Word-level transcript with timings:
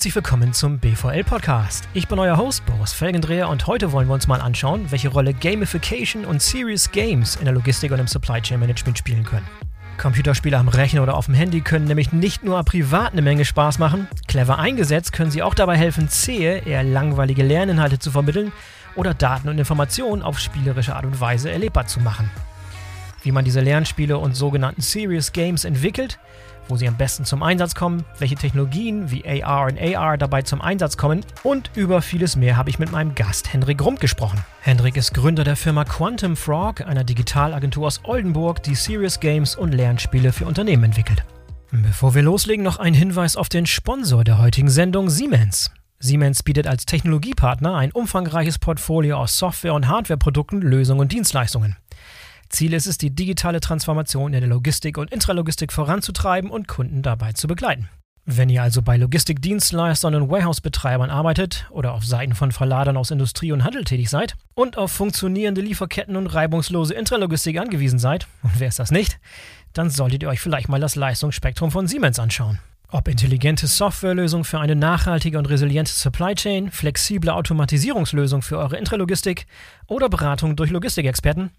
herzlich 0.00 0.14
willkommen 0.14 0.54
zum 0.54 0.78
BVL 0.78 1.24
Podcast. 1.24 1.86
Ich 1.92 2.08
bin 2.08 2.18
euer 2.18 2.38
Host 2.38 2.64
Boris 2.64 2.90
Felgendreher 2.90 3.50
und 3.50 3.66
heute 3.66 3.92
wollen 3.92 4.08
wir 4.08 4.14
uns 4.14 4.26
mal 4.26 4.40
anschauen, 4.40 4.90
welche 4.90 5.10
Rolle 5.10 5.34
Gamification 5.34 6.24
und 6.24 6.40
Serious 6.40 6.90
Games 6.90 7.36
in 7.36 7.44
der 7.44 7.52
Logistik 7.52 7.92
und 7.92 7.98
im 7.98 8.06
Supply 8.06 8.40
Chain 8.40 8.60
Management 8.60 8.96
spielen 8.96 9.24
können. 9.24 9.46
Computerspiele 9.98 10.56
am 10.56 10.68
Rechner 10.68 11.02
oder 11.02 11.18
auf 11.18 11.26
dem 11.26 11.34
Handy 11.34 11.60
können 11.60 11.84
nämlich 11.84 12.12
nicht 12.12 12.42
nur 12.42 12.64
privat 12.64 13.12
eine 13.12 13.20
Menge 13.20 13.44
Spaß 13.44 13.78
machen, 13.78 14.08
clever 14.26 14.58
eingesetzt 14.58 15.12
können 15.12 15.30
sie 15.30 15.42
auch 15.42 15.52
dabei 15.52 15.76
helfen, 15.76 16.08
zähe, 16.08 16.60
eher 16.64 16.82
langweilige 16.82 17.42
Lerninhalte 17.42 17.98
zu 17.98 18.10
vermitteln 18.10 18.52
oder 18.96 19.12
Daten 19.12 19.50
und 19.50 19.58
Informationen 19.58 20.22
auf 20.22 20.38
spielerische 20.38 20.96
Art 20.96 21.04
und 21.04 21.20
Weise 21.20 21.50
erlebbar 21.50 21.88
zu 21.88 22.00
machen. 22.00 22.30
Wie 23.22 23.32
man 23.32 23.44
diese 23.44 23.60
Lernspiele 23.60 24.16
und 24.18 24.34
sogenannten 24.34 24.80
Serious 24.80 25.32
Games 25.32 25.64
entwickelt, 25.64 26.18
wo 26.68 26.76
sie 26.76 26.88
am 26.88 26.96
besten 26.96 27.24
zum 27.24 27.42
Einsatz 27.42 27.74
kommen, 27.74 28.04
welche 28.18 28.36
Technologien 28.36 29.10
wie 29.10 29.24
AR 29.42 29.66
und 29.66 29.78
AR 29.78 30.16
dabei 30.16 30.42
zum 30.42 30.60
Einsatz 30.60 30.96
kommen 30.96 31.24
und 31.42 31.70
über 31.74 32.00
vieles 32.00 32.36
mehr 32.36 32.56
habe 32.56 32.70
ich 32.70 32.78
mit 32.78 32.92
meinem 32.92 33.14
Gast 33.14 33.52
Hendrik 33.52 33.84
Rump 33.84 34.00
gesprochen. 34.00 34.42
Hendrik 34.62 34.96
ist 34.96 35.12
Gründer 35.12 35.44
der 35.44 35.56
Firma 35.56 35.84
Quantum 35.84 36.36
Frog, 36.36 36.80
einer 36.82 37.04
Digitalagentur 37.04 37.86
aus 37.86 38.00
Oldenburg, 38.04 38.62
die 38.62 38.74
Serious 38.74 39.20
Games 39.20 39.56
und 39.56 39.72
Lernspiele 39.72 40.32
für 40.32 40.46
Unternehmen 40.46 40.84
entwickelt. 40.84 41.24
Bevor 41.72 42.14
wir 42.14 42.22
loslegen, 42.22 42.64
noch 42.64 42.78
ein 42.78 42.94
Hinweis 42.94 43.36
auf 43.36 43.48
den 43.48 43.66
Sponsor 43.66 44.24
der 44.24 44.38
heutigen 44.38 44.70
Sendung, 44.70 45.08
Siemens. 45.08 45.70
Siemens 46.00 46.42
bietet 46.42 46.66
als 46.66 46.86
Technologiepartner 46.86 47.76
ein 47.76 47.92
umfangreiches 47.92 48.58
Portfolio 48.58 49.18
aus 49.18 49.38
Software- 49.38 49.74
und 49.74 49.86
Hardwareprodukten, 49.86 50.62
Lösungen 50.62 51.00
und 51.00 51.12
Dienstleistungen. 51.12 51.76
Ziel 52.50 52.74
ist 52.74 52.86
es, 52.86 52.98
die 52.98 53.14
digitale 53.14 53.60
Transformation 53.60 54.34
in 54.34 54.40
der 54.40 54.48
Logistik 54.48 54.98
und 54.98 55.12
Intralogistik 55.12 55.72
voranzutreiben 55.72 56.50
und 56.50 56.68
Kunden 56.68 57.00
dabei 57.02 57.32
zu 57.32 57.46
begleiten. 57.46 57.88
Wenn 58.26 58.50
ihr 58.50 58.62
also 58.62 58.82
bei 58.82 58.96
Logistikdienstleistern 58.96 60.14
und 60.14 60.30
Warehouse-Betreibern 60.30 61.10
arbeitet 61.10 61.66
oder 61.70 61.94
auf 61.94 62.04
Seiten 62.04 62.34
von 62.34 62.52
Verladern 62.52 62.96
aus 62.96 63.10
Industrie 63.10 63.52
und 63.52 63.64
Handel 63.64 63.84
tätig 63.84 64.10
seid 64.10 64.34
und 64.54 64.76
auf 64.76 64.92
funktionierende 64.92 65.60
Lieferketten 65.60 66.16
und 66.16 66.26
reibungslose 66.26 66.94
Intralogistik 66.94 67.58
angewiesen 67.58 67.98
seid, 67.98 68.26
und 68.42 68.58
wer 68.58 68.68
ist 68.68 68.78
das 68.78 68.90
nicht, 68.90 69.18
dann 69.72 69.88
solltet 69.88 70.22
ihr 70.22 70.28
euch 70.28 70.40
vielleicht 70.40 70.68
mal 70.68 70.80
das 70.80 70.96
Leistungsspektrum 70.96 71.70
von 71.70 71.86
Siemens 71.86 72.18
anschauen. 72.18 72.58
Ob 72.92 73.06
intelligente 73.06 73.68
Softwarelösung 73.68 74.42
für 74.42 74.58
eine 74.58 74.74
nachhaltige 74.74 75.38
und 75.38 75.48
resiliente 75.48 75.92
Supply 75.92 76.34
Chain, 76.34 76.72
flexible 76.72 77.30
Automatisierungslösung 77.30 78.42
für 78.42 78.58
eure 78.58 78.78
Intralogistik 78.78 79.46
oder 79.86 80.08
Beratung 80.08 80.56
durch 80.56 80.70
Logistikexperten, 80.70 81.50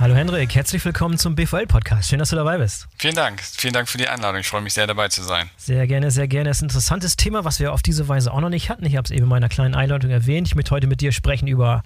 Hallo 0.00 0.14
Hendrik, 0.14 0.54
herzlich 0.54 0.82
willkommen 0.82 1.18
zum 1.18 1.34
BVL-Podcast. 1.34 2.08
Schön, 2.08 2.20
dass 2.20 2.30
du 2.30 2.36
dabei 2.36 2.56
bist. 2.56 2.88
Vielen 2.96 3.14
Dank. 3.14 3.42
Vielen 3.42 3.74
Dank 3.74 3.86
für 3.86 3.98
die 3.98 4.08
Einladung. 4.08 4.40
Ich 4.40 4.48
freue 4.48 4.62
mich 4.62 4.72
sehr, 4.72 4.86
dabei 4.86 5.08
zu 5.08 5.22
sein. 5.22 5.50
Sehr 5.58 5.86
gerne, 5.86 6.10
sehr 6.10 6.26
gerne. 6.26 6.48
Es 6.48 6.56
ist 6.56 6.62
ein 6.62 6.70
interessantes 6.70 7.16
Thema, 7.16 7.44
was 7.44 7.60
wir 7.60 7.74
auf 7.74 7.82
diese 7.82 8.08
Weise 8.08 8.32
auch 8.32 8.40
noch 8.40 8.48
nicht 8.48 8.70
hatten. 8.70 8.86
Ich 8.86 8.96
habe 8.96 9.04
es 9.04 9.10
eben 9.10 9.24
in 9.24 9.28
meiner 9.28 9.50
kleinen 9.50 9.74
Einleitung 9.74 10.10
erwähnt. 10.10 10.48
Ich 10.48 10.54
möchte 10.54 10.70
heute 10.70 10.86
mit 10.86 11.02
dir 11.02 11.12
sprechen 11.12 11.48
über 11.48 11.82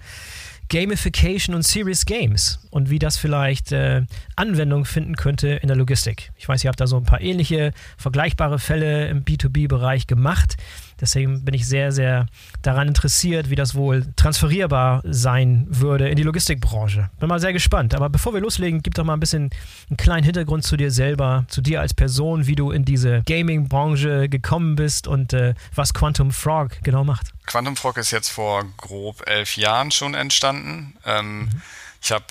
Gamification 0.69 1.55
und 1.55 1.63
Serious 1.63 2.05
Games 2.05 2.59
und 2.69 2.89
wie 2.89 2.99
das 2.99 3.17
vielleicht 3.17 3.73
äh, 3.73 4.03
Anwendung 4.37 4.85
finden 4.85 5.17
könnte 5.17 5.49
in 5.49 5.67
der 5.67 5.75
Logistik. 5.75 6.31
Ich 6.37 6.47
weiß, 6.47 6.63
ihr 6.63 6.69
habt 6.69 6.79
da 6.79 6.87
so 6.87 6.95
ein 6.95 7.03
paar 7.03 7.19
ähnliche, 7.19 7.73
vergleichbare 7.97 8.59
Fälle 8.59 9.09
im 9.09 9.25
B2B-Bereich 9.25 10.07
gemacht. 10.07 10.55
Deswegen 11.01 11.43
bin 11.43 11.53
ich 11.53 11.67
sehr, 11.67 11.91
sehr 11.91 12.27
daran 12.61 12.87
interessiert, 12.87 13.49
wie 13.49 13.55
das 13.55 13.75
wohl 13.75 14.05
transferierbar 14.15 15.01
sein 15.03 15.67
würde 15.69 16.09
in 16.09 16.15
die 16.15 16.23
Logistikbranche. 16.23 17.09
Bin 17.19 17.29
mal 17.29 17.39
sehr 17.39 17.53
gespannt. 17.53 17.93
Aber 17.93 18.09
bevor 18.09 18.33
wir 18.33 18.41
loslegen, 18.41 18.81
gib 18.81 18.93
doch 18.95 19.03
mal 19.03 19.13
ein 19.13 19.19
bisschen 19.19 19.49
einen 19.89 19.97
kleinen 19.97 20.23
Hintergrund 20.23 20.63
zu 20.63 20.77
dir 20.77 20.91
selber, 20.91 21.45
zu 21.49 21.61
dir 21.61 21.81
als 21.81 21.93
Person, 21.93 22.47
wie 22.47 22.55
du 22.55 22.71
in 22.71 22.85
diese 22.85 23.23
Gaming-Branche 23.25 24.29
gekommen 24.29 24.75
bist 24.75 25.07
und 25.07 25.33
äh, 25.33 25.53
was 25.73 25.93
Quantum 25.93 26.31
Frog 26.31 26.71
genau 26.83 27.03
macht. 27.03 27.31
Quantum 27.45 27.75
Frog 27.75 27.97
ist 27.97 28.11
jetzt 28.11 28.29
vor 28.29 28.63
grob 28.77 29.27
elf 29.27 29.57
Jahren 29.57 29.91
schon 29.91 30.13
entstanden. 30.13 30.95
Ähm, 31.05 31.39
mhm. 31.39 31.61
Ich 32.05 32.11
habe 32.11 32.25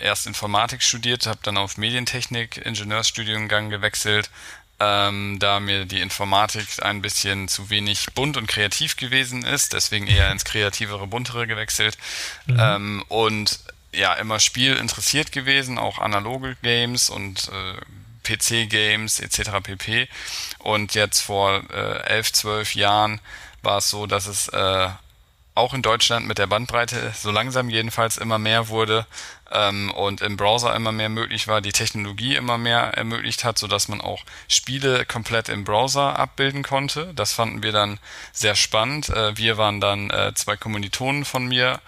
äh, 0.00 0.02
erst 0.02 0.26
Informatik 0.26 0.82
studiert, 0.82 1.26
habe 1.26 1.40
dann 1.42 1.58
auf 1.58 1.76
Medientechnik 1.76 2.56
Ingenieursstudiengang 2.56 3.68
gewechselt, 3.68 4.30
ähm, 4.80 5.38
da 5.38 5.60
mir 5.60 5.84
die 5.84 6.00
Informatik 6.00 6.66
ein 6.82 7.02
bisschen 7.02 7.48
zu 7.48 7.70
wenig 7.70 8.06
bunt 8.14 8.36
und 8.36 8.46
kreativ 8.46 8.96
gewesen 8.96 9.44
ist, 9.44 9.74
deswegen 9.74 10.06
eher 10.06 10.32
ins 10.32 10.44
kreativere, 10.44 11.06
buntere 11.06 11.46
gewechselt. 11.46 11.98
Mhm. 12.46 12.58
Ähm, 12.58 13.04
und 13.08 13.60
ja, 13.92 14.14
immer 14.14 14.40
Spiel 14.40 14.76
interessiert 14.76 15.32
gewesen, 15.32 15.78
auch 15.78 15.98
analoge 15.98 16.56
Games 16.62 17.10
und 17.10 17.50
äh, 17.52 17.80
PC-Games 18.22 19.20
etc. 19.20 19.50
pp. 19.62 20.08
Und 20.58 20.94
jetzt 20.94 21.20
vor 21.20 21.62
äh, 21.72 22.02
elf, 22.04 22.32
zwölf 22.32 22.74
Jahren 22.74 23.20
war 23.62 23.78
es 23.78 23.90
so, 23.90 24.06
dass 24.06 24.26
es 24.26 24.48
äh, 24.48 24.88
auch 25.54 25.74
in 25.74 25.82
Deutschland 25.82 26.26
mit 26.26 26.38
der 26.38 26.46
Bandbreite 26.46 27.12
so 27.20 27.30
langsam 27.30 27.68
jedenfalls 27.68 28.16
immer 28.16 28.38
mehr 28.38 28.68
wurde 28.68 29.06
ähm, 29.50 29.90
und 29.90 30.20
im 30.20 30.36
Browser 30.36 30.74
immer 30.74 30.92
mehr 30.92 31.08
möglich 31.08 31.48
war, 31.48 31.60
die 31.60 31.72
Technologie 31.72 32.36
immer 32.36 32.58
mehr 32.58 32.94
ermöglicht 32.94 33.44
hat, 33.44 33.58
sodass 33.58 33.88
man 33.88 34.00
auch 34.00 34.24
Spiele 34.48 35.04
komplett 35.04 35.48
im 35.48 35.64
Browser 35.64 36.18
abbilden 36.18 36.62
konnte. 36.62 37.12
Das 37.14 37.32
fanden 37.32 37.62
wir 37.62 37.72
dann 37.72 37.98
sehr 38.32 38.54
spannend. 38.54 39.08
Äh, 39.08 39.36
wir 39.36 39.56
waren 39.58 39.80
dann 39.80 40.10
äh, 40.10 40.32
zwei 40.34 40.56
Kommilitonen 40.56 41.24
von 41.24 41.46
mir 41.46 41.80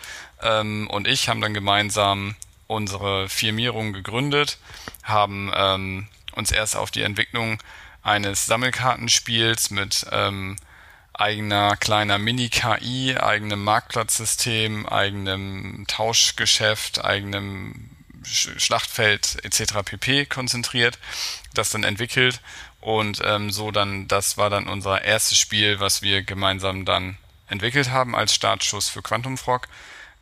ähm, 0.42 0.88
und 0.90 1.06
ich 1.06 1.28
haben 1.28 1.40
dann 1.40 1.54
gemeinsam 1.54 2.34
unsere 2.66 3.28
Firmierung 3.28 3.92
gegründet, 3.92 4.58
haben 5.02 5.52
ähm, 5.54 6.08
uns 6.32 6.50
erst 6.50 6.76
auf 6.76 6.90
die 6.90 7.02
Entwicklung 7.02 7.58
eines 8.02 8.46
Sammelkartenspiels 8.46 9.70
mit 9.70 10.06
ähm, 10.10 10.56
eigener 11.14 11.76
kleiner 11.76 12.18
Mini-KI, 12.18 13.16
eigenem 13.18 13.64
Marktplatzsystem, 13.64 14.86
eigenem 14.86 15.84
Tauschgeschäft, 15.88 17.04
eigenem 17.04 17.90
Schlachtfeld 18.24 19.44
etc. 19.44 19.82
pp. 19.84 20.26
konzentriert, 20.26 20.98
das 21.54 21.70
dann 21.70 21.84
entwickelt 21.84 22.40
und 22.80 23.20
ähm, 23.24 23.50
so 23.50 23.70
dann, 23.70 24.08
das 24.08 24.36
war 24.36 24.50
dann 24.50 24.68
unser 24.68 25.02
erstes 25.02 25.38
Spiel, 25.38 25.80
was 25.80 26.02
wir 26.02 26.22
gemeinsam 26.22 26.84
dann 26.84 27.16
entwickelt 27.48 27.90
haben 27.90 28.16
als 28.16 28.34
Startschuss 28.34 28.88
für 28.88 29.02
Quantum 29.02 29.38
Frog. 29.38 29.68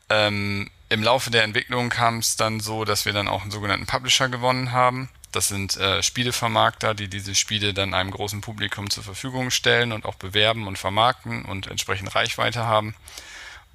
Ähm, 0.08 0.70
Im 0.88 1.02
Laufe 1.02 1.30
der 1.30 1.44
Entwicklung 1.44 1.88
kam 1.88 2.18
es 2.18 2.36
dann 2.36 2.60
so, 2.60 2.84
dass 2.84 3.04
wir 3.04 3.12
dann 3.12 3.28
auch 3.28 3.42
einen 3.42 3.50
sogenannten 3.50 3.86
Publisher 3.86 4.28
gewonnen 4.28 4.72
haben 4.72 5.08
das 5.32 5.48
sind 5.48 5.76
äh, 5.76 6.02
Spielevermarkter, 6.02 6.94
die 6.94 7.08
diese 7.08 7.34
Spiele 7.34 7.72
dann 7.72 7.94
einem 7.94 8.10
großen 8.10 8.40
Publikum 8.40 8.90
zur 8.90 9.04
Verfügung 9.04 9.50
stellen 9.50 9.92
und 9.92 10.04
auch 10.04 10.16
bewerben 10.16 10.66
und 10.66 10.78
vermarkten 10.78 11.44
und 11.44 11.68
entsprechend 11.68 12.14
Reichweite 12.14 12.66
haben. 12.66 12.94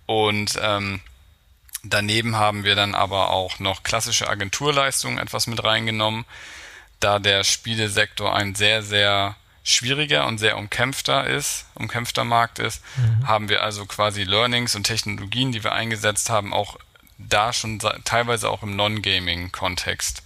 Und 0.06 0.60
ähm, 0.62 1.02
daneben 1.84 2.36
haben 2.36 2.64
wir 2.64 2.76
dann 2.76 2.94
aber 2.94 3.30
auch 3.30 3.60
noch 3.60 3.84
klassische 3.84 4.28
Agenturleistungen 4.28 5.18
etwas 5.18 5.48
mit 5.48 5.64
reingenommen. 5.64 6.26
Da 7.00 7.20
der 7.20 7.44
Spielesektor 7.44 8.36
ein 8.36 8.56
sehr, 8.56 8.84
sehr 8.84 9.36
schwieriger 9.64 10.28
und 10.28 10.38
sehr 10.38 10.58
umkämpfter 10.58 11.26
ist, 11.26 11.66
umkämpfter 11.74 12.24
Markt 12.24 12.60
ist, 12.60 12.84
mhm. 12.98 13.28
haben 13.28 13.50
wir 13.50 13.64
also 13.64 13.86
quasi 13.86 14.24
Learnings 14.24 14.76
und 14.76 14.84
Technologien, 14.84 15.52
die 15.52 15.64
wir 15.64 15.72
eingesetzt 15.72 16.30
haben, 16.30 16.54
auch 16.54 16.78
da 17.18 17.54
schon 17.54 17.80
teilweise 18.04 18.50
auch 18.50 18.62
im 18.62 18.76
Non-Gaming-Kontext 18.76 20.22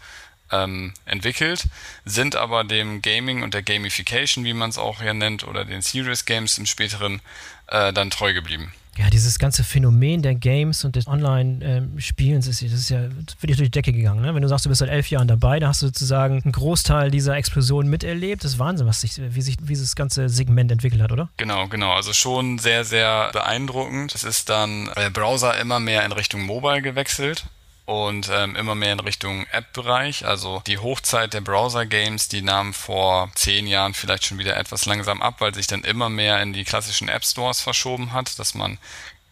ähm, 0.52 0.94
entwickelt, 1.06 1.66
sind 2.06 2.36
aber 2.36 2.64
dem 2.64 3.02
Gaming 3.02 3.44
und 3.44 3.54
der 3.54 3.64
Gamification, 3.64 4.44
wie 4.44 4.54
man 4.54 4.70
es 4.70 4.78
auch 4.78 5.02
hier 5.02 5.14
nennt, 5.14 5.48
oder 5.48 5.66
den 5.66 5.82
Serious 5.82 6.26
Games 6.26 6.58
im 6.58 6.66
späteren 6.66 7.22
äh, 7.68 7.94
dann 7.94 8.10
treu 8.10 8.34
geblieben. 8.34 8.74
Ja, 8.98 9.10
dieses 9.10 9.40
ganze 9.40 9.64
Phänomen 9.64 10.22
der 10.24 10.36
Games 10.36 10.84
und 10.84 10.98
des 10.98 11.08
Online-Spielens 11.08 12.48
ist, 12.48 12.62
das 12.62 12.74
ist 12.74 12.90
ja 12.90 13.04
wirklich 13.40 13.56
durch 13.56 13.70
die 13.70 13.72
Decke 13.72 13.94
gegangen. 13.94 14.22
Ne? 14.22 14.36
Wenn 14.36 14.42
du 14.42 14.50
sagst, 14.50 14.66
du 14.66 14.70
bist 14.70 14.80
seit 14.80 14.90
elf 14.90 15.10
Jahren 15.10 15.30
dabei, 15.30 15.60
da 15.60 15.70
hast 15.70 15.82
du 15.82 15.86
sozusagen 15.86 16.42
einen 16.44 16.52
Großteil 16.52 17.10
dieser 17.10 17.38
Explosion 17.38 17.88
miterlebt. 17.88 18.44
Das 18.44 18.54
ist 18.54 18.60
Wahnsinn, 18.60 18.88
was 18.88 19.00
sich, 19.00 19.14
wie 19.18 19.42
sich 19.42 19.56
dieses 19.56 19.96
ganze 19.96 20.28
Segment 20.28 20.70
entwickelt 20.70 21.02
hat, 21.02 21.14
oder? 21.14 21.30
Genau, 21.38 21.70
genau. 21.70 21.94
Also 21.94 22.12
schon 22.12 22.58
sehr, 22.58 22.84
sehr 22.84 23.30
beeindruckend. 23.32 24.14
Es 24.16 24.26
ist 24.26 24.50
dann 24.50 24.90
der 24.98 25.12
Browser 25.12 25.58
immer 25.58 25.80
mehr 25.80 26.04
in 26.04 26.12
Richtung 26.12 26.42
Mobile 26.42 26.82
gewechselt 26.82 27.46
und 27.90 28.30
ähm, 28.32 28.56
immer 28.56 28.76
mehr 28.76 28.94
in 28.94 29.00
Richtung 29.00 29.48
App-Bereich. 29.52 30.24
Also 30.24 30.62
die 30.68 30.78
Hochzeit 30.78 31.34
der 31.34 31.42
Browser-Games, 31.42 32.28
die 32.28 32.44
nahm 32.44 32.76
vor 32.76 33.32
zehn 33.34 33.66
Jahren 33.66 33.96
vielleicht 33.96 34.26
schon 34.26 34.38
wieder 34.38 34.56
etwas 34.58 34.86
langsam 34.86 35.24
ab, 35.24 35.38
weil 35.40 35.56
sich 35.56 35.66
dann 35.66 35.84
immer 35.84 36.08
mehr 36.08 36.40
in 36.44 36.54
die 36.54 36.66
klassischen 36.66 37.10
App-Stores 37.10 37.62
verschoben 37.62 38.14
hat, 38.14 38.38
dass 38.38 38.54
man 38.54 38.78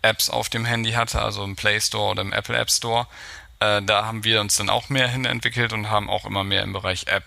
Apps 0.02 0.32
auf 0.32 0.50
dem 0.50 0.66
Handy 0.66 0.94
hatte, 0.94 1.22
also 1.22 1.44
im 1.44 1.56
Play 1.56 1.80
Store 1.80 2.10
oder 2.10 2.24
im 2.24 2.34
Apple 2.34 2.58
App 2.58 2.72
Store. 2.72 3.06
Äh, 3.60 3.84
da 3.84 4.06
haben 4.06 4.24
wir 4.24 4.42
uns 4.42 4.56
dann 4.56 4.70
auch 4.70 4.90
mehr 4.90 5.08
hin 5.08 5.26
entwickelt 5.26 5.72
und 5.72 5.92
haben 5.92 6.10
auch 6.10 6.26
immer 6.26 6.44
mehr 6.44 6.64
im 6.64 6.74
Bereich 6.74 7.06
App 7.06 7.26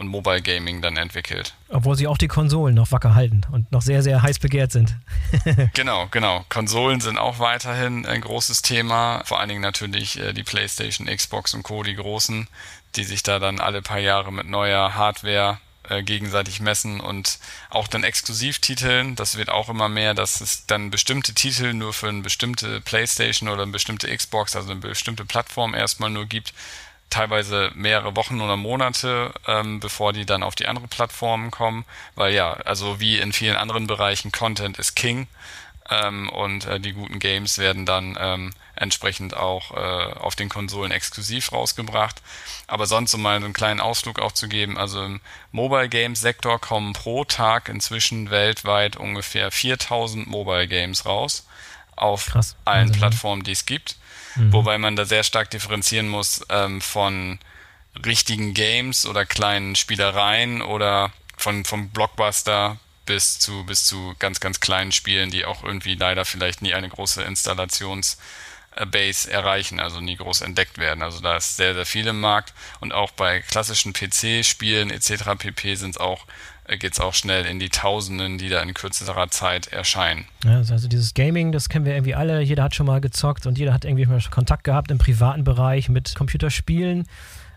und 0.00 0.08
Mobile 0.08 0.40
Gaming 0.40 0.80
dann 0.80 0.96
entwickelt. 0.96 1.54
Obwohl 1.68 1.94
sie 1.94 2.06
auch 2.06 2.18
die 2.18 2.26
Konsolen 2.26 2.74
noch 2.74 2.90
wacker 2.90 3.14
halten 3.14 3.42
und 3.52 3.70
noch 3.70 3.82
sehr, 3.82 4.02
sehr 4.02 4.22
heiß 4.22 4.38
begehrt 4.38 4.72
sind. 4.72 4.96
genau, 5.74 6.08
genau. 6.10 6.44
Konsolen 6.48 7.00
sind 7.00 7.18
auch 7.18 7.38
weiterhin 7.38 8.06
ein 8.06 8.22
großes 8.22 8.62
Thema. 8.62 9.22
Vor 9.26 9.38
allen 9.38 9.50
Dingen 9.50 9.60
natürlich 9.60 10.18
äh, 10.18 10.32
die 10.32 10.42
PlayStation, 10.42 11.06
Xbox 11.06 11.54
und 11.54 11.62
Co., 11.62 11.82
die 11.82 11.94
großen, 11.94 12.48
die 12.96 13.04
sich 13.04 13.22
da 13.22 13.38
dann 13.38 13.60
alle 13.60 13.82
paar 13.82 13.98
Jahre 13.98 14.32
mit 14.32 14.48
neuer 14.48 14.94
Hardware 14.94 15.58
äh, 15.90 16.02
gegenseitig 16.02 16.60
messen 16.60 17.00
und 17.00 17.38
auch 17.68 17.86
dann 17.86 18.04
Exklusivtiteln, 18.04 19.16
das 19.16 19.36
wird 19.36 19.50
auch 19.50 19.68
immer 19.68 19.88
mehr, 19.88 20.14
dass 20.14 20.40
es 20.40 20.64
dann 20.66 20.90
bestimmte 20.90 21.34
Titel 21.34 21.74
nur 21.74 21.92
für 21.92 22.08
eine 22.08 22.22
bestimmte 22.22 22.80
Playstation 22.80 23.48
oder 23.48 23.62
eine 23.62 23.72
bestimmte 23.72 24.14
Xbox, 24.14 24.56
also 24.56 24.70
eine 24.70 24.80
bestimmte 24.80 25.24
Plattform 25.24 25.74
erstmal 25.74 26.10
nur 26.10 26.26
gibt, 26.26 26.54
teilweise 27.10 27.70
mehrere 27.74 28.16
Wochen 28.16 28.40
oder 28.40 28.56
Monate, 28.56 29.32
ähm, 29.46 29.80
bevor 29.80 30.12
die 30.12 30.26
dann 30.26 30.42
auf 30.42 30.54
die 30.54 30.66
andere 30.66 30.88
Plattformen 30.88 31.50
kommen, 31.50 31.84
weil 32.14 32.32
ja, 32.32 32.52
also 32.52 33.00
wie 33.00 33.18
in 33.18 33.32
vielen 33.32 33.56
anderen 33.56 33.86
Bereichen, 33.86 34.32
Content 34.32 34.78
ist 34.78 34.94
King 34.94 35.26
ähm, 35.90 36.28
und 36.30 36.66
äh, 36.66 36.80
die 36.80 36.92
guten 36.92 37.18
Games 37.18 37.58
werden 37.58 37.84
dann 37.84 38.16
ähm, 38.18 38.52
entsprechend 38.76 39.36
auch 39.36 39.72
äh, 39.72 40.12
auf 40.14 40.36
den 40.36 40.48
Konsolen 40.48 40.92
exklusiv 40.92 41.52
rausgebracht. 41.52 42.22
Aber 42.66 42.86
sonst, 42.86 43.12
um 43.14 43.22
mal 43.22 43.36
einen 43.36 43.52
kleinen 43.52 43.80
Ausflug 43.80 44.20
auch 44.20 44.32
zu 44.32 44.48
geben, 44.48 44.78
also 44.78 45.04
im 45.04 45.20
Mobile 45.52 45.88
Games 45.88 46.20
Sektor 46.20 46.60
kommen 46.60 46.92
pro 46.92 47.24
Tag 47.24 47.68
inzwischen 47.68 48.30
weltweit 48.30 48.96
ungefähr 48.96 49.50
4000 49.50 50.26
Mobile 50.28 50.68
Games 50.68 51.04
raus 51.04 51.46
auf 51.96 52.26
Krass. 52.26 52.56
allen 52.64 52.88
Wahnsinn, 52.88 52.98
Plattformen, 52.98 53.42
die 53.42 53.52
es 53.52 53.66
gibt. 53.66 53.96
Mhm. 54.36 54.52
Wobei 54.52 54.78
man 54.78 54.96
da 54.96 55.04
sehr 55.04 55.22
stark 55.22 55.50
differenzieren 55.50 56.08
muss 56.08 56.44
ähm, 56.48 56.80
von 56.80 57.38
richtigen 58.04 58.54
Games 58.54 59.06
oder 59.06 59.26
kleinen 59.26 59.74
Spielereien 59.76 60.62
oder 60.62 61.12
von 61.36 61.64
vom 61.64 61.90
Blockbuster 61.90 62.78
bis 63.06 63.38
zu 63.38 63.64
bis 63.64 63.84
zu 63.84 64.14
ganz 64.18 64.40
ganz 64.40 64.60
kleinen 64.60 64.92
Spielen, 64.92 65.30
die 65.30 65.44
auch 65.44 65.64
irgendwie 65.64 65.94
leider 65.94 66.24
vielleicht 66.24 66.62
nie 66.62 66.74
eine 66.74 66.88
große 66.88 67.22
Installations 67.22 68.18
Base 68.86 69.30
erreichen, 69.30 69.80
also 69.80 70.00
nie 70.00 70.16
groß 70.16 70.42
entdeckt 70.42 70.78
werden. 70.78 71.02
Also 71.02 71.20
da 71.20 71.36
ist 71.36 71.56
sehr, 71.56 71.74
sehr 71.74 71.86
viel 71.86 72.06
im 72.06 72.20
Markt 72.20 72.54
und 72.78 72.92
auch 72.92 73.10
bei 73.10 73.40
klassischen 73.40 73.92
PC-Spielen 73.92 74.90
etc. 74.90 75.36
pp. 75.38 75.74
sind 75.74 75.90
es 75.90 75.98
auch 75.98 76.26
geht 76.76 76.92
es 76.92 77.00
auch 77.00 77.14
schnell 77.14 77.46
in 77.46 77.58
die 77.58 77.68
Tausenden, 77.68 78.38
die 78.38 78.48
da 78.48 78.62
in 78.62 78.72
kürzerer 78.74 79.30
Zeit 79.30 79.68
erscheinen. 79.68 80.26
Ja, 80.44 80.58
also 80.58 80.88
dieses 80.88 81.14
Gaming, 81.14 81.52
das 81.52 81.68
kennen 81.68 81.84
wir 81.84 81.94
irgendwie 81.94 82.14
alle. 82.14 82.40
Jeder 82.40 82.62
hat 82.62 82.74
schon 82.74 82.86
mal 82.86 83.00
gezockt 83.00 83.46
und 83.46 83.58
jeder 83.58 83.72
hat 83.72 83.84
irgendwie 83.84 84.06
mal 84.06 84.20
Kontakt 84.30 84.64
gehabt 84.64 84.90
im 84.90 84.98
privaten 84.98 85.44
Bereich 85.44 85.88
mit 85.88 86.14
Computerspielen. 86.14 87.06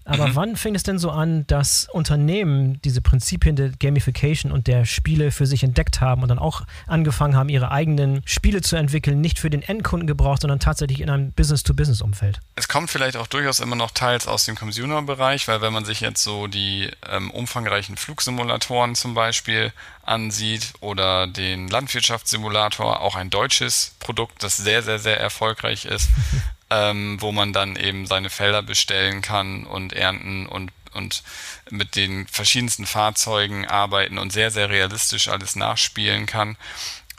Aber 0.05 0.27
mhm. 0.27 0.35
wann 0.35 0.55
fing 0.55 0.75
es 0.75 0.83
denn 0.83 0.99
so 0.99 1.11
an, 1.11 1.47
dass 1.47 1.87
Unternehmen 1.91 2.81
diese 2.81 3.01
Prinzipien 3.01 3.55
der 3.55 3.69
Gamification 3.69 4.51
und 4.51 4.67
der 4.67 4.85
Spiele 4.85 5.31
für 5.31 5.45
sich 5.45 5.63
entdeckt 5.63 6.01
haben 6.01 6.23
und 6.23 6.29
dann 6.29 6.39
auch 6.39 6.63
angefangen 6.87 7.35
haben, 7.35 7.49
ihre 7.49 7.71
eigenen 7.71 8.21
Spiele 8.25 8.61
zu 8.61 8.75
entwickeln, 8.75 9.21
nicht 9.21 9.39
für 9.39 9.49
den 9.49 9.61
Endkunden 9.61 10.07
gebraucht, 10.07 10.41
sondern 10.41 10.59
tatsächlich 10.59 10.99
in 11.01 11.09
einem 11.09 11.31
Business-to-Business-Umfeld? 11.31 12.39
Es 12.55 12.67
kommt 12.67 12.89
vielleicht 12.89 13.17
auch 13.17 13.27
durchaus 13.27 13.59
immer 13.59 13.75
noch 13.75 13.91
teils 13.91 14.27
aus 14.27 14.45
dem 14.45 14.55
Consumer-Bereich, 14.55 15.47
weil 15.47 15.61
wenn 15.61 15.73
man 15.73 15.85
sich 15.85 16.01
jetzt 16.01 16.23
so 16.23 16.47
die 16.47 16.89
ähm, 17.09 17.31
umfangreichen 17.31 17.95
Flugsimulatoren 17.95 18.95
zum 18.95 19.13
Beispiel 19.13 19.71
ansieht 20.03 20.73
oder 20.81 21.27
den 21.27 21.69
Landwirtschaftssimulator, 21.69 22.99
auch 22.99 23.15
ein 23.15 23.29
deutsches 23.29 23.95
Produkt, 23.99 24.43
das 24.43 24.57
sehr, 24.57 24.83
sehr, 24.83 24.99
sehr 24.99 25.19
erfolgreich 25.19 25.85
ist, 25.85 26.09
ähm, 26.73 27.21
wo 27.21 27.31
man 27.31 27.53
dann 27.53 27.75
eben 27.75 28.07
seine 28.07 28.31
Felder 28.31 28.63
bestellen 28.63 29.21
kann 29.21 29.65
und 29.65 29.93
ernten 29.93 30.47
und 30.47 30.71
und 30.93 31.23
mit 31.71 31.95
den 31.95 32.27
verschiedensten 32.27 32.85
Fahrzeugen 32.85 33.67
arbeiten 33.67 34.19
und 34.19 34.31
sehr, 34.31 34.51
sehr 34.51 34.69
realistisch 34.69 35.27
alles 35.27 35.55
nachspielen 35.55 36.27
kann. 36.27 36.55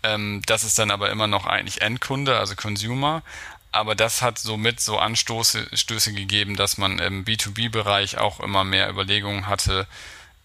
Ähm, 0.04 0.42
das 0.46 0.62
ist 0.62 0.78
dann 0.78 0.92
aber 0.92 1.10
immer 1.10 1.26
noch 1.26 1.44
eigentlich 1.44 1.80
Endkunde, 1.80 2.38
also 2.38 2.54
Consumer. 2.54 3.22
Aber 3.72 3.96
das 3.96 4.22
hat 4.22 4.38
somit 4.38 4.78
so 4.78 4.98
Anstöße 4.98 5.66
Stöße 5.72 6.12
gegeben, 6.12 6.54
dass 6.54 6.78
man 6.78 7.00
im 7.00 7.24
B2B-Bereich 7.24 8.16
auch 8.18 8.38
immer 8.38 8.62
mehr 8.62 8.88
Überlegungen 8.88 9.48
hatte, 9.48 9.88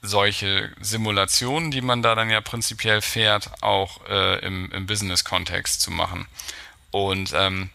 solche 0.02 0.72
Simulationen, 0.82 1.70
die 1.70 1.82
man 1.82 2.02
da 2.02 2.16
dann 2.16 2.32
ja 2.32 2.42
prinzipiell 2.42 3.02
fährt, 3.02 3.52
auch 3.62 4.00
äh, 4.10 4.40
im, 4.40 4.72
im 4.72 4.88
Business-Kontext 4.88 5.82
zu 5.82 5.92
machen. 5.92 6.28
Und 6.90 7.32
ähm, 7.36 7.70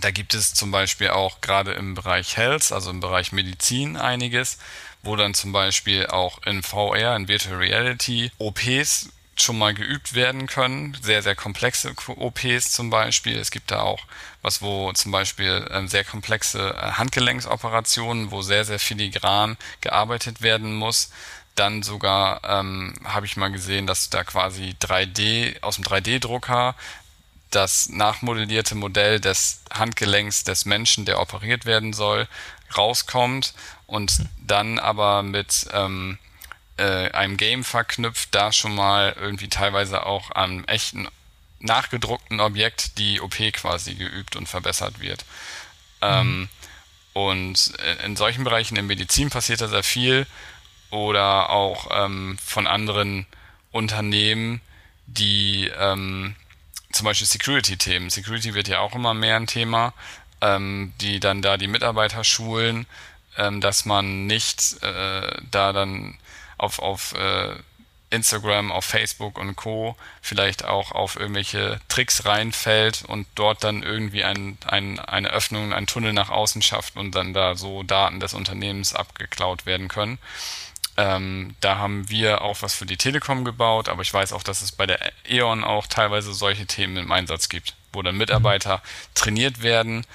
da 0.00 0.10
gibt 0.10 0.34
es 0.34 0.54
zum 0.54 0.70
Beispiel 0.70 1.10
auch 1.10 1.40
gerade 1.40 1.72
im 1.72 1.94
Bereich 1.94 2.36
Health, 2.36 2.72
also 2.72 2.90
im 2.90 3.00
Bereich 3.00 3.32
Medizin 3.32 3.96
einiges, 3.96 4.58
wo 5.02 5.16
dann 5.16 5.34
zum 5.34 5.52
Beispiel 5.52 6.06
auch 6.06 6.42
in 6.44 6.62
VR, 6.62 7.16
in 7.16 7.28
Virtual 7.28 7.56
Reality, 7.56 8.30
OPs 8.38 9.10
schon 9.38 9.58
mal 9.58 9.74
geübt 9.74 10.14
werden 10.14 10.46
können. 10.46 10.96
Sehr, 11.02 11.22
sehr 11.22 11.36
komplexe 11.36 11.94
OPs 12.06 12.72
zum 12.72 12.90
Beispiel. 12.90 13.36
Es 13.38 13.50
gibt 13.50 13.70
da 13.70 13.80
auch 13.80 14.00
was, 14.42 14.62
wo 14.62 14.92
zum 14.92 15.12
Beispiel 15.12 15.68
ähm, 15.70 15.88
sehr 15.88 16.04
komplexe 16.04 16.74
äh, 16.74 16.92
Handgelenksoperationen, 16.92 18.30
wo 18.30 18.42
sehr, 18.42 18.64
sehr 18.64 18.78
filigran 18.78 19.56
gearbeitet 19.80 20.40
werden 20.40 20.74
muss. 20.74 21.10
Dann 21.54 21.82
sogar 21.82 22.42
ähm, 22.44 22.94
habe 23.04 23.26
ich 23.26 23.36
mal 23.36 23.50
gesehen, 23.50 23.86
dass 23.86 24.10
da 24.10 24.24
quasi 24.24 24.74
3D 24.80 25.62
aus 25.62 25.76
dem 25.76 25.84
3D-Drucker 25.84 26.74
das 27.50 27.88
nachmodellierte 27.88 28.74
Modell 28.74 29.20
des 29.20 29.62
Handgelenks 29.72 30.44
des 30.44 30.64
Menschen, 30.64 31.04
der 31.04 31.20
operiert 31.20 31.64
werden 31.64 31.92
soll, 31.92 32.28
rauskommt 32.76 33.54
und 33.86 34.26
dann 34.44 34.78
aber 34.78 35.22
mit 35.22 35.66
ähm, 35.72 36.18
äh, 36.76 37.10
einem 37.10 37.36
Game 37.36 37.64
verknüpft, 37.64 38.34
da 38.34 38.52
schon 38.52 38.74
mal 38.74 39.16
irgendwie 39.18 39.48
teilweise 39.48 40.04
auch 40.04 40.30
am 40.34 40.64
echten 40.64 41.08
nachgedruckten 41.60 42.40
Objekt 42.40 42.98
die 42.98 43.20
OP 43.20 43.36
quasi 43.52 43.94
geübt 43.94 44.36
und 44.36 44.48
verbessert 44.48 45.00
wird. 45.00 45.24
Ähm, 46.02 46.40
mhm. 46.40 46.48
und 47.14 47.72
in 48.04 48.16
solchen 48.16 48.44
Bereichen 48.44 48.76
in 48.76 48.86
Medizin 48.86 49.30
passiert 49.30 49.62
da 49.62 49.68
sehr 49.68 49.82
viel 49.82 50.26
oder 50.90 51.48
auch 51.48 51.88
ähm, 51.90 52.36
von 52.44 52.66
anderen 52.66 53.26
Unternehmen, 53.72 54.60
die 55.06 55.72
ähm, 55.78 56.36
zum 56.92 57.04
Beispiel 57.04 57.26
Security-Themen. 57.26 58.10
Security 58.10 58.54
wird 58.54 58.68
ja 58.68 58.80
auch 58.80 58.94
immer 58.94 59.14
mehr 59.14 59.36
ein 59.36 59.46
Thema, 59.46 59.92
ähm, 60.40 60.92
die 61.00 61.20
dann 61.20 61.42
da 61.42 61.56
die 61.56 61.68
Mitarbeiter 61.68 62.24
schulen, 62.24 62.86
ähm, 63.36 63.60
dass 63.60 63.84
man 63.84 64.26
nicht 64.26 64.82
äh, 64.82 65.36
da 65.50 65.72
dann 65.72 66.18
auf, 66.58 66.78
auf 66.78 67.12
äh, 67.14 67.54
Instagram, 68.10 68.70
auf 68.70 68.84
Facebook 68.84 69.38
und 69.38 69.56
Co. 69.56 69.96
vielleicht 70.22 70.64
auch 70.64 70.92
auf 70.92 71.16
irgendwelche 71.16 71.80
Tricks 71.88 72.24
reinfällt 72.24 73.04
und 73.06 73.26
dort 73.34 73.64
dann 73.64 73.82
irgendwie 73.82 74.22
ein, 74.22 74.58
ein, 74.66 75.00
eine 75.00 75.30
Öffnung, 75.30 75.72
ein 75.72 75.86
Tunnel 75.86 76.12
nach 76.12 76.30
außen 76.30 76.62
schafft 76.62 76.96
und 76.96 77.14
dann 77.14 77.34
da 77.34 77.56
so 77.56 77.82
Daten 77.82 78.20
des 78.20 78.32
Unternehmens 78.32 78.94
abgeklaut 78.94 79.66
werden 79.66 79.88
können. 79.88 80.18
Ähm, 80.96 81.54
da 81.60 81.78
haben 81.78 82.08
wir 82.08 82.42
auch 82.42 82.62
was 82.62 82.74
für 82.74 82.86
die 82.86 82.96
Telekom 82.96 83.44
gebaut, 83.44 83.88
aber 83.88 84.02
ich 84.02 84.12
weiß 84.12 84.32
auch, 84.32 84.42
dass 84.42 84.62
es 84.62 84.72
bei 84.72 84.86
der 84.86 84.98
E.ON 85.28 85.62
auch 85.62 85.86
teilweise 85.86 86.32
solche 86.32 86.66
Themen 86.66 86.96
im 86.96 87.12
Einsatz 87.12 87.48
gibt, 87.48 87.74
wo 87.92 88.02
dann 88.02 88.16
Mitarbeiter 88.16 88.82
trainiert 89.14 89.62
werden 89.62 90.06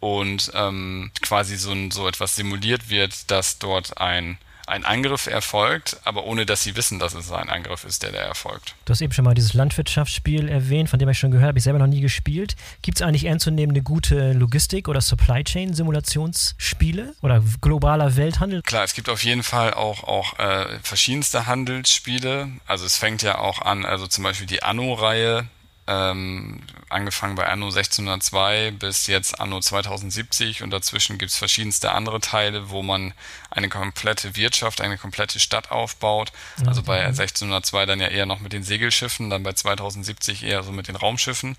und 0.00 0.50
ähm, 0.54 1.12
quasi 1.22 1.56
so, 1.56 1.74
so 1.90 2.08
etwas 2.08 2.36
simuliert 2.36 2.90
wird, 2.90 3.30
dass 3.30 3.58
dort 3.58 3.98
ein 3.98 4.38
ein 4.66 4.84
Angriff 4.84 5.26
erfolgt, 5.26 5.98
aber 6.04 6.24
ohne 6.24 6.46
dass 6.46 6.62
sie 6.62 6.76
wissen, 6.76 6.98
dass 6.98 7.14
es 7.14 7.30
ein 7.30 7.50
Angriff 7.50 7.84
ist, 7.84 8.02
der 8.02 8.12
da 8.12 8.18
erfolgt. 8.18 8.74
Du 8.84 8.92
hast 8.92 9.00
eben 9.00 9.12
schon 9.12 9.24
mal 9.24 9.34
dieses 9.34 9.54
Landwirtschaftsspiel 9.54 10.48
erwähnt, 10.48 10.88
von 10.88 10.98
dem 10.98 11.08
ich 11.08 11.18
schon 11.18 11.30
gehört 11.30 11.48
habe, 11.48 11.58
ich 11.58 11.64
selber 11.64 11.78
noch 11.78 11.86
nie 11.86 12.00
gespielt. 12.00 12.56
Gibt 12.82 12.98
es 12.98 13.02
eigentlich 13.02 13.24
ernstzunehmende 13.24 13.82
gute 13.82 14.32
Logistik- 14.32 14.88
oder 14.88 15.00
Supply 15.00 15.44
Chain-Simulationsspiele 15.44 17.14
oder 17.22 17.42
globaler 17.60 18.16
Welthandel? 18.16 18.62
Klar, 18.62 18.84
es 18.84 18.94
gibt 18.94 19.08
auf 19.08 19.22
jeden 19.24 19.42
Fall 19.42 19.74
auch, 19.74 20.04
auch 20.04 20.38
äh, 20.38 20.78
verschiedenste 20.82 21.46
Handelsspiele. 21.46 22.48
Also 22.66 22.86
es 22.86 22.96
fängt 22.96 23.22
ja 23.22 23.38
auch 23.38 23.60
an, 23.60 23.84
also 23.84 24.06
zum 24.06 24.24
Beispiel 24.24 24.46
die 24.46 24.62
Anno-Reihe, 24.62 25.46
ähm, 25.86 26.62
angefangen 26.88 27.34
bei 27.34 27.46
Anno 27.46 27.66
1602 27.66 28.70
bis 28.72 29.06
jetzt 29.06 29.38
Anno 29.38 29.60
2070 29.60 30.62
und 30.62 30.70
dazwischen 30.70 31.18
gibt's 31.18 31.36
verschiedenste 31.36 31.92
andere 31.92 32.20
Teile, 32.20 32.70
wo 32.70 32.82
man 32.82 33.12
eine 33.50 33.68
komplette 33.68 34.36
Wirtschaft, 34.36 34.80
eine 34.80 34.96
komplette 34.96 35.40
Stadt 35.40 35.70
aufbaut. 35.70 36.32
Mhm. 36.58 36.68
Also 36.68 36.82
bei 36.82 37.04
1602 37.04 37.84
dann 37.84 38.00
ja 38.00 38.08
eher 38.08 38.24
noch 38.24 38.40
mit 38.40 38.54
den 38.54 38.62
Segelschiffen, 38.62 39.28
dann 39.28 39.42
bei 39.42 39.52
2070 39.52 40.44
eher 40.44 40.62
so 40.62 40.72
mit 40.72 40.88
den 40.88 40.96
Raumschiffen 40.96 41.56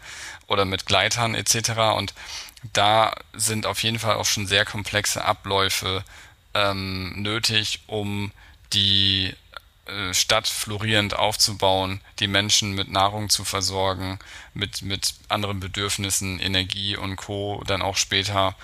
oder 0.48 0.66
mit 0.66 0.88
Gleitern 0.88 1.36
etc. 1.36 1.72
Und 1.96 2.16
da 2.74 3.16
sind 3.34 3.68
auf 3.68 3.84
jeden 3.84 4.00
Fall 4.00 4.16
auch 4.16 4.26
schon 4.26 4.48
sehr 4.48 4.66
komplexe 4.66 5.24
Abläufe 5.24 6.04
ähm, 6.56 7.22
nötig, 7.22 7.82
um 7.86 8.32
die 8.74 9.36
Stadt 10.14 10.48
florierend 10.48 11.16
aufzubauen, 11.16 12.02
die 12.20 12.28
Menschen 12.28 12.74
mit 12.74 12.90
Nahrung 12.90 13.30
zu 13.30 13.44
versorgen, 13.44 14.20
mit, 14.54 14.82
mit 14.82 15.14
anderen 15.30 15.60
Bedürfnissen, 15.60 16.40
Energie 16.40 16.96
und 16.98 17.16
Co. 17.16 17.64
dann 17.68 17.82
auch 17.82 17.98
später 17.98 18.56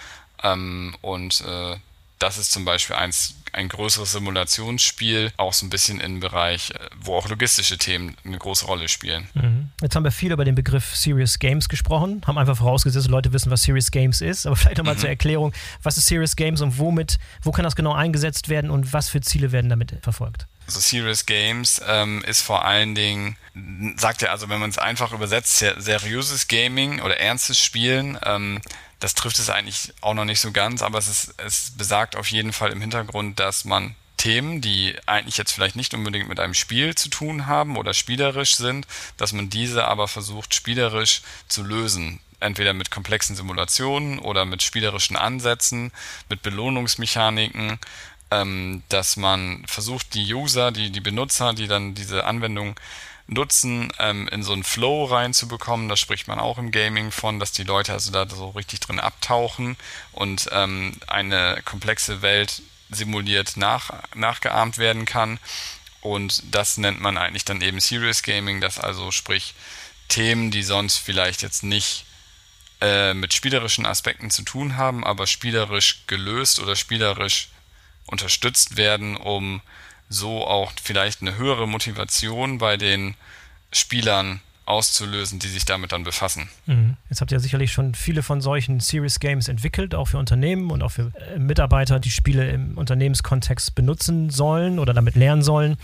Ähm, 0.44 0.96
und 1.02 1.42
äh, 1.42 1.78
das 2.22 2.38
ist 2.38 2.52
zum 2.52 2.66
Beispiel 2.66 2.96
eins, 2.96 3.36
ein 3.54 3.68
größeres 3.68 4.12
Simulationsspiel, 4.12 5.32
auch 5.38 5.54
so 5.54 5.66
ein 5.66 5.70
bisschen 5.70 6.00
im 6.00 6.20
Bereich, 6.20 6.72
äh, 6.72 6.80
wo 7.02 7.16
auch 7.16 7.28
logistische 7.28 7.78
Themen 7.78 8.16
eine 8.24 8.38
große 8.38 8.66
Rolle 8.66 8.88
spielen. 8.88 9.28
Mhm. 9.34 9.70
Jetzt 9.82 9.96
haben 9.96 10.04
wir 10.04 10.12
viel 10.12 10.32
über 10.32 10.46
den 10.46 10.56
Begriff 10.56 10.96
Serious 10.96 11.40
Games 11.40 11.68
gesprochen, 11.68 12.22
haben 12.26 12.38
einfach 12.38 12.58
vorausgesetzt, 12.58 13.08
Leute 13.08 13.34
wissen, 13.34 13.52
was 13.52 13.64
Serious 13.64 13.92
Games 13.92 14.22
ist, 14.22 14.46
aber 14.46 14.56
vielleicht 14.58 14.78
nochmal 14.78 14.96
mhm. 14.96 15.00
zur 15.00 15.10
Erklärung, 15.10 15.54
was 15.84 15.98
ist 15.98 16.08
Serious 16.08 16.36
Games 16.36 16.62
und 16.62 16.78
womit, 16.78 17.18
wo 17.42 17.52
kann 17.52 17.64
das 17.64 17.76
genau 17.76 17.94
eingesetzt 17.94 18.50
werden 18.50 18.70
und 18.70 18.94
was 18.94 19.10
für 19.10 19.22
Ziele 19.22 19.52
werden 19.52 19.70
damit 19.70 19.96
verfolgt? 20.02 20.48
Also 20.72 20.80
Serious 20.80 21.26
Games 21.26 21.82
ähm, 21.86 22.24
ist 22.26 22.40
vor 22.40 22.64
allen 22.64 22.96
Dingen, 22.96 23.36
sagt 23.98 24.22
ja 24.22 24.30
also, 24.30 24.48
wenn 24.48 24.62
man 24.62 24.70
es 24.70 24.78
einfach 24.78 25.12
übersetzt, 25.12 25.58
seriöses 25.58 26.48
Gaming 26.48 27.02
oder 27.02 27.20
ernstes 27.20 27.60
Spielen. 27.60 28.18
Ähm, 28.24 28.62
das 29.02 29.14
trifft 29.14 29.38
es 29.40 29.50
eigentlich 29.50 29.94
auch 30.00 30.14
noch 30.14 30.24
nicht 30.24 30.40
so 30.40 30.54
ganz, 30.54 30.82
aber 30.82 30.98
es, 30.98 31.10
ist, 31.10 31.34
es 31.46 31.72
besagt 31.72 32.16
auf 32.16 32.28
jeden 32.28 32.54
Fall 32.54 32.72
im 32.72 32.80
Hintergrund, 32.80 33.38
dass 33.42 33.66
man 33.66 33.96
Themen, 34.16 34.62
die 34.62 34.96
eigentlich 35.08 35.38
jetzt 35.38 35.52
vielleicht 35.52 35.76
nicht 35.76 35.94
unbedingt 35.94 36.30
mit 36.30 36.40
einem 36.40 36.54
Spiel 36.54 36.96
zu 36.96 37.10
tun 37.10 37.48
haben 37.48 37.76
oder 37.76 37.94
spielerisch 37.94 38.56
sind, 38.56 38.88
dass 39.18 39.34
man 39.34 39.50
diese 39.50 39.84
aber 39.90 40.08
versucht 40.08 40.56
spielerisch 40.56 41.22
zu 41.50 41.64
lösen. 41.64 42.22
Entweder 42.40 42.74
mit 42.74 42.92
komplexen 42.92 43.36
Simulationen 43.36 44.20
oder 44.20 44.46
mit 44.46 44.64
spielerischen 44.64 45.18
Ansätzen, 45.18 45.92
mit 46.30 46.42
Belohnungsmechaniken, 46.42 47.78
ähm, 48.32 48.84
dass 48.90 49.18
man 49.18 49.64
versucht, 49.68 50.14
die 50.14 50.34
User, 50.34 50.72
die, 50.72 50.90
die 50.90 51.02
Benutzer, 51.02 51.54
die 51.54 51.68
dann 51.68 51.94
diese 51.94 52.24
Anwendung 52.24 52.76
nutzen, 53.28 53.92
ähm, 54.00 54.28
in 54.30 54.44
so 54.44 54.54
einen 54.54 54.64
Flow 54.64 55.06
reinzubekommen. 55.06 55.90
Da 55.90 55.96
spricht 55.96 56.28
man 56.28 56.40
auch 56.40 56.58
im 56.58 56.72
Gaming 56.72 57.12
von, 57.12 57.40
dass 57.40 57.52
die 57.52 57.64
Leute 57.64 57.94
also 57.94 58.12
da 58.12 58.28
so 58.28 58.50
richtig 58.50 58.80
drin 58.80 59.00
abtauchen 59.00 59.78
und 60.12 60.50
ähm, 60.52 60.98
eine 61.08 61.62
komplexe 61.64 62.22
Welt 62.22 62.62
simuliert 62.90 63.58
nach, 63.58 63.92
nachgeahmt 64.16 64.78
werden 64.78 65.06
kann. 65.06 65.40
Und 66.02 66.44
das 66.54 66.78
nennt 66.78 67.00
man 67.00 67.18
eigentlich 67.18 67.46
dann 67.46 67.62
eben 67.62 67.80
Serious 67.80 68.24
Gaming, 68.24 68.60
das 68.60 68.80
also 68.80 69.12
sprich 69.12 69.54
Themen, 70.10 70.52
die 70.52 70.64
sonst 70.64 70.98
vielleicht 70.98 71.42
jetzt 71.42 71.64
nicht 71.64 72.06
äh, 72.82 73.14
mit 73.14 73.34
spielerischen 73.34 73.86
Aspekten 73.86 74.30
zu 74.30 74.42
tun 74.42 74.76
haben, 74.76 75.06
aber 75.06 75.28
spielerisch 75.28 76.04
gelöst 76.08 76.60
oder 76.60 76.76
spielerisch 76.76 77.50
unterstützt 78.08 78.78
werden, 78.78 79.16
um 79.16 79.62
so 80.10 80.46
auch 80.46 80.74
vielleicht 80.82 81.22
eine 81.22 81.38
höhere 81.38 81.68
Motivation 81.68 82.58
bei 82.58 82.78
den 82.78 83.16
Spielern 83.72 84.42
auszulösen, 84.66 85.40
die 85.40 85.48
sich 85.48 85.66
damit 85.66 85.92
dann 85.92 86.04
befassen. 86.04 86.48
Mhm. 86.66 86.96
Jetzt 87.10 87.22
habt 87.22 87.32
ihr 87.32 87.40
sicherlich 87.40 87.72
schon 87.72 87.96
viele 87.96 88.24
von 88.24 88.42
solchen 88.42 88.80
Serious 88.80 89.20
Games 89.20 89.48
entwickelt, 89.48 89.96
auch 89.96 90.10
für 90.10 90.18
Unternehmen 90.18 90.70
und 90.70 90.84
auch 90.84 90.92
für 90.92 91.12
äh, 91.34 91.40
Mitarbeiter, 91.40 92.00
die 92.00 92.12
Spiele 92.12 92.50
im 92.50 92.78
Unternehmenskontext 92.78 93.74
benutzen 93.76 94.30
sollen 94.30 94.80
oder 94.80 94.94
damit 94.94 95.16
lernen 95.16 95.42
sollen. 95.42 95.78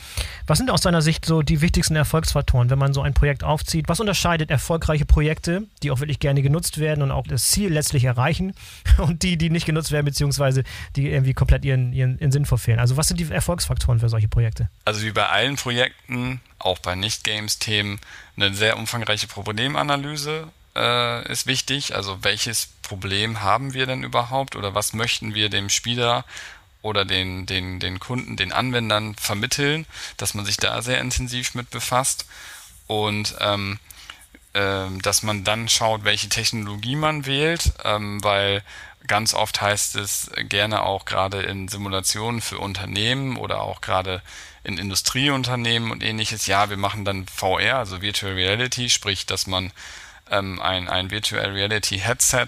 Was 0.45 0.59
sind 0.59 0.69
aus 0.69 0.81
deiner 0.81 1.01
Sicht 1.01 1.25
so 1.25 1.41
die 1.41 1.61
wichtigsten 1.61 1.95
Erfolgsfaktoren, 1.95 2.69
wenn 2.69 2.79
man 2.79 2.93
so 2.93 3.01
ein 3.01 3.13
Projekt 3.13 3.43
aufzieht? 3.43 3.89
Was 3.89 3.99
unterscheidet 3.99 4.51
erfolgreiche 4.51 5.05
Projekte, 5.05 5.63
die 5.81 5.91
auch 5.91 5.99
wirklich 5.99 6.19
gerne 6.19 6.41
genutzt 6.41 6.77
werden 6.77 7.01
und 7.01 7.11
auch 7.11 7.25
das 7.27 7.49
Ziel 7.49 7.73
letztlich 7.73 8.03
erreichen 8.03 8.53
und 8.99 9.23
die, 9.23 9.37
die 9.37 9.49
nicht 9.49 9.65
genutzt 9.65 9.91
werden, 9.91 10.05
beziehungsweise 10.05 10.63
die 10.95 11.09
irgendwie 11.09 11.33
komplett 11.33 11.65
ihren, 11.65 11.93
ihren, 11.93 12.19
ihren 12.19 12.31
Sinn 12.31 12.45
verfehlen? 12.45 12.79
Also 12.79 12.95
was 12.95 13.07
sind 13.07 13.19
die 13.19 13.29
Erfolgsfaktoren 13.29 13.99
für 13.99 14.09
solche 14.09 14.27
Projekte? 14.27 14.69
Also 14.85 15.03
wie 15.03 15.11
bei 15.11 15.27
allen 15.27 15.55
Projekten 15.55 16.41
auch 16.59 16.79
bei 16.79 16.95
Nicht-Games-Themen 16.95 17.99
eine 18.35 18.53
sehr 18.53 18.77
umfangreiche 18.77 19.27
Problemanalyse 19.27 20.47
äh, 20.75 21.31
ist 21.31 21.47
wichtig. 21.47 21.95
Also 21.95 22.23
welches 22.23 22.69
Problem 22.81 23.41
haben 23.41 23.73
wir 23.73 23.85
denn 23.85 24.03
überhaupt 24.03 24.55
oder 24.55 24.73
was 24.73 24.93
möchten 24.93 25.33
wir 25.33 25.49
dem 25.49 25.69
Spieler 25.69 26.25
oder 26.81 27.05
den, 27.05 27.45
den, 27.45 27.79
den 27.79 27.99
Kunden, 27.99 28.37
den 28.37 28.53
Anwendern 28.53 29.15
vermitteln, 29.15 29.85
dass 30.17 30.33
man 30.33 30.45
sich 30.45 30.57
da 30.57 30.81
sehr 30.81 31.01
intensiv 31.01 31.55
mit 31.55 31.69
befasst 31.69 32.25
und 32.85 33.35
ähm, 33.39 33.79
äh, 34.53 34.85
dass 35.01 35.23
man 35.23 35.43
dann 35.43 35.67
schaut, 35.67 36.03
welche 36.03 36.29
Technologie 36.29 36.95
man 36.95 37.25
wählt, 37.25 37.73
ähm, 37.83 38.23
weil 38.23 38.63
ganz 39.05 39.33
oft 39.33 39.61
heißt 39.61 39.95
es 39.95 40.31
gerne 40.49 40.83
auch 40.83 41.05
gerade 41.05 41.41
in 41.41 41.67
Simulationen 41.67 42.41
für 42.41 42.59
Unternehmen 42.59 43.37
oder 43.37 43.61
auch 43.61 43.81
gerade 43.81 44.21
in 44.67 44.77
Industrieunternehmen 44.77 45.91
und 45.91 46.03
ähnliches, 46.03 46.45
ja, 46.45 46.69
wir 46.69 46.75
machen 46.75 47.05
dann 47.05 47.25
VR, 47.25 47.77
also 47.77 48.01
Virtual 48.01 48.33
Reality, 48.33 48.89
sprich, 48.89 49.25
dass 49.25 49.47
man 49.47 49.71
ähm, 50.29 50.61
ein, 50.61 50.89
ein 50.89 51.09
Virtual 51.09 51.49
Reality 51.51 51.99
Headset, 51.99 52.47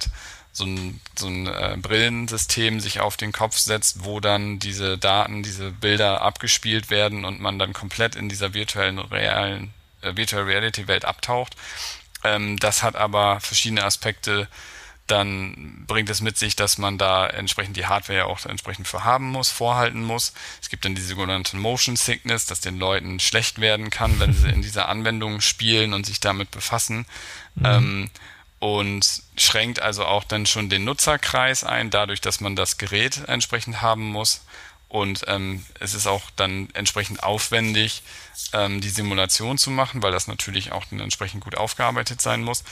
so 0.51 0.65
ein, 0.65 0.99
so 1.17 1.27
ein 1.27 1.47
äh, 1.47 1.77
Brillensystem 1.81 2.81
sich 2.81 2.99
auf 2.99 3.15
den 3.15 3.31
Kopf 3.31 3.57
setzt, 3.57 4.03
wo 4.03 4.19
dann 4.19 4.59
diese 4.59 4.97
Daten, 4.97 5.43
diese 5.43 5.71
Bilder 5.71 6.21
abgespielt 6.21 6.89
werden 6.89 7.23
und 7.23 7.39
man 7.39 7.57
dann 7.57 7.71
komplett 7.71 8.17
in 8.17 8.27
dieser 8.27 8.53
virtuellen, 8.53 8.99
realen, 8.99 9.73
äh, 10.01 10.17
Virtual 10.17 10.43
Reality 10.43 10.89
Welt 10.89 11.05
abtaucht. 11.05 11.55
Ähm, 12.25 12.59
das 12.59 12.83
hat 12.83 12.97
aber 12.97 13.39
verschiedene 13.39 13.85
Aspekte, 13.85 14.49
dann 15.11 15.85
bringt 15.87 16.09
es 16.09 16.21
mit 16.21 16.37
sich, 16.37 16.55
dass 16.55 16.77
man 16.77 16.97
da 16.97 17.27
entsprechend 17.27 17.77
die 17.77 17.85
Hardware 17.85 18.19
ja 18.19 18.25
auch 18.25 18.45
entsprechend 18.45 18.87
für 18.87 19.03
haben 19.03 19.29
muss, 19.29 19.49
vorhalten 19.49 20.03
muss. 20.03 20.33
Es 20.61 20.69
gibt 20.69 20.85
dann 20.85 20.95
die 20.95 21.01
sogenannte 21.01 21.57
Motion 21.57 21.95
Sickness, 21.95 22.45
dass 22.45 22.61
den 22.61 22.77
Leuten 22.77 23.19
schlecht 23.19 23.59
werden 23.59 23.89
kann, 23.89 24.19
wenn 24.19 24.33
sie 24.33 24.49
in 24.49 24.61
dieser 24.61 24.87
Anwendung 24.89 25.41
spielen 25.41 25.93
und 25.93 26.05
sich 26.05 26.19
damit 26.19 26.51
befassen. 26.51 27.05
Mhm. 27.55 27.65
Ähm, 27.65 28.09
und 28.59 29.23
schränkt 29.37 29.81
also 29.81 30.05
auch 30.05 30.25
dann 30.25 30.45
schon 30.45 30.69
den 30.69 30.83
Nutzerkreis 30.83 31.63
ein, 31.63 31.89
dadurch, 31.89 32.19
dass 32.19 32.41
man 32.41 32.55
das 32.55 32.77
Gerät 32.77 33.27
entsprechend 33.27 33.81
haben 33.81 34.11
muss. 34.11 34.41
Und 34.89 35.23
ähm, 35.27 35.63
es 35.79 35.93
ist 35.93 36.07
auch 36.07 36.31
dann 36.35 36.67
entsprechend 36.73 37.21
aufwendig, 37.21 38.01
ähm, 38.53 38.81
die 38.81 38.89
Simulation 38.89 39.59
zu 39.59 39.69
machen, 39.69 40.01
weil 40.01 40.11
das 40.11 40.27
natürlich 40.27 40.71
auch 40.71 40.83
dann 40.85 40.99
entsprechend 40.99 41.43
gut 41.43 41.55
aufgearbeitet 41.55 42.21
sein 42.21 42.43
muss. 42.43 42.63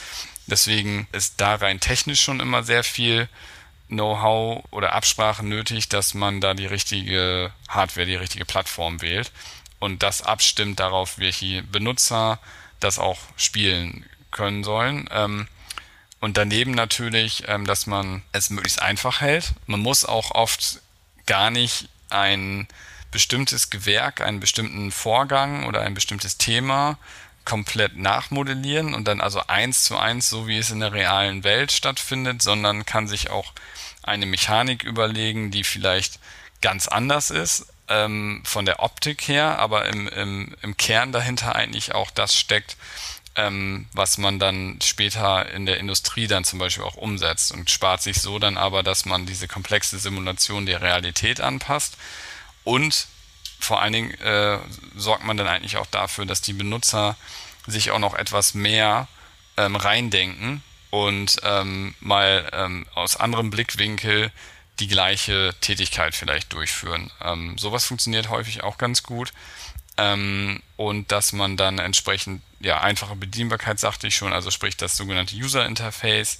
Deswegen 0.48 1.08
ist 1.12 1.36
da 1.38 1.56
rein 1.56 1.80
technisch 1.80 2.22
schon 2.22 2.40
immer 2.40 2.64
sehr 2.64 2.84
viel 2.84 3.30
Know-how 3.88 4.66
oder 4.72 4.94
Absprache 4.94 5.46
nötig, 5.46 5.90
dass 5.90 6.16
man 6.16 6.42
da 6.42 6.56
die 6.56 6.66
richtige 6.66 7.54
Hardware, 7.70 8.08
die 8.08 8.16
richtige 8.16 8.46
Plattform 8.46 9.02
wählt 9.02 9.32
und 9.80 10.04
das 10.04 10.24
abstimmt 10.24 10.80
darauf, 10.80 11.20
welche 11.20 11.64
Benutzer 11.64 12.40
das 12.80 13.00
auch 13.00 13.20
spielen 13.38 14.06
können 14.32 14.64
sollen. 14.64 15.08
Ähm, 15.12 15.48
und 16.20 16.38
daneben 16.38 16.72
natürlich, 16.72 17.44
ähm, 17.48 17.66
dass 17.66 17.86
man 17.86 18.24
es 18.32 18.50
möglichst 18.50 18.82
einfach 18.82 19.22
hält. 19.22 19.54
Man 19.68 19.82
muss 19.82 20.04
auch 20.04 20.32
oft 20.32 20.82
gar 21.28 21.52
nicht 21.52 21.90
ein 22.10 22.68
bestimmtes 23.12 23.70
Gewerk, 23.70 24.22
einen 24.22 24.40
bestimmten 24.40 24.92
Vorgang 24.92 25.66
oder 25.66 25.82
ein 25.82 25.94
bestimmtes 25.94 26.38
Thema 26.38 26.98
komplett 27.46 27.96
nachmodellieren 27.96 28.94
und 28.94 29.08
dann 29.08 29.22
also 29.22 29.42
eins 29.48 29.86
zu 29.86 29.98
eins, 29.98 30.30
so 30.30 30.48
wie 30.48 30.58
es 30.58 30.70
in 30.70 30.82
der 30.82 30.92
realen 30.92 31.46
Welt 31.46 31.72
stattfindet, 31.72 32.42
sondern 32.42 32.86
kann 32.86 33.08
sich 33.08 33.30
auch 33.30 33.54
eine 34.04 34.26
Mechanik 34.26 34.84
überlegen, 34.84 35.50
die 35.50 35.64
vielleicht 35.64 36.20
ganz 36.62 36.90
anders 36.90 37.30
ist 37.30 37.68
ähm, 37.88 38.42
von 38.46 38.66
der 38.66 38.82
Optik 38.82 39.28
her, 39.28 39.60
aber 39.60 39.86
im, 39.86 40.08
im, 40.10 40.56
im 40.62 40.76
Kern 40.76 41.12
dahinter 41.12 41.56
eigentlich 41.56 41.96
auch 41.96 42.12
das 42.12 42.36
steckt, 42.36 42.76
ähm, 43.38 43.88
was 43.94 44.18
man 44.18 44.40
dann 44.40 44.80
später 44.82 45.50
in 45.52 45.66
der 45.66 45.78
Industrie 45.78 46.28
dann 46.28 46.44
zum 46.44 46.60
Beispiel 46.60 46.84
auch 46.84 46.96
umsetzt 46.96 47.52
und 47.52 47.70
spart 47.70 48.02
sich 48.02 48.22
so 48.22 48.40
dann 48.40 48.58
aber, 48.58 48.84
dass 48.84 49.06
man 49.06 49.26
diese 49.26 49.48
komplexe 49.48 50.00
Simulation 50.00 50.66
der 50.66 50.82
Realität 50.82 51.40
anpasst 51.40 51.98
und 52.64 53.08
vor 53.60 53.82
allen 53.82 53.94
Dingen 53.94 54.12
äh, 54.22 54.60
sorgt 54.96 55.24
man 55.24 55.38
dann 55.38 55.48
eigentlich 55.48 55.78
auch 55.78 55.88
dafür, 55.88 56.26
dass 56.26 56.42
die 56.42 56.54
Benutzer 56.54 57.16
sich 57.66 57.92
auch 57.92 58.00
noch 58.00 58.14
etwas 58.14 58.54
mehr 58.54 59.08
ähm, 59.58 59.76
reindenken 59.76 60.64
und 60.90 61.38
ähm, 61.44 61.96
mal 62.00 62.50
ähm, 62.54 62.86
aus 62.94 63.18
anderem 63.18 63.50
Blickwinkel 63.50 64.32
die 64.80 64.88
gleiche 64.88 65.56
Tätigkeit 65.60 66.16
vielleicht 66.16 66.54
durchführen. 66.54 67.12
Ähm, 67.22 67.58
sowas 67.58 67.86
funktioniert 67.86 68.30
häufig 68.30 68.64
auch 68.64 68.78
ganz 68.78 69.04
gut. 69.04 69.34
Ähm, 69.98 70.62
und 70.76 71.12
dass 71.12 71.34
man 71.34 71.58
dann 71.58 71.80
entsprechend, 71.80 72.42
ja, 72.60 72.82
einfache 72.82 73.16
Bedienbarkeit, 73.16 73.80
sagte 73.80 74.08
ich 74.08 74.16
schon, 74.16 74.34
also 74.34 74.52
sprich 74.52 74.78
das 74.78 74.98
sogenannte 74.98 75.36
User 75.36 75.66
Interface 75.66 76.40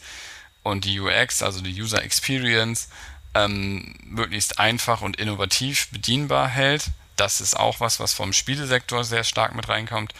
und 0.64 0.86
die 0.86 1.00
UX, 1.00 1.42
also 1.42 1.62
die 1.62 1.82
User 1.82 2.04
Experience, 2.04 2.90
ähm, 3.34 3.96
möglichst 4.04 4.60
einfach 4.60 5.02
und 5.02 5.18
innovativ 5.18 5.90
bedienbar 5.92 6.48
hält 6.48 6.92
das 7.18 7.42
ist 7.42 7.58
auch 7.58 7.80
was, 7.80 8.00
was 8.00 8.14
vom 8.14 8.32
Spielesektor 8.32 9.04
sehr 9.04 9.24
stark 9.24 9.54
mit 9.56 9.68
reinkommt. 9.68 10.14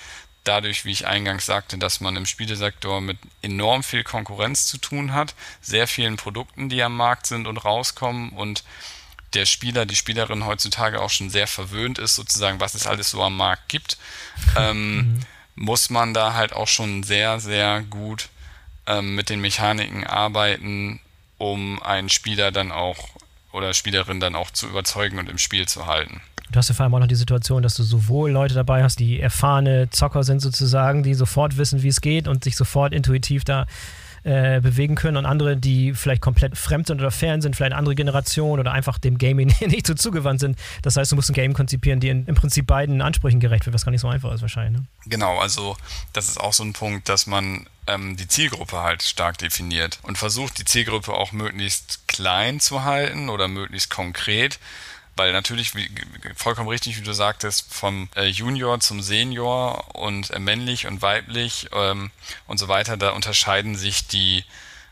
Dadurch, 0.44 0.84
wie 0.84 0.92
ich 0.92 1.08
eingangs 1.08 1.46
sagte, 1.46 1.78
dass 1.78 2.02
man 2.02 2.16
im 2.16 2.26
Spielesektor 2.26 3.02
mit 3.02 3.18
enorm 3.42 3.84
viel 3.84 4.04
Konkurrenz 4.04 4.66
zu 4.66 4.78
tun 4.78 5.14
hat, 5.14 5.36
sehr 5.62 5.88
vielen 5.88 6.18
Produkten, 6.18 6.70
die 6.70 6.82
am 6.82 6.96
Markt 6.96 7.28
sind 7.28 7.48
und 7.48 7.58
rauskommen 7.58 8.32
und 8.32 8.64
der 9.34 9.46
Spieler, 9.46 9.86
die 9.86 9.96
Spielerin 9.96 10.46
heutzutage 10.46 11.02
auch 11.02 11.10
schon 11.10 11.30
sehr 11.30 11.48
verwöhnt 11.48 12.00
ist, 12.00 12.16
sozusagen, 12.16 12.60
was 12.60 12.76
es 12.76 12.88
alles 12.88 13.12
so 13.12 13.22
am 13.22 13.36
Markt 13.36 13.70
gibt, 13.70 13.98
ähm, 14.58 14.96
mhm. 14.96 15.20
muss 15.56 15.90
man 15.90 16.14
da 16.14 16.34
halt 16.34 16.54
auch 16.54 16.68
schon 16.68 17.04
sehr, 17.04 17.40
sehr 17.40 17.82
gut 17.82 18.30
ähm, 18.88 19.16
mit 19.16 19.30
den 19.30 19.42
Mechaniken 19.42 20.06
arbeiten, 20.06 21.00
um 21.38 21.82
einen 21.84 22.10
Spieler 22.10 22.52
dann 22.52 22.72
auch 22.72 23.10
oder 23.52 23.74
Spielerin 23.74 24.20
dann 24.20 24.36
auch 24.36 24.52
zu 24.52 24.68
überzeugen 24.68 25.20
und 25.20 25.30
im 25.30 25.38
Spiel 25.38 25.68
zu 25.68 25.88
halten. 25.88 26.22
Du 26.50 26.58
hast 26.58 26.70
ja 26.70 26.76
vor 26.76 26.86
allem 26.86 26.94
auch 26.96 27.00
noch 27.00 27.08
die 27.08 27.16
Situation, 27.16 27.62
dass 27.62 27.76
du 27.76 27.84
sowohl 27.84 28.32
Leute 28.32 28.54
dabei 28.54 28.84
hast, 28.84 29.00
die 29.00 29.20
erfahrene 29.20 29.90
Zocker 29.90 30.24
sind 30.24 30.40
sozusagen, 30.40 31.04
die 31.04 31.14
sofort 31.14 31.58
wissen, 31.58 31.84
wie 31.84 31.90
es 31.90 32.00
geht 32.00 32.28
und 32.28 32.44
sich 32.44 32.56
sofort 32.56 32.94
intuitiv 32.94 33.44
da 33.44 33.68
äh, 34.28 34.60
bewegen 34.62 34.96
können 34.96 35.16
und 35.16 35.26
andere, 35.26 35.56
die 35.56 35.94
vielleicht 35.94 36.22
komplett 36.22 36.58
fremd 36.58 36.88
sind 36.88 37.00
oder 37.00 37.12
fern 37.12 37.42
sind, 37.42 37.56
vielleicht 37.56 37.72
eine 37.72 37.80
andere 37.80 37.96
Generation 37.96 38.60
oder 38.60 38.74
einfach 38.74 38.98
dem 38.98 39.18
Gaming 39.18 39.48
nicht 39.62 39.88
so 39.88 39.94
zugewandt 39.94 40.42
sind. 40.42 40.60
Das 40.82 40.98
heißt, 40.98 41.12
du 41.12 41.16
musst 41.16 41.30
ein 41.30 41.34
Game 41.34 41.54
konzipieren, 41.54 42.02
die 42.02 42.10
in, 42.10 42.26
im 42.26 42.36
Prinzip 42.36 42.68
beiden 42.68 43.02
Ansprüchen 43.02 43.40
gerecht 43.40 43.66
wird, 43.66 43.74
was 43.74 43.86
gar 43.86 43.92
nicht 43.92 44.02
so 44.02 44.10
einfach 44.10 44.34
ist 44.34 44.42
wahrscheinlich. 44.42 44.82
Ne? 44.82 44.88
Genau, 45.06 45.38
also 45.38 45.78
das 46.12 46.28
ist 46.28 46.42
auch 46.42 46.52
so 46.52 46.64
ein 46.64 46.74
Punkt, 46.74 47.08
dass 47.08 47.26
man 47.26 47.68
ähm, 47.88 48.18
die 48.18 48.28
Zielgruppe 48.28 48.82
halt 48.82 49.02
stark 49.02 49.38
definiert 49.38 50.00
und 50.04 50.18
versucht, 50.18 50.58
die 50.58 50.66
Zielgruppe 50.66 51.14
auch 51.14 51.32
möglichst 51.32 52.08
klein 52.08 52.60
zu 52.60 52.84
halten 52.84 53.30
oder 53.30 53.48
möglichst 53.48 53.90
konkret 53.90 54.60
weil 55.18 55.34
natürlich, 55.34 55.76
wie, 55.76 55.90
vollkommen 56.36 56.70
richtig, 56.70 56.98
wie 56.98 57.04
du 57.04 57.14
sagtest, 57.14 57.74
vom 57.74 58.10
äh, 58.16 58.26
Junior 58.26 58.80
zum 58.80 59.02
Senior 59.02 59.96
und 59.96 60.30
äh, 60.32 60.40
männlich 60.40 60.88
und 60.88 61.02
weiblich 61.02 61.68
ähm, 61.74 62.12
und 62.46 62.58
so 62.58 62.68
weiter, 62.68 62.98
da 62.98 63.10
unterscheiden 63.12 63.76
sich 63.76 64.08
die 64.08 64.46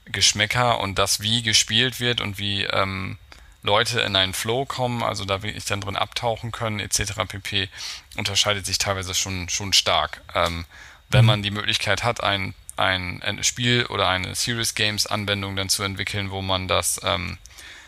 Geschmäcker 0.06 0.80
und 0.80 1.00
das, 1.00 1.22
wie 1.22 1.42
gespielt 1.42 2.00
wird 2.00 2.22
und 2.22 2.38
wie 2.38 2.64
ähm, 2.64 3.18
Leute 3.64 4.02
in 4.02 4.16
einen 4.16 4.34
Flow 4.34 4.66
kommen, 4.66 5.04
also 5.04 5.26
da 5.26 5.42
wirklich 5.42 5.66
dann 5.66 5.82
drin 5.82 5.96
abtauchen 5.96 6.52
können, 6.52 6.80
etc. 6.80 7.14
pp, 7.28 7.70
unterscheidet 8.16 8.66
sich 8.66 8.78
teilweise 8.78 9.16
schon, 9.16 9.50
schon 9.50 9.74
stark. 9.74 10.22
Ähm, 10.36 10.66
wenn 11.10 11.22
mhm. 11.22 11.28
man 11.28 11.44
die 11.44 11.52
Möglichkeit 11.52 12.04
hat, 12.04 12.24
ein, 12.24 12.54
ein, 12.78 13.22
ein 13.24 13.44
Spiel 13.44 13.86
oder 13.88 14.08
eine 14.08 14.36
Serious 14.36 14.76
Games 14.76 15.08
Anwendung 15.08 15.56
dann 15.56 15.70
zu 15.70 15.84
entwickeln, 15.84 16.30
wo 16.32 16.42
man 16.42 16.68
das 16.68 17.02
ähm, 17.04 17.38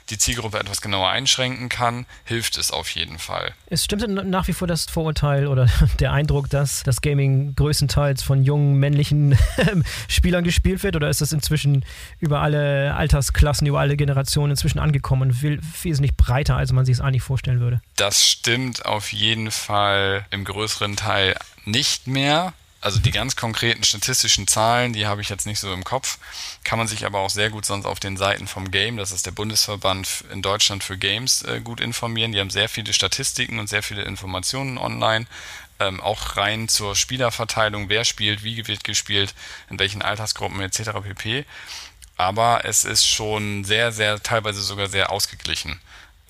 die 0.09 0.17
Zielgruppe 0.17 0.59
etwas 0.59 0.81
genauer 0.81 1.09
einschränken 1.09 1.69
kann, 1.69 2.05
hilft 2.23 2.57
es 2.57 2.71
auf 2.71 2.89
jeden 2.91 3.19
Fall. 3.19 3.53
Es 3.67 3.83
stimmt 3.83 4.07
nach 4.07 4.47
wie 4.47 4.53
vor 4.53 4.67
das 4.67 4.85
Vorurteil 4.85 5.47
oder 5.47 5.67
der 5.99 6.11
Eindruck, 6.11 6.49
dass 6.49 6.83
das 6.83 7.01
Gaming 7.01 7.55
größtenteils 7.55 8.23
von 8.23 8.43
jungen 8.43 8.75
männlichen 8.75 9.37
Spielern 10.07 10.43
gespielt 10.43 10.83
wird 10.83 10.95
oder 10.95 11.09
ist 11.09 11.21
das 11.21 11.31
inzwischen 11.31 11.85
über 12.19 12.41
alle 12.41 12.95
Altersklassen, 12.95 13.67
über 13.67 13.79
alle 13.79 13.97
Generationen 13.97 14.51
inzwischen 14.51 14.79
angekommen 14.79 15.23
und 15.23 15.43
wesentlich 15.83 16.15
breiter, 16.15 16.55
als 16.55 16.71
man 16.71 16.85
sich 16.85 16.93
es 16.93 17.01
eigentlich 17.01 17.23
vorstellen 17.23 17.59
würde? 17.59 17.81
Das 17.95 18.25
stimmt 18.25 18.85
auf 18.85 19.11
jeden 19.11 19.51
Fall 19.51 20.25
im 20.31 20.43
größeren 20.43 20.95
Teil 20.95 21.35
nicht 21.65 22.07
mehr 22.07 22.53
also 22.79 22.99
die 22.99 23.11
ganz 23.11 23.35
konkreten 23.35 23.83
statistischen 23.83 24.47
Zahlen, 24.47 24.93
die 24.93 25.07
habe 25.07 25.21
ich 25.21 25.29
jetzt 25.29 25.45
nicht 25.45 25.59
so 25.59 25.73
im 25.73 25.83
Kopf, 25.83 26.19
kann 26.63 26.77
man 26.77 26.87
sich 26.87 27.05
aber 27.05 27.19
auch 27.19 27.29
sehr 27.29 27.49
gut 27.49 27.65
sonst 27.65 27.85
auf 27.85 27.99
den 27.99 28.17
Seiten 28.17 28.47
vom 28.47 28.69
Game, 28.69 28.97
das 28.97 29.11
ist 29.11 29.25
der 29.25 29.31
Bundesverband 29.31 30.25
in 30.31 30.41
Deutschland 30.41 30.83
für 30.83 30.97
Games, 30.97 31.41
äh, 31.41 31.59
gut 31.59 31.81
informieren. 31.81 32.31
Die 32.31 32.39
haben 32.39 32.49
sehr 32.49 32.69
viele 32.69 32.93
Statistiken 32.93 33.59
und 33.59 33.67
sehr 33.67 33.83
viele 33.83 34.03
Informationen 34.03 34.77
online, 34.77 35.25
ähm, 35.79 35.99
auch 36.01 36.37
rein 36.37 36.69
zur 36.69 36.95
Spielerverteilung, 36.95 37.89
wer 37.89 38.03
spielt, 38.03 38.43
wie 38.43 38.67
wird 38.67 38.83
gespielt, 38.83 39.33
in 39.69 39.79
welchen 39.79 40.01
Altersgruppen 40.01 40.61
etc. 40.61 40.91
pp. 41.03 41.45
Aber 42.15 42.65
es 42.65 42.83
ist 42.83 43.05
schon 43.05 43.63
sehr, 43.63 43.91
sehr, 43.91 44.21
teilweise 44.21 44.61
sogar 44.61 44.87
sehr 44.87 45.11
ausgeglichen. 45.11 45.79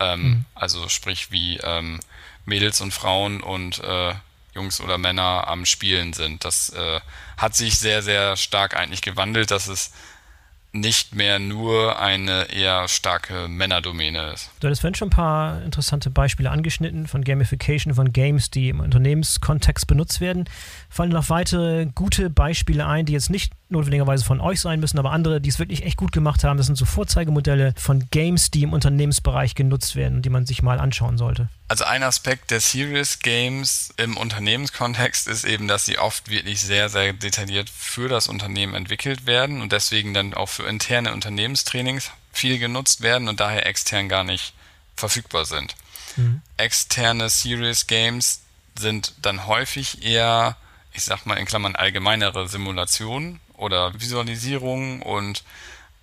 Ähm, 0.00 0.22
mhm. 0.22 0.44
Also 0.54 0.88
sprich 0.88 1.30
wie 1.30 1.58
ähm, 1.58 2.00
Mädels 2.44 2.80
und 2.80 2.92
Frauen 2.92 3.42
und 3.42 3.78
äh, 3.80 4.14
Jungs 4.58 4.80
oder 4.80 4.98
Männer 4.98 5.46
am 5.46 5.64
Spielen 5.64 6.12
sind. 6.12 6.44
Das 6.44 6.70
äh, 6.70 7.00
hat 7.36 7.54
sich 7.54 7.78
sehr, 7.78 8.02
sehr 8.02 8.36
stark 8.36 8.76
eigentlich 8.76 9.02
gewandelt, 9.02 9.50
dass 9.52 9.68
es 9.68 9.92
nicht 10.72 11.14
mehr 11.14 11.38
nur 11.38 11.98
eine 11.98 12.52
eher 12.52 12.88
starke 12.88 13.48
Männerdomäne 13.48 14.32
ist. 14.32 14.50
Du 14.60 14.66
hattest 14.66 14.82
vorhin 14.82 14.94
schon 14.94 15.08
ein 15.08 15.12
paar 15.12 15.62
interessante 15.62 16.10
Beispiele 16.10 16.50
angeschnitten 16.50 17.06
von 17.06 17.24
Gamification 17.24 17.94
von 17.94 18.12
Games, 18.12 18.50
die 18.50 18.68
im 18.68 18.80
Unternehmenskontext 18.80 19.86
benutzt 19.86 20.20
werden. 20.20 20.44
Fallen 20.90 21.10
noch 21.10 21.28
weitere 21.28 21.86
gute 21.94 22.30
Beispiele 22.30 22.86
ein, 22.86 23.06
die 23.06 23.12
jetzt 23.12 23.30
nicht 23.30 23.52
notwendigerweise 23.68 24.24
von 24.24 24.40
euch 24.40 24.60
sein 24.60 24.80
müssen, 24.80 24.98
aber 24.98 25.12
andere, 25.12 25.40
die 25.40 25.50
es 25.50 25.58
wirklich 25.58 25.84
echt 25.84 25.96
gut 25.98 26.12
gemacht 26.12 26.44
haben. 26.44 26.56
Das 26.56 26.66
sind 26.66 26.76
so 26.76 26.86
Vorzeigemodelle 26.86 27.74
von 27.76 28.08
Games, 28.10 28.50
die 28.50 28.62
im 28.62 28.72
Unternehmensbereich 28.72 29.54
genutzt 29.54 29.96
werden, 29.96 30.22
die 30.22 30.30
man 30.30 30.46
sich 30.46 30.62
mal 30.62 30.80
anschauen 30.80 31.18
sollte. 31.18 31.48
Also 31.68 31.84
ein 31.84 32.02
Aspekt 32.02 32.50
der 32.50 32.60
Serious 32.60 33.18
Games 33.18 33.92
im 33.98 34.16
Unternehmenskontext 34.16 35.28
ist 35.28 35.44
eben, 35.44 35.68
dass 35.68 35.84
sie 35.84 35.98
oft 35.98 36.30
wirklich 36.30 36.60
sehr, 36.62 36.88
sehr 36.88 37.12
detailliert 37.12 37.68
für 37.68 38.08
das 38.08 38.26
Unternehmen 38.26 38.74
entwickelt 38.74 39.26
werden 39.26 39.60
und 39.60 39.72
deswegen 39.72 40.14
dann 40.14 40.32
auch 40.32 40.48
für 40.48 40.66
interne 40.66 41.12
Unternehmenstrainings 41.12 42.10
viel 42.32 42.58
genutzt 42.58 43.02
werden 43.02 43.28
und 43.28 43.40
daher 43.40 43.66
extern 43.66 44.08
gar 44.08 44.24
nicht 44.24 44.54
verfügbar 44.96 45.44
sind. 45.44 45.74
Mhm. 46.16 46.42
Externe 46.56 47.28
Serious 47.28 47.86
Games 47.86 48.40
sind 48.78 49.14
dann 49.22 49.46
häufig 49.46 50.04
eher, 50.04 50.56
ich 50.98 51.04
sag 51.04 51.26
mal 51.26 51.38
in 51.38 51.46
Klammern 51.46 51.76
allgemeinere 51.76 52.48
Simulationen 52.48 53.38
oder 53.54 53.98
Visualisierungen 54.00 55.00
und 55.00 55.44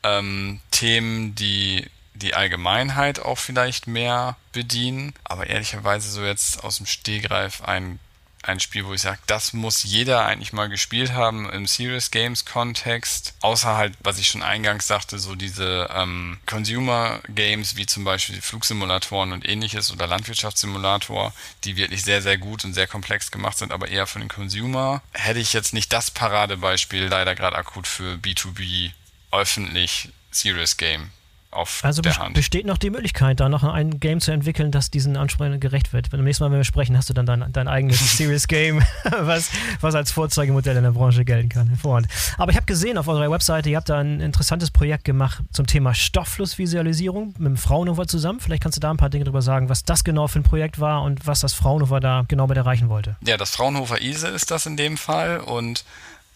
ähm, 0.04 0.62
Themen, 0.72 1.36
die 1.36 1.86
die 2.14 2.34
Allgemeinheit 2.34 3.20
auch 3.20 3.38
vielleicht 3.38 3.88
mehr 3.88 4.38
bedienen. 4.54 5.14
Aber 5.26 5.48
ehrlicherweise 5.48 6.10
so 6.10 6.24
jetzt 6.24 6.64
aus 6.64 6.78
dem 6.78 6.86
Stehgreif 6.86 7.62
ein, 7.62 8.00
ein 8.48 8.60
Spiel, 8.60 8.86
wo 8.86 8.94
ich 8.94 9.02
sage, 9.02 9.20
das 9.28 9.54
muss 9.54 9.84
jeder 9.84 10.26
eigentlich 10.26 10.54
mal 10.54 10.70
gespielt 10.70 11.14
haben 11.14 11.50
im 11.50 11.66
Serious 11.66 12.12
Games 12.12 12.46
Kontext. 12.46 13.34
Außer 13.42 13.76
halt, 13.76 13.94
was 14.02 14.20
ich 14.20 14.28
schon 14.28 14.44
eingangs 14.44 14.88
sagte, 14.88 15.20
so 15.20 15.36
diese 15.36 15.90
ähm, 15.94 16.40
Consumer 16.46 17.20
Games 17.30 17.76
wie 17.76 17.86
zum 17.86 18.04
Beispiel 18.04 18.42
Flugsimulatoren 18.42 19.32
und 19.32 19.48
ähnliches 19.48 19.92
oder 19.92 20.08
Landwirtschaftssimulator, 20.08 21.34
die 21.64 21.76
wirklich 21.76 22.04
sehr, 22.04 22.22
sehr 22.22 22.38
gut 22.38 22.64
und 22.66 22.74
sehr 22.74 22.88
komplex 22.88 23.32
gemacht 23.32 23.58
sind, 23.58 23.72
aber 23.72 23.88
eher 23.88 24.08
für 24.08 24.20
den 24.20 24.30
Consumer. 24.30 25.02
Hätte 25.14 25.40
ich 25.40 25.54
jetzt 25.54 25.74
nicht 25.74 25.92
das 25.94 26.12
Paradebeispiel 26.12 27.06
leider 27.06 27.36
gerade 27.36 27.58
akut 27.58 27.88
für 27.88 28.16
B2B 28.16 28.92
öffentlich 29.32 30.10
Serious 30.32 30.78
Game 30.78 31.12
auf 31.56 31.84
also 31.84 32.02
der 32.02 32.18
Hand. 32.18 32.34
besteht 32.34 32.66
noch 32.66 32.78
die 32.78 32.90
Möglichkeit, 32.90 33.40
da 33.40 33.50
noch 33.50 33.64
ein 33.64 34.00
Game 34.00 34.20
zu 34.20 34.32
entwickeln, 34.32 34.72
das 34.72 34.92
diesen 34.92 35.18
Ansprüchen 35.18 35.60
gerecht 35.60 35.94
wird. 35.94 36.10
Beim 36.12 36.24
nächsten 36.24 36.44
Mal, 36.44 36.52
wenn 36.52 36.58
wir 36.58 36.64
sprechen, 36.64 36.98
hast 36.98 37.10
du 37.10 37.14
dann 37.14 37.26
dein, 37.26 37.52
dein 37.52 37.68
eigenes 37.68 38.00
Serious 38.18 38.48
Game, 38.48 38.84
was, 39.20 39.50
was 39.82 39.96
als 39.96 40.12
Vorzeigemodell 40.12 40.78
in 40.78 40.84
der 40.84 40.92
Branche 40.92 41.26
gelten 41.26 41.50
kann. 41.50 41.68
Hervorragend. 41.68 42.10
Aber 42.38 42.52
ich 42.52 42.58
habe 42.58 42.66
gesehen 42.66 42.98
auf 42.98 43.08
eurer 43.08 43.30
Webseite, 43.32 43.70
ihr 43.70 43.78
habt 43.78 43.90
da 43.90 44.00
ein 44.00 44.20
interessantes 44.20 44.72
Projekt 44.72 45.04
gemacht 45.06 45.44
zum 45.52 45.66
Thema 45.66 45.94
Stoffflussvisualisierung 45.94 47.34
mit 47.38 47.48
dem 47.48 47.58
Fraunhofer 47.58 48.08
zusammen. 48.08 48.40
Vielleicht 48.40 48.64
kannst 48.64 48.78
du 48.78 48.82
da 48.82 48.92
ein 48.92 48.98
paar 48.98 49.10
Dinge 49.10 49.26
drüber 49.26 49.42
sagen, 49.42 49.70
was 49.70 49.84
das 49.84 50.04
genau 50.04 50.28
für 50.28 50.40
ein 50.40 50.44
Projekt 50.44 50.80
war 50.80 51.04
und 51.04 51.26
was 51.28 51.40
das 51.40 51.54
Fraunhofer 51.54 52.00
da 52.00 52.26
genau 52.28 52.48
mit 52.48 52.58
erreichen 52.58 52.90
wollte. 52.90 53.16
Ja, 53.26 53.38
das 53.38 53.52
Fraunhofer 53.52 54.02
ISE 54.02 54.28
ist 54.28 54.52
das 54.52 54.66
in 54.66 54.78
dem 54.78 54.98
Fall 54.98 55.40
und 55.40 55.86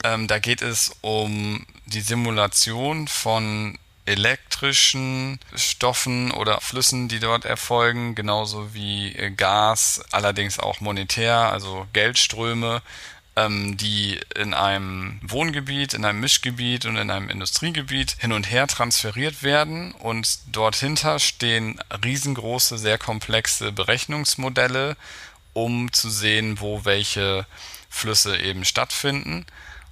ähm, 0.03 0.27
da 0.27 0.39
geht 0.39 0.61
es 0.61 0.95
um 1.01 1.65
die 1.85 2.01
Simulation 2.01 3.07
von 3.07 3.77
elektrischen 4.09 5.39
Stoffen 5.53 6.31
oder 6.31 6.59
Flüssen, 6.61 7.07
die 7.07 7.19
dort 7.19 7.45
erfolgen, 7.45 8.15
genauso 8.15 8.73
wie 8.73 9.13
äh, 9.13 9.29
Gas, 9.29 10.03
allerdings 10.11 10.57
auch 10.57 10.81
monetär, 10.81 11.35
also 11.51 11.85
Geldströme, 11.93 12.81
ähm, 13.35 13.77
die 13.77 14.19
in 14.35 14.55
einem 14.55 15.19
Wohngebiet, 15.21 15.93
in 15.93 16.05
einem 16.05 16.21
Mischgebiet 16.21 16.85
und 16.85 16.97
in 16.97 17.11
einem 17.11 17.29
Industriegebiet 17.29 18.15
hin 18.17 18.31
und 18.31 18.49
her 18.49 18.65
transferiert 18.65 19.43
werden. 19.43 19.91
Und 19.91 20.39
dort 20.51 20.75
hinter 20.75 21.19
stehen 21.19 21.79
riesengroße, 22.03 22.79
sehr 22.79 22.97
komplexe 22.97 23.71
Berechnungsmodelle, 23.71 24.97
um 25.53 25.93
zu 25.93 26.09
sehen, 26.09 26.59
wo 26.59 26.83
welche 26.83 27.45
Flüsse 27.91 28.39
eben 28.39 28.65
stattfinden. 28.65 29.45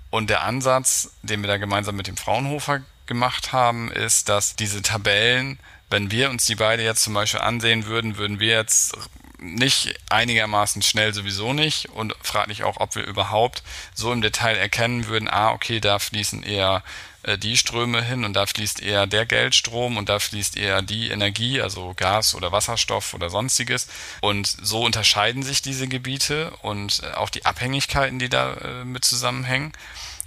Und 0.10 0.32
der 0.32 0.42
Ansatz, 0.42 1.12
den 1.22 1.42
wir 1.42 1.48
da 1.48 1.58
gemeinsam 1.58 1.96
mit 1.96 2.08
dem 2.08 2.18
Fraunhofer 2.18 2.82
gemacht 3.08 3.54
haben, 3.54 3.92
ist, 3.92 4.30
dass 4.30 4.56
diese 4.56 4.82
Tabellen, 4.82 5.60
wenn 5.90 6.12
wir 6.12 6.30
uns 6.30 6.46
die 6.46 6.56
beide 6.56 6.84
jetzt 6.84 7.04
zum 7.04 7.14
Beispiel 7.14 7.42
ansehen 7.42 7.86
würden, 7.86 8.18
würden 8.18 8.40
wir 8.40 8.56
jetzt 8.56 8.98
nicht 9.40 9.94
einigermaßen 10.10 10.82
schnell 10.82 11.14
sowieso 11.14 11.54
nicht 11.54 11.90
und 11.90 12.16
frage 12.22 12.50
mich 12.50 12.64
auch, 12.64 12.78
ob 12.80 12.96
wir 12.96 13.06
überhaupt 13.06 13.64
so 13.94 14.12
im 14.12 14.22
Detail 14.22 14.56
erkennen 14.56 15.08
würden, 15.08 15.30
ah, 15.30 15.52
okay, 15.52 15.80
da 15.80 16.00
fließen 16.00 16.44
eher 16.44 16.84
äh, 17.28 17.38
die 17.38 17.58
Ströme 17.58 18.02
hin 18.02 18.24
und 18.24 18.34
da 18.34 18.46
fließt 18.46 18.82
eher 18.82 19.06
der 19.06 19.26
Geldstrom 19.26 19.98
und 19.98 20.10
da 20.10 20.20
fließt 20.20 20.58
eher 20.58 20.82
die 20.82 21.10
Energie, 21.10 21.62
also 21.62 21.94
Gas 21.96 22.34
oder 22.34 22.52
Wasserstoff 22.52 23.14
oder 23.14 23.30
sonstiges. 23.30 23.88
Und 24.22 24.48
so 24.48 24.84
unterscheiden 24.84 25.44
sich 25.44 25.62
diese 25.62 25.88
Gebiete 25.88 26.52
und 26.62 27.02
äh, 27.04 27.14
auch 27.14 27.30
die 27.30 27.46
Abhängigkeiten, 27.46 28.18
die 28.18 28.30
da 28.30 28.54
äh, 28.54 28.86
mit 28.86 29.06
zusammenhängen. 29.06 29.74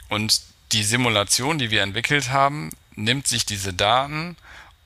Und 0.09 0.43
die 0.73 0.85
Simulation, 0.85 1.59
die 1.59 1.71
wir 1.71 1.83
entwickelt 1.83 2.31
haben, 2.31 2.71
nimmt 2.95 3.27
sich 3.27 3.47
diese 3.47 3.73
Daten 3.73 4.37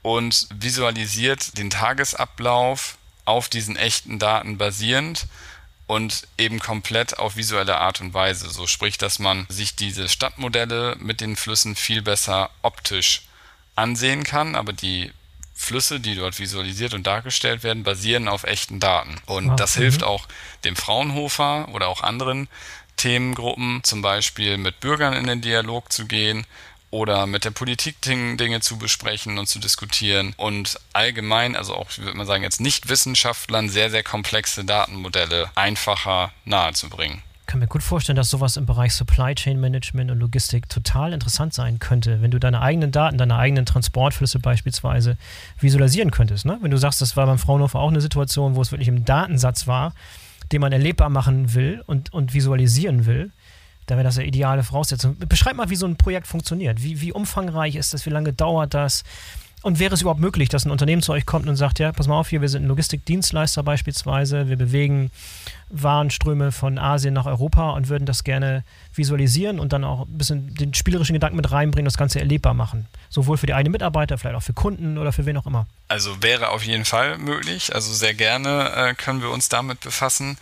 und 0.02 0.48
visualisiert 0.54 1.56
den 1.58 1.70
Tagesablauf 1.70 2.98
auf 3.24 3.48
diesen 3.48 3.76
echten 3.76 4.18
Daten 4.18 4.58
basierend 4.58 5.26
und 5.86 6.26
eben 6.38 6.60
komplett 6.60 7.18
auf 7.18 7.36
visuelle 7.36 7.78
Art 7.78 8.00
und 8.00 8.14
Weise. 8.14 8.48
So 8.50 8.66
sprich, 8.66 8.98
dass 8.98 9.18
man 9.18 9.46
sich 9.48 9.76
diese 9.76 10.08
Stadtmodelle 10.08 10.96
mit 10.98 11.20
den 11.20 11.36
Flüssen 11.36 11.76
viel 11.76 12.02
besser 12.02 12.50
optisch 12.62 13.22
ansehen 13.76 14.24
kann, 14.24 14.54
aber 14.54 14.72
die 14.72 15.12
Flüsse, 15.54 16.00
die 16.00 16.16
dort 16.16 16.38
visualisiert 16.38 16.94
und 16.94 17.06
dargestellt 17.06 17.62
werden, 17.62 17.84
basieren 17.84 18.28
auf 18.28 18.44
echten 18.44 18.80
Daten. 18.80 19.16
Und 19.26 19.50
ah, 19.50 19.56
das 19.56 19.74
hilft 19.76 20.00
mhm. 20.00 20.08
auch 20.08 20.26
dem 20.64 20.76
Fraunhofer 20.76 21.68
oder 21.72 21.88
auch 21.88 22.02
anderen 22.02 22.48
Themengruppen, 22.96 23.82
zum 23.84 24.02
Beispiel 24.02 24.56
mit 24.56 24.80
Bürgern 24.80 25.14
in 25.14 25.26
den 25.26 25.40
Dialog 25.40 25.92
zu 25.92 26.06
gehen 26.06 26.46
oder 26.90 27.26
mit 27.26 27.44
der 27.44 27.50
Politik 27.50 28.00
Dinge 28.02 28.60
zu 28.60 28.78
besprechen 28.78 29.38
und 29.38 29.48
zu 29.48 29.58
diskutieren 29.58 30.32
und 30.36 30.78
allgemein, 30.92 31.56
also 31.56 31.74
auch, 31.74 31.88
würde 31.98 32.16
man 32.16 32.26
sagen, 32.26 32.44
jetzt 32.44 32.60
nicht 32.60 32.88
Wissenschaftlern 32.88 33.68
sehr, 33.68 33.90
sehr 33.90 34.04
komplexe 34.04 34.64
Datenmodelle 34.64 35.50
einfacher 35.56 36.32
nahezubringen 36.44 37.22
kann 37.46 37.60
mir 37.60 37.66
gut 37.66 37.82
vorstellen, 37.82 38.16
dass 38.16 38.30
sowas 38.30 38.56
im 38.56 38.66
Bereich 38.66 38.92
Supply 38.92 39.34
Chain 39.34 39.60
Management 39.60 40.10
und 40.10 40.18
Logistik 40.18 40.68
total 40.68 41.12
interessant 41.12 41.54
sein 41.54 41.78
könnte, 41.78 42.22
wenn 42.22 42.30
du 42.30 42.38
deine 42.38 42.60
eigenen 42.60 42.90
Daten, 42.90 43.18
deine 43.18 43.36
eigenen 43.36 43.66
Transportflüsse 43.66 44.38
beispielsweise 44.38 45.16
visualisieren 45.60 46.10
könntest. 46.10 46.46
Ne? 46.46 46.58
Wenn 46.60 46.70
du 46.70 46.76
sagst, 46.76 47.00
das 47.00 47.16
war 47.16 47.26
beim 47.26 47.38
Fraunhofer 47.38 47.80
auch 47.80 47.90
eine 47.90 48.00
Situation, 48.00 48.54
wo 48.54 48.62
es 48.62 48.72
wirklich 48.72 48.88
im 48.88 49.04
Datensatz 49.04 49.66
war, 49.66 49.94
den 50.52 50.60
man 50.60 50.72
erlebbar 50.72 51.10
machen 51.10 51.54
will 51.54 51.82
und, 51.86 52.12
und 52.12 52.34
visualisieren 52.34 53.06
will, 53.06 53.30
dann 53.86 53.98
wäre 53.98 54.04
das 54.04 54.18
eine 54.18 54.26
ideale 54.26 54.62
Voraussetzung. 54.62 55.16
Beschreib 55.18 55.56
mal, 55.56 55.70
wie 55.70 55.76
so 55.76 55.86
ein 55.86 55.96
Projekt 55.96 56.26
funktioniert. 56.26 56.82
Wie, 56.82 57.00
wie 57.00 57.12
umfangreich 57.12 57.76
ist 57.76 57.92
das? 57.92 58.06
Wie 58.06 58.10
lange 58.10 58.32
dauert 58.32 58.74
das? 58.74 59.04
Und 59.64 59.78
wäre 59.78 59.94
es 59.94 60.02
überhaupt 60.02 60.20
möglich, 60.20 60.50
dass 60.50 60.66
ein 60.66 60.70
Unternehmen 60.70 61.00
zu 61.00 61.12
euch 61.12 61.24
kommt 61.24 61.48
und 61.48 61.56
sagt, 61.56 61.78
ja, 61.78 61.90
pass 61.90 62.06
mal 62.06 62.18
auf 62.18 62.28
hier, 62.28 62.42
wir 62.42 62.50
sind 62.50 62.64
ein 62.64 62.68
Logistikdienstleister 62.68 63.62
beispielsweise, 63.62 64.46
wir 64.46 64.58
bewegen 64.58 65.10
Warenströme 65.70 66.52
von 66.52 66.78
Asien 66.78 67.14
nach 67.14 67.24
Europa 67.24 67.70
und 67.70 67.88
würden 67.88 68.04
das 68.04 68.24
gerne 68.24 68.62
visualisieren 68.94 69.58
und 69.58 69.72
dann 69.72 69.82
auch 69.82 70.02
ein 70.02 70.18
bisschen 70.18 70.54
den 70.54 70.74
spielerischen 70.74 71.14
Gedanken 71.14 71.36
mit 71.36 71.50
reinbringen, 71.50 71.86
das 71.86 71.96
Ganze 71.96 72.20
erlebbar 72.20 72.52
machen. 72.52 72.88
Sowohl 73.08 73.38
für 73.38 73.46
die 73.46 73.54
eigenen 73.54 73.72
Mitarbeiter, 73.72 74.18
vielleicht 74.18 74.36
auch 74.36 74.42
für 74.42 74.52
Kunden 74.52 74.98
oder 74.98 75.14
für 75.14 75.24
wen 75.24 75.38
auch 75.38 75.46
immer. 75.46 75.66
Also 75.88 76.22
wäre 76.22 76.50
auf 76.50 76.62
jeden 76.62 76.84
Fall 76.84 77.16
möglich. 77.16 77.74
Also 77.74 77.90
sehr 77.94 78.12
gerne 78.12 78.70
äh, 78.76 78.94
können 78.94 79.22
wir 79.22 79.30
uns 79.30 79.48
damit 79.48 79.80
befassen. 79.80 80.36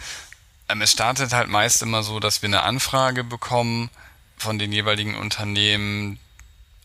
Ähm, 0.69 0.83
es 0.83 0.91
startet 0.91 1.33
halt 1.33 1.49
meist 1.49 1.81
immer 1.81 2.03
so, 2.03 2.19
dass 2.19 2.43
wir 2.43 2.49
eine 2.49 2.65
Anfrage 2.65 3.23
bekommen 3.23 3.89
von 4.37 4.59
den 4.59 4.73
jeweiligen 4.73 5.15
Unternehmen, 5.15 6.19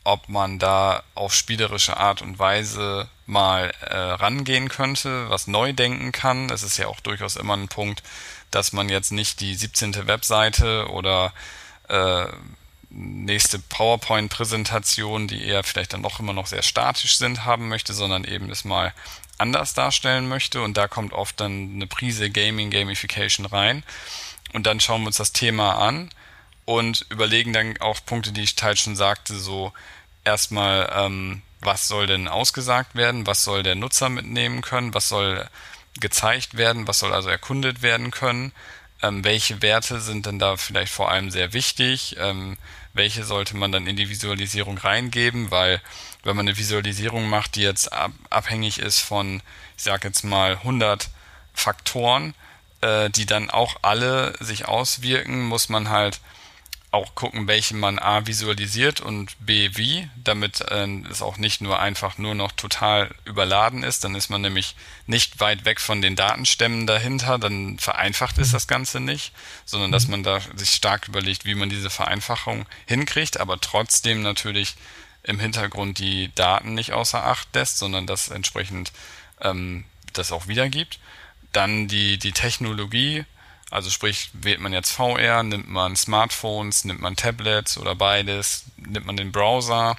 ob 0.07 0.29
man 0.29 0.57
da 0.57 1.03
auf 1.15 1.33
spielerische 1.33 1.97
Art 1.97 2.21
und 2.21 2.39
Weise 2.39 3.09
mal 3.25 3.73
äh, 3.81 3.93
rangehen 3.93 4.69
könnte, 4.69 5.29
was 5.29 5.47
neu 5.47 5.73
denken 5.73 6.13
kann. 6.13 6.49
Es 6.49 6.63
ist 6.63 6.77
ja 6.77 6.87
auch 6.87 7.01
durchaus 7.01 7.35
immer 7.35 7.57
ein 7.57 7.67
Punkt, 7.67 8.03
dass 8.49 8.71
man 8.71 8.87
jetzt 8.87 9.11
nicht 9.11 9.41
die 9.41 9.53
17. 9.53 10.07
Webseite 10.07 10.87
oder 10.91 11.33
äh, 11.89 12.25
nächste 12.89 13.59
PowerPoint-Präsentation, 13.59 15.27
die 15.27 15.43
eher 15.43 15.65
vielleicht 15.65 15.91
dann 15.91 16.03
doch 16.03 16.21
immer 16.21 16.31
noch 16.31 16.47
sehr 16.47 16.63
statisch 16.63 17.17
sind, 17.17 17.43
haben 17.43 17.67
möchte, 17.67 17.93
sondern 17.93 18.23
eben 18.23 18.49
es 18.49 18.63
mal 18.63 18.93
anders 19.37 19.73
darstellen 19.73 20.29
möchte. 20.29 20.61
Und 20.61 20.77
da 20.77 20.87
kommt 20.87 21.11
oft 21.11 21.37
dann 21.41 21.73
eine 21.75 21.87
Prise 21.87 22.29
Gaming, 22.29 22.71
Gamification 22.71 23.45
rein. 23.45 23.83
Und 24.53 24.67
dann 24.67 24.79
schauen 24.79 25.01
wir 25.01 25.07
uns 25.07 25.17
das 25.17 25.33
Thema 25.33 25.73
an 25.85 26.11
und 26.63 27.05
überlegen 27.09 27.51
dann 27.51 27.75
auch 27.81 27.99
Punkte, 28.05 28.31
die 28.31 28.43
ich 28.43 28.55
teils 28.55 28.79
schon 28.79 28.95
sagte, 28.95 29.37
so 29.37 29.73
erstmal, 30.27 30.91
ähm, 30.93 31.41
was 31.61 31.87
soll 31.87 32.05
denn 32.05 32.27
ausgesagt 32.27 32.95
werden, 32.95 33.25
was 33.25 33.43
soll 33.43 33.63
der 33.63 33.75
Nutzer 33.75 34.09
mitnehmen 34.09 34.61
können, 34.61 34.93
was 34.93 35.09
soll 35.09 35.47
gezeigt 35.99 36.57
werden, 36.57 36.87
was 36.87 36.99
soll 36.99 37.13
also 37.13 37.29
erkundet 37.29 37.81
werden 37.81 38.11
können, 38.11 38.51
ähm, 39.01 39.23
welche 39.23 39.61
Werte 39.61 39.99
sind 40.01 40.25
denn 40.25 40.37
da 40.37 40.57
vielleicht 40.57 40.93
vor 40.93 41.09
allem 41.09 41.31
sehr 41.31 41.53
wichtig, 41.53 42.17
ähm, 42.19 42.57
welche 42.93 43.23
sollte 43.23 43.55
man 43.55 43.71
dann 43.71 43.87
in 43.87 43.95
die 43.95 44.09
Visualisierung 44.09 44.77
reingeben, 44.77 45.49
weil 45.49 45.81
wenn 46.23 46.35
man 46.35 46.47
eine 46.47 46.57
Visualisierung 46.57 47.29
macht, 47.29 47.55
die 47.55 47.61
jetzt 47.61 47.91
ab, 47.93 48.11
abhängig 48.29 48.79
ist 48.79 48.99
von, 48.99 49.41
ich 49.77 49.83
sage 49.83 50.07
jetzt 50.07 50.23
mal 50.23 50.57
100 50.57 51.09
Faktoren, 51.53 52.33
äh, 52.81 53.09
die 53.09 53.25
dann 53.25 53.49
auch 53.49 53.77
alle 53.81 54.33
sich 54.39 54.67
auswirken, 54.67 55.45
muss 55.45 55.69
man 55.69 55.89
halt 55.89 56.19
auch 56.91 57.15
gucken, 57.15 57.47
welche 57.47 57.75
man 57.75 57.99
A 57.99 58.27
visualisiert 58.27 59.01
und 59.01 59.35
B 59.45 59.71
wie, 59.73 60.09
damit 60.23 60.61
äh, 60.61 60.87
es 61.11 61.21
auch 61.21 61.37
nicht 61.37 61.59
nur 61.59 61.79
einfach 61.79 62.17
nur 62.17 62.33
noch 62.33 62.53
total 62.53 63.13
überladen 63.25 63.83
ist. 63.83 64.03
Dann 64.03 64.15
ist 64.15 64.29
man 64.29 64.41
nämlich 64.41 64.75
nicht 65.05 65.39
weit 65.41 65.65
weg 65.65 65.81
von 65.81 66.01
den 66.01 66.15
Datenstämmen 66.15 66.87
dahinter, 66.87 67.39
dann 67.39 67.77
vereinfacht 67.77 68.37
ist 68.37 68.53
das 68.53 68.67
Ganze 68.67 69.01
nicht, 69.01 69.33
sondern 69.65 69.91
dass 69.91 70.05
mhm. 70.05 70.11
man 70.11 70.23
da 70.23 70.39
sich 70.55 70.69
stark 70.69 71.07
überlegt, 71.09 71.43
wie 71.43 71.55
man 71.55 71.69
diese 71.69 71.89
Vereinfachung 71.89 72.65
hinkriegt, 72.85 73.37
aber 73.39 73.59
trotzdem 73.59 74.21
natürlich 74.21 74.75
im 75.23 75.39
Hintergrund 75.39 75.99
die 75.99 76.31
Daten 76.35 76.73
nicht 76.73 76.93
außer 76.93 77.23
Acht 77.23 77.53
lässt, 77.53 77.79
sondern 77.79 78.07
das 78.07 78.29
entsprechend 78.29 78.93
ähm, 79.41 79.83
das 80.13 80.31
auch 80.31 80.47
wiedergibt. 80.47 80.99
Dann 81.51 81.87
die, 81.89 82.17
die 82.17 82.31
Technologie, 82.31 83.25
also 83.69 83.89
sprich, 83.89 84.29
wählt 84.33 84.59
man 84.59 84.73
jetzt 84.73 84.91
VR, 84.91 85.43
nimmt 85.43 85.69
man 85.69 85.95
Smartphones, 85.95 86.85
nimmt 86.85 87.01
man 87.01 87.15
Tablets 87.15 87.77
oder 87.77 87.95
beides, 87.95 88.65
nimmt 88.77 89.05
man 89.05 89.17
den 89.17 89.31
Browser 89.31 89.97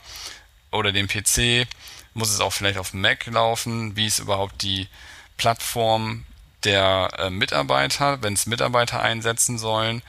oder 0.71 0.93
den 0.93 1.09
PC, 1.09 1.67
muss 2.15 2.31
es 2.31 2.41
auch 2.41 2.53
vielleicht 2.53 2.79
auf 2.79 2.95
Mac 2.95 3.27
laufen, 3.27 3.97
wie 3.97 4.07
ist 4.07 4.19
überhaupt 4.21 4.63
die 4.63 4.89
Plattform 5.37 6.25
der 6.65 7.11
äh, 7.19 7.31
Mitarbeiter, 7.31 8.23
wenn 8.23 8.35
es 8.35 8.47
Mitarbeiter 8.47 9.01
einsetzen 9.01 9.59
sollen, 9.59 10.03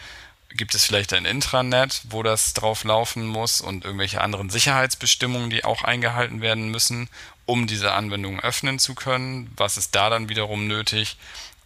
gibt 0.50 0.74
es 0.74 0.86
vielleicht 0.86 1.14
ein 1.14 1.26
Intranet, 1.26 2.02
wo 2.10 2.24
das 2.24 2.54
drauf 2.54 2.84
laufen 2.84 3.28
muss 3.28 3.62
und 3.62 3.86
irgendwelche 3.86 4.22
anderen 4.22 4.50
Sicherheitsbestimmungen, 4.50 5.50
die 5.50 5.64
auch 5.64 5.84
eingehalten 5.84 6.42
werden 6.42 6.70
müssen, 6.70 7.08
um 7.46 7.68
diese 7.68 7.92
Anwendung 7.92 8.40
öffnen 8.40 8.80
zu 8.80 8.96
können. 8.96 9.52
Was 9.58 9.78
ist 9.78 9.94
da 9.96 10.10
dann 10.10 10.30
wiederum 10.30 10.68
nötig? 10.68 11.18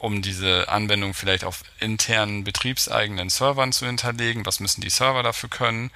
Um 0.03 0.21
diese 0.21 0.67
Anwendung 0.67 1.13
vielleicht 1.13 1.45
auf 1.45 1.63
internen 1.79 2.43
betriebseigenen 2.43 3.29
Servern 3.29 3.71
zu 3.71 3.85
hinterlegen. 3.85 4.45
Was 4.45 4.59
müssen 4.59 4.81
die 4.81 4.89
Server 4.89 5.23
dafür 5.23 5.49
können? 5.49 5.91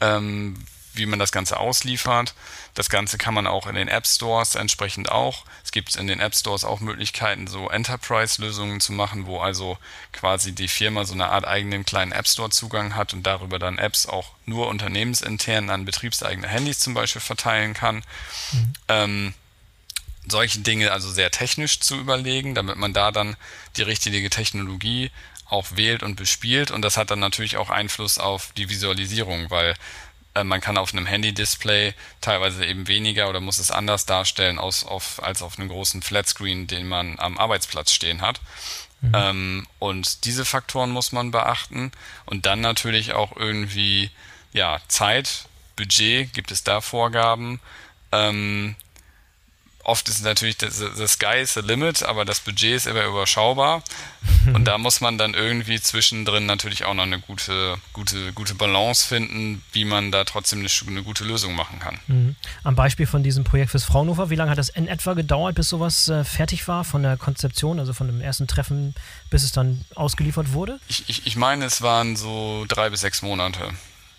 Ähm, 0.00 0.64
wie 0.94 1.06
man 1.06 1.18
das 1.18 1.32
Ganze 1.32 1.58
ausliefert. 1.58 2.34
Das 2.74 2.88
Ganze 2.88 3.18
kann 3.18 3.34
man 3.34 3.46
auch 3.46 3.66
in 3.66 3.74
den 3.74 3.88
App 3.88 4.06
Stores 4.06 4.54
entsprechend 4.54 5.10
auch. 5.10 5.44
Es 5.62 5.72
gibt 5.72 5.94
in 5.96 6.06
den 6.06 6.20
App 6.20 6.34
Stores 6.34 6.64
auch 6.64 6.80
Möglichkeiten, 6.80 7.46
so 7.46 7.68
Enterprise-Lösungen 7.68 8.80
zu 8.80 8.92
machen, 8.92 9.26
wo 9.26 9.40
also 9.40 9.76
quasi 10.12 10.52
die 10.52 10.68
Firma 10.68 11.04
so 11.04 11.12
eine 11.12 11.28
Art 11.28 11.46
eigenen 11.46 11.84
kleinen 11.84 12.12
App 12.12 12.28
Store 12.28 12.50
Zugang 12.50 12.94
hat 12.94 13.12
und 13.12 13.24
darüber 13.24 13.58
dann 13.58 13.78
Apps 13.78 14.06
auch 14.06 14.30
nur 14.46 14.68
unternehmensintern 14.68 15.68
an 15.68 15.84
betriebseigene 15.84 16.48
Handys 16.48 16.78
zum 16.78 16.94
Beispiel 16.94 17.20
verteilen 17.20 17.74
kann. 17.74 17.96
Mhm. 18.52 18.72
Ähm, 18.88 19.34
solche 20.26 20.60
Dinge 20.60 20.92
also 20.92 21.10
sehr 21.10 21.30
technisch 21.30 21.80
zu 21.80 21.96
überlegen, 21.96 22.54
damit 22.54 22.76
man 22.76 22.92
da 22.92 23.10
dann 23.10 23.36
die 23.76 23.82
richtige 23.82 24.30
Technologie 24.30 25.10
auch 25.46 25.66
wählt 25.74 26.02
und 26.02 26.16
bespielt. 26.16 26.70
Und 26.70 26.82
das 26.82 26.96
hat 26.96 27.10
dann 27.10 27.20
natürlich 27.20 27.56
auch 27.56 27.70
Einfluss 27.70 28.18
auf 28.18 28.52
die 28.56 28.68
Visualisierung, 28.68 29.50
weil 29.50 29.74
äh, 30.34 30.44
man 30.44 30.60
kann 30.60 30.78
auf 30.78 30.92
einem 30.92 31.06
Handy-Display 31.06 31.94
teilweise 32.20 32.64
eben 32.64 32.88
weniger 32.88 33.28
oder 33.28 33.40
muss 33.40 33.58
es 33.58 33.70
anders 33.70 34.06
darstellen 34.06 34.58
aus, 34.58 34.84
auf, 34.84 35.22
als 35.22 35.42
auf 35.42 35.58
einem 35.58 35.68
großen 35.68 36.02
Flatscreen, 36.02 36.66
den 36.66 36.88
man 36.88 37.18
am 37.18 37.38
Arbeitsplatz 37.38 37.92
stehen 37.92 38.20
hat. 38.20 38.40
Mhm. 39.00 39.12
Ähm, 39.14 39.66
und 39.78 40.24
diese 40.24 40.44
Faktoren 40.44 40.90
muss 40.90 41.12
man 41.12 41.30
beachten. 41.30 41.92
Und 42.26 42.46
dann 42.46 42.60
natürlich 42.60 43.12
auch 43.12 43.36
irgendwie, 43.36 44.10
ja, 44.52 44.80
Zeit, 44.88 45.46
Budget, 45.76 46.32
gibt 46.32 46.50
es 46.50 46.64
da 46.64 46.80
Vorgaben. 46.80 47.60
Ähm, 48.12 48.76
oft 49.84 50.08
ist 50.08 50.24
natürlich 50.24 50.56
das, 50.56 50.78
the 50.78 51.06
sky 51.06 51.40
is 51.40 51.54
the 51.54 51.60
limit, 51.60 52.02
aber 52.02 52.24
das 52.24 52.40
Budget 52.40 52.74
ist 52.74 52.86
immer 52.86 53.04
überschaubar. 53.04 53.82
Und 54.54 54.64
da 54.64 54.78
muss 54.78 55.00
man 55.00 55.18
dann 55.18 55.34
irgendwie 55.34 55.80
zwischendrin 55.80 56.46
natürlich 56.46 56.84
auch 56.84 56.94
noch 56.94 57.04
eine 57.04 57.18
gute, 57.18 57.76
gute, 57.92 58.32
gute 58.32 58.54
Balance 58.54 59.06
finden, 59.06 59.62
wie 59.72 59.84
man 59.84 60.10
da 60.10 60.24
trotzdem 60.24 60.60
eine, 60.60 60.68
eine 60.86 61.02
gute 61.02 61.24
Lösung 61.24 61.54
machen 61.54 61.78
kann. 61.78 61.98
Mhm. 62.06 62.36
Am 62.62 62.74
Beispiel 62.74 63.06
von 63.06 63.22
diesem 63.22 63.44
Projekt 63.44 63.70
fürs 63.70 63.84
Fraunhofer, 63.84 64.30
wie 64.30 64.34
lange 64.34 64.50
hat 64.50 64.58
das 64.58 64.68
in 64.68 64.88
etwa 64.88 65.14
gedauert, 65.14 65.54
bis 65.54 65.68
sowas 65.68 66.08
äh, 66.08 66.24
fertig 66.24 66.66
war 66.68 66.84
von 66.84 67.02
der 67.02 67.16
Konzeption, 67.16 67.78
also 67.78 67.92
von 67.92 68.06
dem 68.06 68.20
ersten 68.20 68.46
Treffen, 68.46 68.94
bis 69.30 69.44
es 69.44 69.52
dann 69.52 69.84
ausgeliefert 69.94 70.52
wurde? 70.52 70.78
Ich, 70.88 71.08
ich, 71.08 71.26
ich 71.26 71.36
meine, 71.36 71.64
es 71.64 71.82
waren 71.82 72.16
so 72.16 72.64
drei 72.68 72.90
bis 72.90 73.00
sechs 73.00 73.22
Monate. 73.22 73.70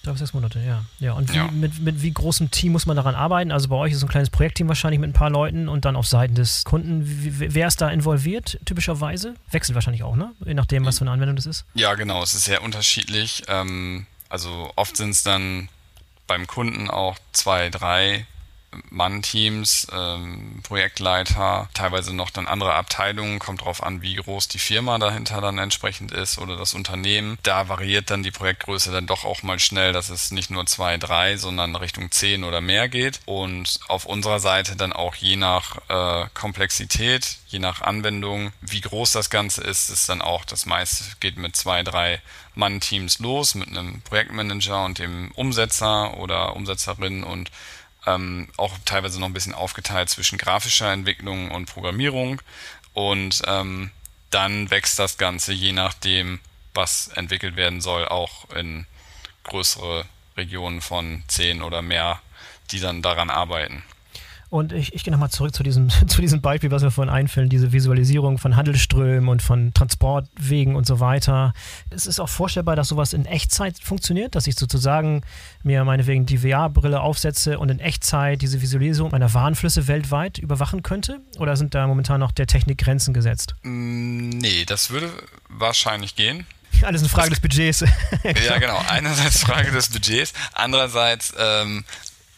Drei 0.05 0.11
bis 0.11 0.19
sechs 0.19 0.33
Monate, 0.33 0.59
ja. 0.59 0.83
ja. 0.99 1.13
Und 1.13 1.33
wie, 1.33 1.37
ja. 1.37 1.49
Mit, 1.49 1.79
mit 1.79 2.01
wie 2.03 2.11
großem 2.11 2.51
Team 2.51 2.73
muss 2.73 2.85
man 2.85 2.95
daran 2.95 3.15
arbeiten? 3.15 3.51
Also 3.51 3.69
bei 3.69 3.75
euch 3.75 3.93
ist 3.93 4.01
so 4.01 4.05
ein 4.05 4.09
kleines 4.09 4.29
Projektteam 4.29 4.67
wahrscheinlich 4.67 4.99
mit 4.99 5.09
ein 5.09 5.13
paar 5.13 5.31
Leuten 5.31 5.67
und 5.67 5.83
dann 5.85 5.95
auf 5.95 6.05
Seiten 6.05 6.35
des 6.35 6.63
Kunden. 6.63 7.01
Wie, 7.03 7.53
wer 7.55 7.67
ist 7.67 7.81
da 7.81 7.89
involviert, 7.89 8.59
typischerweise? 8.65 9.33
Wechselt 9.49 9.73
wahrscheinlich 9.73 10.03
auch, 10.03 10.15
ne? 10.15 10.33
Je 10.45 10.53
nachdem, 10.53 10.85
was 10.85 10.99
für 10.99 11.05
eine 11.05 11.11
Anwendung 11.11 11.35
das 11.35 11.47
ist. 11.47 11.65
Ja, 11.73 11.95
genau. 11.95 12.21
Es 12.21 12.35
ist 12.35 12.45
sehr 12.45 12.61
unterschiedlich. 12.61 13.43
Ähm, 13.47 14.05
also 14.29 14.71
oft 14.75 14.95
sind 14.95 15.09
es 15.09 15.23
dann 15.23 15.69
beim 16.27 16.45
Kunden 16.45 16.89
auch 16.89 17.17
zwei, 17.31 17.69
drei 17.69 18.27
Mann-Teams, 18.89 19.87
ähm, 19.91 20.59
Projektleiter, 20.63 21.69
teilweise 21.73 22.15
noch 22.15 22.29
dann 22.29 22.47
andere 22.47 22.73
Abteilungen, 22.73 23.39
kommt 23.39 23.61
drauf 23.61 23.83
an, 23.83 24.01
wie 24.01 24.15
groß 24.15 24.47
die 24.47 24.59
Firma 24.59 24.97
dahinter 24.97 25.41
dann 25.41 25.57
entsprechend 25.57 26.11
ist 26.11 26.37
oder 26.37 26.57
das 26.57 26.73
Unternehmen. 26.73 27.37
Da 27.43 27.67
variiert 27.69 28.09
dann 28.09 28.23
die 28.23 28.31
Projektgröße 28.31 28.91
dann 28.91 29.07
doch 29.07 29.25
auch 29.25 29.43
mal 29.43 29.59
schnell, 29.59 29.93
dass 29.93 30.09
es 30.09 30.31
nicht 30.31 30.49
nur 30.49 30.65
zwei, 30.65 30.97
drei, 30.97 31.37
sondern 31.37 31.75
Richtung 31.75 32.11
zehn 32.11 32.43
oder 32.43 32.61
mehr 32.61 32.89
geht. 32.89 33.19
Und 33.25 33.79
auf 33.87 34.05
unserer 34.05 34.39
Seite 34.39 34.75
dann 34.75 34.93
auch 34.93 35.15
je 35.15 35.35
nach 35.35 35.77
äh, 35.89 36.27
Komplexität, 36.33 37.37
je 37.47 37.59
nach 37.59 37.81
Anwendung, 37.81 38.51
wie 38.61 38.81
groß 38.81 39.11
das 39.11 39.29
Ganze 39.29 39.61
ist, 39.61 39.89
ist 39.89 40.09
dann 40.09 40.21
auch 40.21 40.45
das 40.45 40.65
meiste 40.65 41.05
geht 41.19 41.37
mit 41.37 41.55
zwei, 41.55 41.83
drei 41.83 42.21
Mann-Teams 42.55 43.19
los, 43.19 43.55
mit 43.55 43.69
einem 43.69 44.01
Projektmanager 44.01 44.85
und 44.85 44.99
dem 44.99 45.31
Umsetzer 45.31 46.17
oder 46.17 46.55
Umsetzerin 46.55 47.23
und 47.23 47.51
ähm, 48.05 48.47
auch 48.57 48.77
teilweise 48.85 49.19
noch 49.19 49.27
ein 49.27 49.33
bisschen 49.33 49.53
aufgeteilt 49.53 50.09
zwischen 50.09 50.37
grafischer 50.37 50.91
Entwicklung 50.91 51.51
und 51.51 51.65
Programmierung. 51.65 52.41
Und 52.93 53.41
ähm, 53.47 53.91
dann 54.29 54.69
wächst 54.69 54.99
das 54.99 55.17
Ganze 55.17 55.53
je 55.53 55.71
nachdem, 55.71 56.39
was 56.73 57.07
entwickelt 57.09 57.55
werden 57.55 57.81
soll, 57.81 58.07
auch 58.07 58.49
in 58.51 58.85
größere 59.43 60.05
Regionen 60.37 60.81
von 60.81 61.23
zehn 61.27 61.61
oder 61.61 61.81
mehr, 61.81 62.21
die 62.71 62.79
dann 62.79 63.01
daran 63.01 63.29
arbeiten. 63.29 63.83
Und 64.49 64.73
ich, 64.73 64.93
ich 64.93 65.03
gehe 65.03 65.11
nochmal 65.11 65.29
zurück 65.31 65.55
zu 65.55 65.63
diesem, 65.63 65.89
zu 66.07 66.21
diesem 66.21 66.41
Beispiel, 66.41 66.71
was 66.71 66.83
mir 66.83 66.91
vorhin 66.91 67.13
einfällt, 67.13 67.51
diese 67.51 67.71
Visualisierung 67.71 68.37
von 68.37 68.55
Handelsströmen 68.55 69.27
und 69.29 69.41
von 69.41 69.73
Transportwegen 69.73 70.75
und 70.75 70.85
so 70.85 70.99
weiter. 70.99 71.53
Es 71.89 72.05
ist 72.05 72.19
auch 72.19 72.29
vorstellbar, 72.29 72.75
dass 72.75 72.89
sowas 72.89 73.13
in 73.13 73.25
Echtzeit 73.25 73.79
funktioniert, 73.79 74.35
dass 74.35 74.47
ich 74.47 74.55
sozusagen 74.55 75.21
mir 75.63 75.83
meinetwegen 75.83 76.25
die 76.25 76.37
VR-Brille 76.37 77.01
aufsetze 77.01 77.59
und 77.59 77.69
in 77.69 77.79
Echtzeit 77.79 78.41
diese 78.41 78.61
Visualisierung 78.61 79.11
meiner 79.11 79.33
Warenflüsse 79.33 79.87
weltweit 79.87 80.37
überwachen 80.37 80.83
könnte? 80.83 81.21
Oder 81.39 81.57
sind 81.57 81.73
da 81.73 81.87
momentan 81.87 82.19
noch 82.19 82.31
der 82.31 82.47
Technik 82.47 82.77
Grenzen 82.77 83.13
gesetzt? 83.13 83.55
Mm, 83.63 84.29
nee, 84.29 84.65
das 84.65 84.89
würde 84.89 85.11
wahrscheinlich 85.49 86.15
gehen. 86.15 86.45
Alles 86.81 87.01
eine 87.01 87.09
Frage 87.09 87.29
das, 87.29 87.39
des 87.39 87.41
Budgets. 87.41 87.83
ja, 88.45 88.57
genau. 88.57 88.81
Einerseits 88.89 89.39
Frage 89.39 89.71
des 89.71 89.89
Budgets, 89.89 90.33
andererseits 90.53 91.33
ähm, 91.37 91.85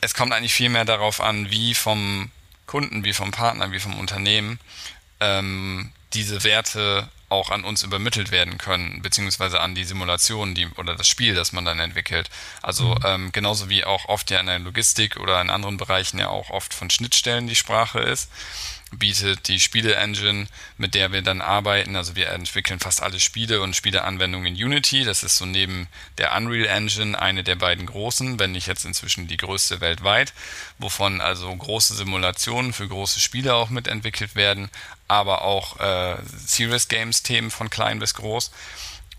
es 0.02 0.14
kommt 0.14 0.34
eigentlich 0.34 0.54
viel 0.54 0.70
mehr 0.70 0.86
darauf 0.86 1.22
an, 1.22 1.50
wie 1.50 1.74
vom 1.74 2.32
Kunden, 2.66 3.04
wie 3.04 3.14
vom 3.14 3.32
Partner, 3.32 3.72
wie 3.72 3.80
vom 3.80 3.98
Unternehmen 4.00 4.60
ähm, 5.20 5.92
diese 6.14 6.44
Werte 6.44 7.10
auch 7.30 7.50
an 7.50 7.64
uns 7.64 7.84
übermittelt 7.84 8.32
werden 8.32 8.58
können, 8.58 9.02
beziehungsweise 9.02 9.60
an 9.60 9.76
die 9.76 9.84
Simulation 9.84 10.56
die, 10.56 10.68
oder 10.78 10.96
das 10.96 11.08
Spiel, 11.08 11.36
das 11.36 11.52
man 11.52 11.66
dann 11.66 11.80
entwickelt. 11.80 12.30
Also 12.62 12.96
mhm. 12.96 13.02
ähm, 13.06 13.32
genauso 13.32 13.70
wie 13.70 13.84
auch 13.84 14.06
oft 14.06 14.32
ja 14.32 14.40
in 14.40 14.46
der 14.46 14.60
Logistik 14.60 15.18
oder 15.18 15.42
in 15.42 15.50
anderen 15.50 15.78
Bereichen 15.78 16.20
ja 16.20 16.30
auch 16.30 16.50
oft 16.50 16.74
von 16.74 16.90
Schnittstellen 16.90 17.48
die 17.48 17.56
Sprache 17.56 18.00
ist 18.00 18.30
bietet 18.92 19.48
die 19.48 19.60
Spiele-Engine, 19.60 20.48
mit 20.78 20.96
der 20.96 21.12
wir 21.12 21.22
dann 21.22 21.42
arbeiten. 21.42 21.96
Also 21.96 22.16
wir 22.16 22.30
entwickeln 22.30 22.80
fast 22.80 23.02
alle 23.04 23.20
Spiele 23.20 23.62
und 23.62 23.76
Spieleanwendungen 23.76 24.56
in 24.56 24.66
Unity. 24.66 25.04
Das 25.04 25.24
ist 25.24 25.38
so 25.38 25.46
neben 25.46 25.88
der 26.18 26.36
Unreal 26.36 26.68
Engine 26.68 27.20
eine 27.20 27.44
der 27.44 27.56
beiden 27.56 27.86
großen, 27.86 28.40
wenn 28.40 28.54
nicht 28.54 28.68
jetzt 28.68 28.86
inzwischen 28.86 29.28
die 29.28 29.38
größte 29.38 29.82
weltweit, 29.82 30.34
wovon 30.78 31.22
also 31.22 31.54
große 31.54 31.96
Simulationen 31.96 32.74
für 32.74 32.88
große 32.88 33.20
Spiele 33.20 33.56
auch 33.56 33.70
mitentwickelt 33.70 34.36
werden, 34.36 34.70
aber 35.08 35.44
auch 35.44 35.80
äh, 35.80 36.18
Serious 36.26 36.88
Games 36.88 37.24
Themen 37.24 37.52
von 37.52 37.70
klein 37.70 38.00
bis 38.00 38.14
groß. 38.14 38.52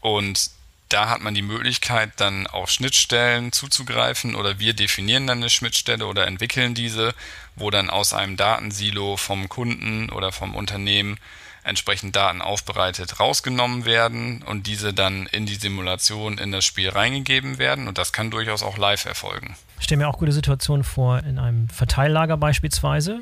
Und 0.01 0.51
da 0.89 1.09
hat 1.11 1.21
man 1.21 1.35
die 1.35 1.43
Möglichkeit, 1.43 2.13
dann 2.17 2.47
auf 2.47 2.71
Schnittstellen 2.71 3.53
zuzugreifen 3.53 4.35
oder 4.35 4.59
wir 4.59 4.73
definieren 4.73 5.27
dann 5.27 5.39
eine 5.39 5.51
Schnittstelle 5.51 6.07
oder 6.07 6.27
entwickeln 6.27 6.75
diese, 6.75 7.15
wo 7.57 7.71
dann 7.71 7.91
aus 7.91 8.15
einem 8.15 8.37
Datensilo 8.37 9.17
vom 9.17 9.49
Kunden 9.49 10.09
oder 10.11 10.33
vom 10.33 10.55
Unternehmen 10.55 11.19
entsprechend 11.63 12.17
Daten 12.17 12.41
aufbereitet 12.41 13.21
rausgenommen 13.21 13.85
werden 13.85 14.43
und 14.43 14.67
diese 14.67 14.95
dann 14.95 15.27
in 15.27 15.45
die 15.45 15.57
Simulation 15.57 16.39
in 16.39 16.53
das 16.53 16.65
Spiel 16.65 16.89
reingegeben 16.89 17.59
werden 17.59 17.89
und 17.89 17.99
das 17.99 18.13
kann 18.13 18.31
durchaus 18.31 18.63
auch 18.63 18.79
live 18.79 19.05
erfolgen. 19.05 19.57
Ich 19.79 19.85
stelle 19.85 19.99
mir 19.99 20.09
auch 20.09 20.19
gute 20.19 20.33
Situationen 20.33 20.85
vor 20.85 21.23
in 21.23 21.39
einem 21.39 21.69
Verteillager 21.69 22.39
beispielsweise 22.39 23.21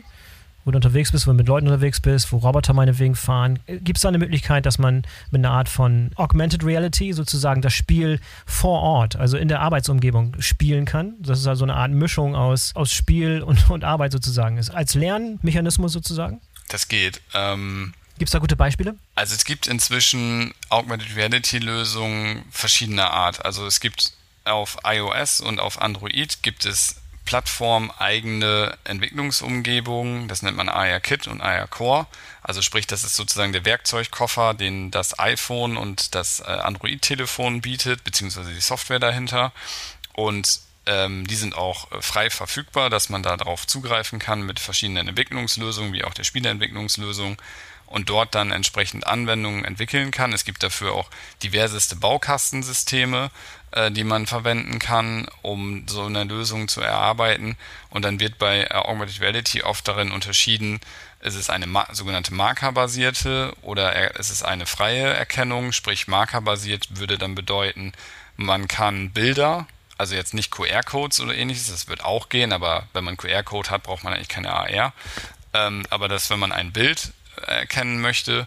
wo 0.67 0.73
du 0.73 0.77
unterwegs 0.77 1.13
bist, 1.13 1.27
wo 1.27 1.31
du 1.31 1.37
mit 1.37 1.47
Leuten 1.47 1.69
unterwegs 1.69 2.01
bist, 2.01 2.33
wo 2.33 2.39
Roboter 2.39 2.75
meinetwegen 2.75 3.15
fahren. 3.15 3.61
Gibt 3.67 3.99
es 3.99 4.03
da 4.03 4.09
eine 4.09 4.19
Möglichkeit, 4.19 4.67
dass 4.67 4.79
man 4.79 5.05
mit 5.31 5.39
einer 5.39 5.53
Art 5.53 5.69
von 5.69 6.11
Augmented 6.17 6.65
Reality 6.65 7.13
sozusagen 7.13 7.63
das 7.63 7.73
Spiel 7.73 8.21
vor 8.45 8.81
Ort, 8.81 9.15
also 9.15 9.39
in 9.39 9.47
der 9.47 9.61
Arbeitsumgebung, 9.61 10.37
spielen 10.41 10.85
kann? 10.85 11.15
Das 11.21 11.39
ist 11.39 11.47
also 11.47 11.65
eine 11.65 11.75
Art 11.75 11.93
Mischung 11.93 12.35
aus, 12.35 12.75
aus 12.75 12.93
Spiel 12.93 13.43
und, 13.43 13.71
und 13.71 13.85
Arbeit 13.85 14.11
sozusagen 14.11 14.59
ist. 14.59 14.71
Als 14.71 14.95
Lernmechanismus 14.95 15.93
sozusagen? 15.93 16.41
Das 16.69 16.89
geht. 16.89 17.23
Ähm 17.33 17.95
Gibt 18.19 18.29
es 18.29 18.33
da 18.33 18.41
gute 18.41 18.57
Beispiele? 18.57 18.97
Also 19.15 19.35
es 19.35 19.45
gibt 19.45 19.69
inzwischen 19.69 20.53
Augmented 20.69 21.15
Reality 21.15 21.59
Lösungen 21.59 22.43
verschiedener 22.51 23.13
Art. 23.13 23.45
Also 23.45 23.67
es 23.67 23.79
gibt 23.79 24.15
auf 24.45 24.79
iOS 24.85 25.41
und 25.41 25.61
auf 25.61 25.81
Android 25.81 26.43
gibt 26.43 26.65
es 26.65 26.97
plattformeigene 27.27 28.79
Entwicklungsumgebung. 28.85 30.29
Das 30.29 30.41
nennt 30.41 30.57
man 30.57 30.71
AR 30.71 31.01
Kit 31.01 31.27
und 31.27 31.43
AR 31.43 31.67
Core. 31.67 32.07
Also 32.43 32.63
sprich, 32.63 32.87
das 32.87 33.05
ist 33.05 33.17
sozusagen 33.17 33.53
der 33.53 33.67
Werkzeugkoffer, 33.67 34.55
den 34.55 34.91
das 34.91 35.19
iPhone 35.19 35.77
und 35.77 36.15
das 36.15 36.41
äh, 36.41 36.45
Android-Telefon 36.45 37.61
bietet, 37.61 38.05
beziehungsweise 38.05 38.55
die 38.55 38.61
Software 38.61 39.01
dahinter. 39.01 39.53
Und 40.15 40.61
ähm, 40.87 41.27
die 41.27 41.35
sind 41.35 41.57
auch 41.57 41.91
äh, 41.93 42.01
frei 42.01 42.31
verfügbar, 42.31 42.89
dass 42.89 43.09
man 43.09 43.23
da 43.23 43.37
darauf 43.37 43.67
zugreifen 43.67 44.19
kann 44.19 44.43
mit 44.43 44.61
verschiedenen 44.61 45.09
Entwicklungslösungen, 45.09 45.93
wie 45.93 46.05
auch 46.05 46.15
der 46.15 46.25
Spieleentwicklungslösung 46.25 47.37
und 47.87 48.09
dort 48.09 48.35
dann 48.35 48.51
entsprechend 48.51 49.07
Anwendungen 49.07 49.65
entwickeln 49.65 50.11
kann. 50.11 50.33
Es 50.33 50.45
gibt 50.45 50.63
dafür 50.63 50.93
auch 50.93 51.09
diverseste 51.43 51.97
Baukastensysteme, 51.97 53.31
die 53.91 54.05
man 54.05 54.27
verwenden 54.27 54.79
kann, 54.79 55.29
um 55.43 55.87
so 55.89 56.05
eine 56.05 56.25
Lösung 56.25 56.69
zu 56.69 56.81
erarbeiten. 56.81 57.57
Und 57.91 58.05
dann 58.05 58.21
wird 58.21 58.39
bei 58.39 58.63
äh, 58.63 58.75
Augmented 58.75 59.21
Reality 59.21 59.63
oft 59.63 59.87
darin 59.87 60.13
unterschieden, 60.13 60.81
ist 61.21 61.35
es 61.35 61.51
eine 61.51 61.67
sogenannte 61.93 62.35
markerbasierte 62.35 63.55
oder 63.63 63.93
er, 63.93 64.17
ist 64.17 64.31
es 64.31 64.43
eine 64.43 64.67
freie 64.67 65.13
Erkennung, 65.15 65.73
sprich 65.73 66.07
markerbasiert 66.09 66.99
würde 66.99 67.19
dann 67.19 67.35
bedeuten, 67.35 67.93
man 68.37 68.69
kann 68.69 69.11
Bilder 69.11 69.67
also 69.99 70.15
jetzt 70.15 70.35
nicht 70.35 70.51
QR-Codes 70.51 71.21
oder 71.21 71.35
ähnliches, 71.35 71.69
das 71.69 71.89
wird 71.89 72.05
auch 72.05 72.29
gehen, 72.29 72.53
aber 72.53 72.87
wenn 72.93 73.05
man 73.05 73.17
QR-Code 73.17 73.71
hat, 73.71 73.83
braucht 73.83 74.05
man 74.05 74.13
eigentlich 74.13 74.29
keine 74.29 74.53
AR. 74.53 74.93
Ähm, 75.55 75.85
aber 75.91 76.09
dass, 76.09 76.29
wenn 76.31 76.39
man 76.39 76.53
ein 76.53 76.73
Bild 76.73 77.13
erkennen 77.47 78.01
möchte, 78.01 78.47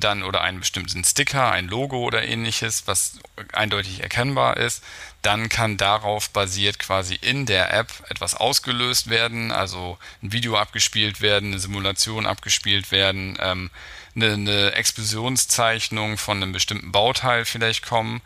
dann 0.00 0.22
oder 0.22 0.42
einen 0.42 0.60
bestimmten 0.60 1.04
Sticker, 1.04 1.50
ein 1.50 1.68
Logo 1.68 1.98
oder 1.98 2.22
ähnliches, 2.22 2.86
was 2.86 3.18
eindeutig 3.52 4.02
erkennbar 4.02 4.56
ist, 4.56 4.82
dann 5.22 5.48
kann 5.48 5.76
darauf 5.76 6.30
basiert 6.30 6.78
quasi 6.78 7.14
in 7.14 7.46
der 7.46 7.72
App 7.74 7.88
etwas 8.08 8.34
ausgelöst 8.34 9.10
werden, 9.10 9.50
also 9.50 9.98
ein 10.22 10.32
Video 10.32 10.56
abgespielt 10.56 11.20
werden, 11.20 11.50
eine 11.50 11.58
Simulation 11.58 12.26
abgespielt 12.26 12.92
werden, 12.92 13.36
ähm, 13.40 13.70
eine, 14.14 14.32
eine 14.32 14.72
Explosionszeichnung 14.72 16.18
von 16.18 16.42
einem 16.42 16.52
bestimmten 16.52 16.92
Bauteil 16.92 17.44
vielleicht 17.44 17.84
kommen. 17.84 18.22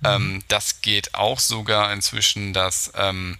Mhm. 0.00 0.06
Ähm, 0.06 0.44
das 0.48 0.82
geht 0.82 1.14
auch 1.14 1.38
sogar 1.38 1.92
inzwischen, 1.92 2.52
dass 2.52 2.92
ähm, 2.96 3.38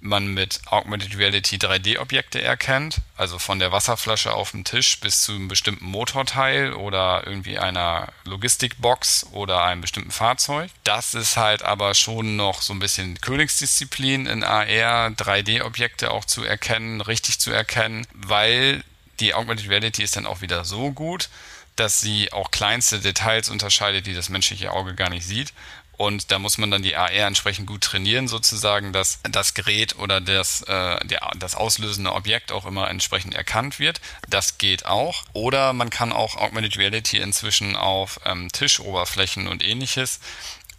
man 0.00 0.28
mit 0.32 0.60
Augmented 0.66 1.16
Reality 1.18 1.56
3D-Objekte 1.56 2.40
erkennt, 2.40 3.00
also 3.16 3.38
von 3.38 3.58
der 3.58 3.70
Wasserflasche 3.70 4.32
auf 4.32 4.52
dem 4.52 4.64
Tisch 4.64 4.98
bis 5.00 5.22
zu 5.22 5.32
einem 5.32 5.48
bestimmten 5.48 5.84
Motorteil 5.84 6.72
oder 6.72 7.22
irgendwie 7.26 7.58
einer 7.58 8.08
Logistikbox 8.24 9.26
oder 9.32 9.62
einem 9.62 9.82
bestimmten 9.82 10.10
Fahrzeug. 10.10 10.70
Das 10.84 11.14
ist 11.14 11.36
halt 11.36 11.62
aber 11.62 11.94
schon 11.94 12.36
noch 12.36 12.62
so 12.62 12.72
ein 12.72 12.78
bisschen 12.78 13.20
Königsdisziplin 13.20 14.26
in 14.26 14.42
AR, 14.42 15.10
3D-Objekte 15.10 16.10
auch 16.10 16.24
zu 16.24 16.44
erkennen, 16.44 17.00
richtig 17.00 17.38
zu 17.38 17.50
erkennen, 17.50 18.06
weil 18.14 18.82
die 19.20 19.34
Augmented 19.34 19.68
Reality 19.68 20.02
ist 20.02 20.16
dann 20.16 20.26
auch 20.26 20.40
wieder 20.40 20.64
so 20.64 20.92
gut, 20.92 21.28
dass 21.76 22.00
sie 22.00 22.32
auch 22.32 22.50
kleinste 22.50 23.00
Details 23.00 23.48
unterscheidet, 23.48 24.06
die 24.06 24.14
das 24.14 24.28
menschliche 24.28 24.72
Auge 24.72 24.94
gar 24.94 25.10
nicht 25.10 25.26
sieht 25.26 25.52
und 26.00 26.30
da 26.30 26.38
muss 26.38 26.56
man 26.56 26.70
dann 26.70 26.82
die 26.82 26.96
AR 26.96 27.10
entsprechend 27.10 27.66
gut 27.66 27.82
trainieren, 27.82 28.26
sozusagen, 28.26 28.94
dass 28.94 29.18
das 29.22 29.52
Gerät 29.52 29.98
oder 29.98 30.22
das, 30.22 30.62
äh, 30.62 31.04
der, 31.04 31.30
das 31.36 31.54
auslösende 31.54 32.14
Objekt 32.14 32.52
auch 32.52 32.64
immer 32.64 32.88
entsprechend 32.88 33.34
erkannt 33.34 33.78
wird. 33.78 34.00
Das 34.26 34.56
geht 34.56 34.86
auch. 34.86 35.24
Oder 35.34 35.74
man 35.74 35.90
kann 35.90 36.10
auch 36.10 36.36
Augmented 36.36 36.78
Reality 36.78 37.18
inzwischen 37.18 37.76
auf 37.76 38.18
ähm, 38.24 38.48
Tischoberflächen 38.50 39.46
und 39.46 39.62
ähnliches 39.62 40.20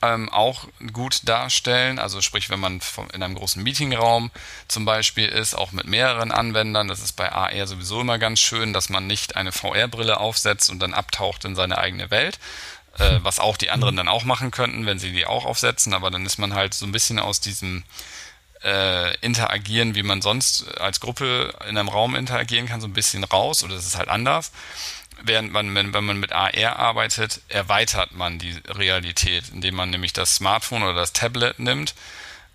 ähm, 0.01 0.27
auch 0.29 0.67
gut 0.91 1.27
darstellen. 1.29 1.99
Also 1.99 2.21
sprich, 2.21 2.49
wenn 2.49 2.59
man 2.59 2.81
in 3.13 3.21
einem 3.21 3.35
großen 3.35 3.61
Meetingraum 3.61 4.31
zum 4.67 4.85
Beispiel 4.85 5.27
ist, 5.27 5.53
auch 5.53 5.71
mit 5.71 5.85
mehreren 5.85 6.31
Anwendern, 6.31 6.87
das 6.87 6.99
ist 6.99 7.13
bei 7.13 7.31
AR 7.31 7.67
sowieso 7.67 8.01
immer 8.01 8.17
ganz 8.17 8.39
schön, 8.39 8.73
dass 8.73 8.89
man 8.89 9.05
nicht 9.05 9.35
eine 9.35 9.51
VR-Brille 9.51 10.19
aufsetzt 10.19 10.71
und 10.71 10.79
dann 10.79 10.95
abtaucht 10.95 11.45
in 11.45 11.55
seine 11.55 11.77
eigene 11.77 12.09
Welt, 12.09 12.39
äh, 12.97 13.19
was 13.23 13.39
auch 13.39 13.57
die 13.57 13.69
anderen 13.69 13.95
dann 13.95 14.07
auch 14.07 14.23
machen 14.23 14.51
könnten, 14.51 14.85
wenn 14.85 14.99
sie 14.99 15.11
die 15.11 15.25
auch 15.25 15.45
aufsetzen, 15.45 15.93
aber 15.93 16.11
dann 16.11 16.25
ist 16.25 16.37
man 16.37 16.53
halt 16.53 16.73
so 16.73 16.85
ein 16.85 16.91
bisschen 16.91 17.19
aus 17.19 17.39
diesem 17.39 17.83
äh, 18.63 19.15
interagieren, 19.17 19.95
wie 19.95 20.03
man 20.03 20.21
sonst 20.21 20.67
als 20.79 20.99
Gruppe 20.99 21.53
in 21.67 21.77
einem 21.77 21.89
Raum 21.89 22.15
interagieren 22.15 22.67
kann, 22.67 22.81
so 22.81 22.87
ein 22.87 22.93
bisschen 22.93 23.23
raus 23.23 23.63
oder 23.63 23.75
es 23.75 23.87
ist 23.87 23.97
halt 23.97 24.09
anders. 24.09 24.51
Während 25.23 25.51
man, 25.51 25.73
wenn, 25.75 25.93
wenn 25.93 26.03
man 26.03 26.19
mit 26.19 26.31
AR 26.31 26.79
arbeitet, 26.79 27.41
erweitert 27.47 28.11
man 28.13 28.39
die 28.39 28.57
Realität, 28.67 29.49
indem 29.49 29.75
man 29.75 29.91
nämlich 29.91 30.13
das 30.13 30.35
Smartphone 30.35 30.83
oder 30.83 30.95
das 30.95 31.13
Tablet 31.13 31.59
nimmt, 31.59 31.93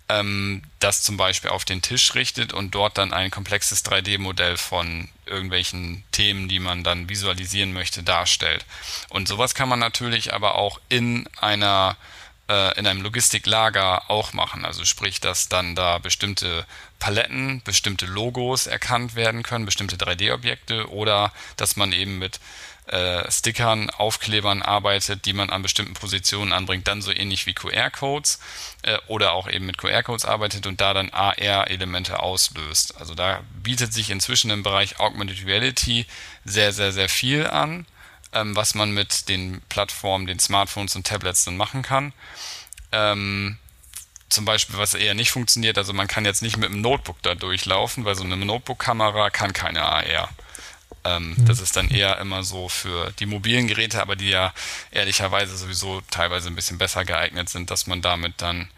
ähm, 0.09 0.61
das 0.79 1.01
zum 1.01 1.17
Beispiel 1.17 1.49
auf 1.49 1.65
den 1.65 1.81
Tisch 1.81 2.15
richtet 2.15 2.53
und 2.53 2.73
dort 2.73 2.97
dann 2.97 3.13
ein 3.13 3.31
komplexes 3.31 3.83
3D-Modell 3.83 4.57
von 4.57 5.09
irgendwelchen 5.25 6.03
Themen, 6.11 6.47
die 6.47 6.59
man 6.59 6.83
dann 6.83 7.09
visualisieren 7.09 7.73
möchte, 7.73 8.03
darstellt. 8.03 8.65
Und 9.09 9.27
sowas 9.27 9.53
kann 9.53 9.69
man 9.69 9.79
natürlich 9.79 10.33
aber 10.33 10.55
auch 10.55 10.79
in 10.89 11.27
einer 11.39 11.97
äh, 12.49 12.79
in 12.79 12.87
einem 12.87 13.01
Logistiklager 13.01 14.09
auch 14.09 14.33
machen. 14.33 14.63
Also 14.63 14.85
sprich, 14.85 15.19
dass 15.19 15.49
dann 15.49 15.75
da 15.75 15.97
bestimmte 15.97 16.65
Paletten, 16.99 17.61
bestimmte 17.63 18.05
Logos 18.05 18.67
erkannt 18.67 19.15
werden 19.15 19.43
können, 19.43 19.65
bestimmte 19.65 19.97
3D-Objekte 19.97 20.89
oder 20.89 21.33
dass 21.57 21.75
man 21.75 21.91
eben 21.91 22.17
mit 22.17 22.39
äh, 22.87 23.29
Stickern, 23.31 23.89
Aufklebern 23.89 24.61
arbeitet, 24.61 25.25
die 25.25 25.33
man 25.33 25.49
an 25.49 25.61
bestimmten 25.61 25.93
Positionen 25.93 26.53
anbringt, 26.53 26.87
dann 26.87 27.01
so 27.01 27.11
ähnlich 27.11 27.45
wie 27.45 27.53
QR-Codes 27.53 28.39
äh, 28.83 28.97
oder 29.07 29.33
auch 29.33 29.49
eben 29.49 29.65
mit 29.65 29.77
QR-Codes 29.77 30.25
arbeitet 30.25 30.67
und 30.67 30.81
da 30.81 30.93
dann 30.93 31.09
AR-Elemente 31.09 32.19
auslöst. 32.19 32.97
Also 32.99 33.15
da 33.15 33.41
bietet 33.61 33.93
sich 33.93 34.09
inzwischen 34.09 34.51
im 34.51 34.63
Bereich 34.63 34.99
Augmented 34.99 35.45
Reality 35.45 36.05
sehr, 36.45 36.71
sehr, 36.73 36.91
sehr 36.91 37.09
viel 37.09 37.47
an 37.47 37.85
ähm, 38.33 38.55
was 38.55 38.75
man 38.75 38.91
mit 38.91 39.29
den 39.29 39.61
Plattformen, 39.69 40.27
den 40.27 40.39
Smartphones 40.39 40.95
und 40.95 41.07
Tablets 41.07 41.45
dann 41.45 41.57
machen 41.57 41.81
kann. 41.81 42.13
Ähm, 42.91 43.57
zum 44.29 44.45
Beispiel, 44.45 44.77
was 44.77 44.93
eher 44.93 45.13
nicht 45.13 45.31
funktioniert, 45.31 45.77
also 45.77 45.93
man 45.93 46.07
kann 46.07 46.25
jetzt 46.25 46.41
nicht 46.41 46.57
mit 46.57 46.69
einem 46.69 46.81
Notebook 46.81 47.21
da 47.21 47.35
durchlaufen, 47.35 48.03
weil 48.05 48.15
so 48.15 48.23
eine 48.23 48.35
Notebook-Kamera 48.35 49.29
kann 49.29 49.53
keine 49.53 49.83
AR. 49.83 50.29
Ähm, 51.07 51.35
mhm. 51.37 51.45
Das 51.45 51.61
ist 51.61 51.75
dann 51.75 51.89
eher 51.89 52.19
immer 52.19 52.43
so 52.43 52.69
für 52.69 53.11
die 53.19 53.25
mobilen 53.25 53.67
Geräte, 53.67 54.01
aber 54.01 54.15
die 54.15 54.29
ja 54.29 54.53
ehrlicherweise 54.91 55.55
sowieso 55.55 56.01
teilweise 56.11 56.49
ein 56.49 56.55
bisschen 56.55 56.77
besser 56.77 57.05
geeignet 57.05 57.49
sind, 57.49 57.71
dass 57.71 57.87
man 57.87 58.01
damit 58.01 58.41
dann 58.41 58.69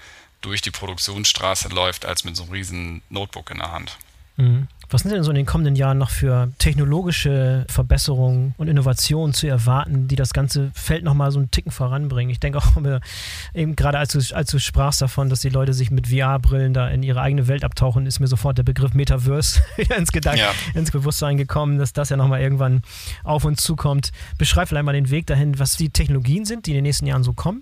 durch 0.41 0.61
die 0.61 0.71
Produktionsstraße 0.71 1.69
läuft, 1.69 2.05
als 2.05 2.23
mit 2.23 2.35
so 2.35 2.43
einem 2.43 2.51
riesen 2.53 3.01
Notebook 3.09 3.51
in 3.51 3.57
der 3.57 3.71
Hand. 3.71 3.97
Mhm. 4.39 4.67
Was 4.91 5.01
sind 5.01 5.11
denn 5.11 5.23
so 5.23 5.29
in 5.29 5.35
den 5.35 5.45
kommenden 5.45 5.75
Jahren 5.75 5.99
noch 5.99 6.09
für 6.09 6.51
technologische 6.57 7.63
Verbesserungen 7.69 8.55
und 8.57 8.67
Innovationen 8.67 9.35
zu 9.35 9.45
erwarten, 9.45 10.07
die 10.07 10.15
das 10.15 10.33
ganze 10.33 10.71
Feld 10.73 11.03
nochmal 11.03 11.31
so 11.31 11.37
einen 11.37 11.51
Ticken 11.51 11.71
voranbringen? 11.71 12.31
Ich 12.31 12.39
denke 12.39 12.57
auch, 12.57 12.71
eben 13.53 13.75
gerade 13.75 13.99
als 13.99 14.13
du, 14.13 14.35
als 14.35 14.49
du 14.49 14.57
sprachst 14.57 15.03
davon, 15.03 15.29
dass 15.29 15.41
die 15.41 15.49
Leute 15.49 15.73
sich 15.73 15.91
mit 15.91 16.07
VR-Brillen 16.07 16.73
da 16.73 16.89
in 16.89 17.03
ihre 17.03 17.21
eigene 17.21 17.47
Welt 17.47 17.63
abtauchen, 17.63 18.07
ist 18.07 18.19
mir 18.19 18.27
sofort 18.27 18.57
der 18.57 18.63
Begriff 18.63 18.95
Metaverse 18.95 19.61
wieder 19.77 19.95
ins 19.95 20.11
Gedanken, 20.11 20.39
ja. 20.39 20.51
ins 20.73 20.89
Bewusstsein 20.89 21.37
gekommen, 21.37 21.77
dass 21.77 21.93
das 21.93 22.09
ja 22.09 22.17
nochmal 22.17 22.41
irgendwann 22.41 22.81
auf 23.23 23.45
uns 23.45 23.61
zukommt. 23.61 24.11
Beschreib 24.39 24.69
vielleicht 24.69 24.85
mal 24.85 24.93
den 24.93 25.11
Weg 25.11 25.27
dahin, 25.27 25.59
was 25.59 25.77
die 25.77 25.89
Technologien 25.89 26.45
sind, 26.45 26.65
die 26.65 26.71
in 26.71 26.75
den 26.75 26.83
nächsten 26.83 27.05
Jahren 27.05 27.23
so 27.23 27.33
kommen 27.33 27.61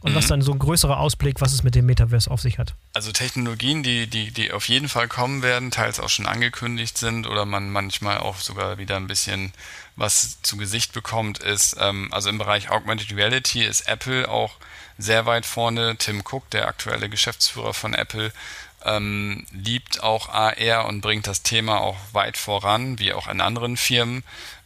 und 0.00 0.12
mhm. 0.12 0.16
was 0.16 0.26
dann 0.26 0.42
so 0.42 0.52
ein 0.52 0.58
größerer 0.58 0.98
Ausblick, 0.98 1.40
was 1.40 1.52
es 1.52 1.62
mit 1.62 1.74
dem 1.74 1.86
Metaverse 1.86 2.30
auf 2.30 2.40
sich 2.40 2.58
hat. 2.58 2.74
Also 2.94 3.12
Technologien, 3.12 3.82
die, 3.82 4.06
die, 4.06 4.30
die 4.30 4.52
auf 4.52 4.68
jeden 4.68 4.88
Fall 4.88 5.08
kommen 5.08 5.42
werden, 5.42 5.70
teils 5.70 6.00
auch 6.00 6.08
schon 6.08 6.26
angekündigt 6.26 6.98
sind 6.98 7.26
oder 7.26 7.44
man 7.44 7.70
manchmal 7.70 8.18
auch 8.18 8.36
sogar 8.36 8.78
wieder 8.78 8.96
ein 8.96 9.06
bisschen 9.06 9.52
was 9.96 10.40
zu 10.42 10.56
Gesicht 10.56 10.92
bekommt, 10.92 11.38
ist, 11.38 11.76
ähm, 11.80 12.08
also 12.12 12.28
im 12.28 12.38
Bereich 12.38 12.70
Augmented 12.70 13.16
Reality 13.16 13.64
ist 13.64 13.88
Apple 13.88 14.28
auch 14.28 14.54
sehr 14.96 15.26
weit 15.26 15.46
vorne. 15.46 15.96
Tim 15.96 16.22
Cook, 16.24 16.48
der 16.50 16.68
aktuelle 16.68 17.08
Geschäftsführer 17.08 17.74
von 17.74 17.94
Apple, 17.94 18.32
ähm, 18.84 19.46
liebt 19.52 20.02
auch 20.02 20.28
AR 20.28 20.86
und 20.86 21.00
bringt 21.00 21.26
das 21.26 21.42
Thema 21.42 21.80
auch 21.80 21.96
weit 22.12 22.36
voran, 22.36 22.98
wie 22.98 23.12
auch 23.12 23.28
in 23.28 23.40
anderen 23.40 23.76
Firmen 23.76 24.22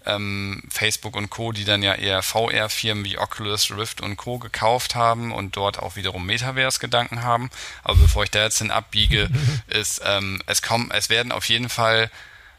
ähm, 0.06 0.62
Facebook 0.70 1.16
und 1.16 1.30
Co., 1.30 1.52
die 1.52 1.64
dann 1.64 1.82
ja 1.82 1.94
eher 1.94 2.22
VR-Firmen 2.22 3.04
wie 3.04 3.18
Oculus, 3.18 3.70
Rift 3.70 4.00
und 4.00 4.16
Co. 4.16 4.38
gekauft 4.38 4.94
haben 4.94 5.32
und 5.32 5.56
dort 5.56 5.78
auch 5.78 5.96
wiederum 5.96 6.26
Metaverse-Gedanken 6.26 7.22
haben. 7.22 7.50
Aber 7.82 7.96
bevor 7.96 8.24
ich 8.24 8.30
da 8.30 8.42
jetzt 8.42 8.58
hin 8.58 8.70
abbiege, 8.70 9.30
ist, 9.68 10.02
ähm, 10.04 10.42
es 10.46 10.62
kommen, 10.62 10.90
es 10.92 11.08
werden 11.08 11.32
auf 11.32 11.46
jeden 11.46 11.68
Fall 11.68 12.10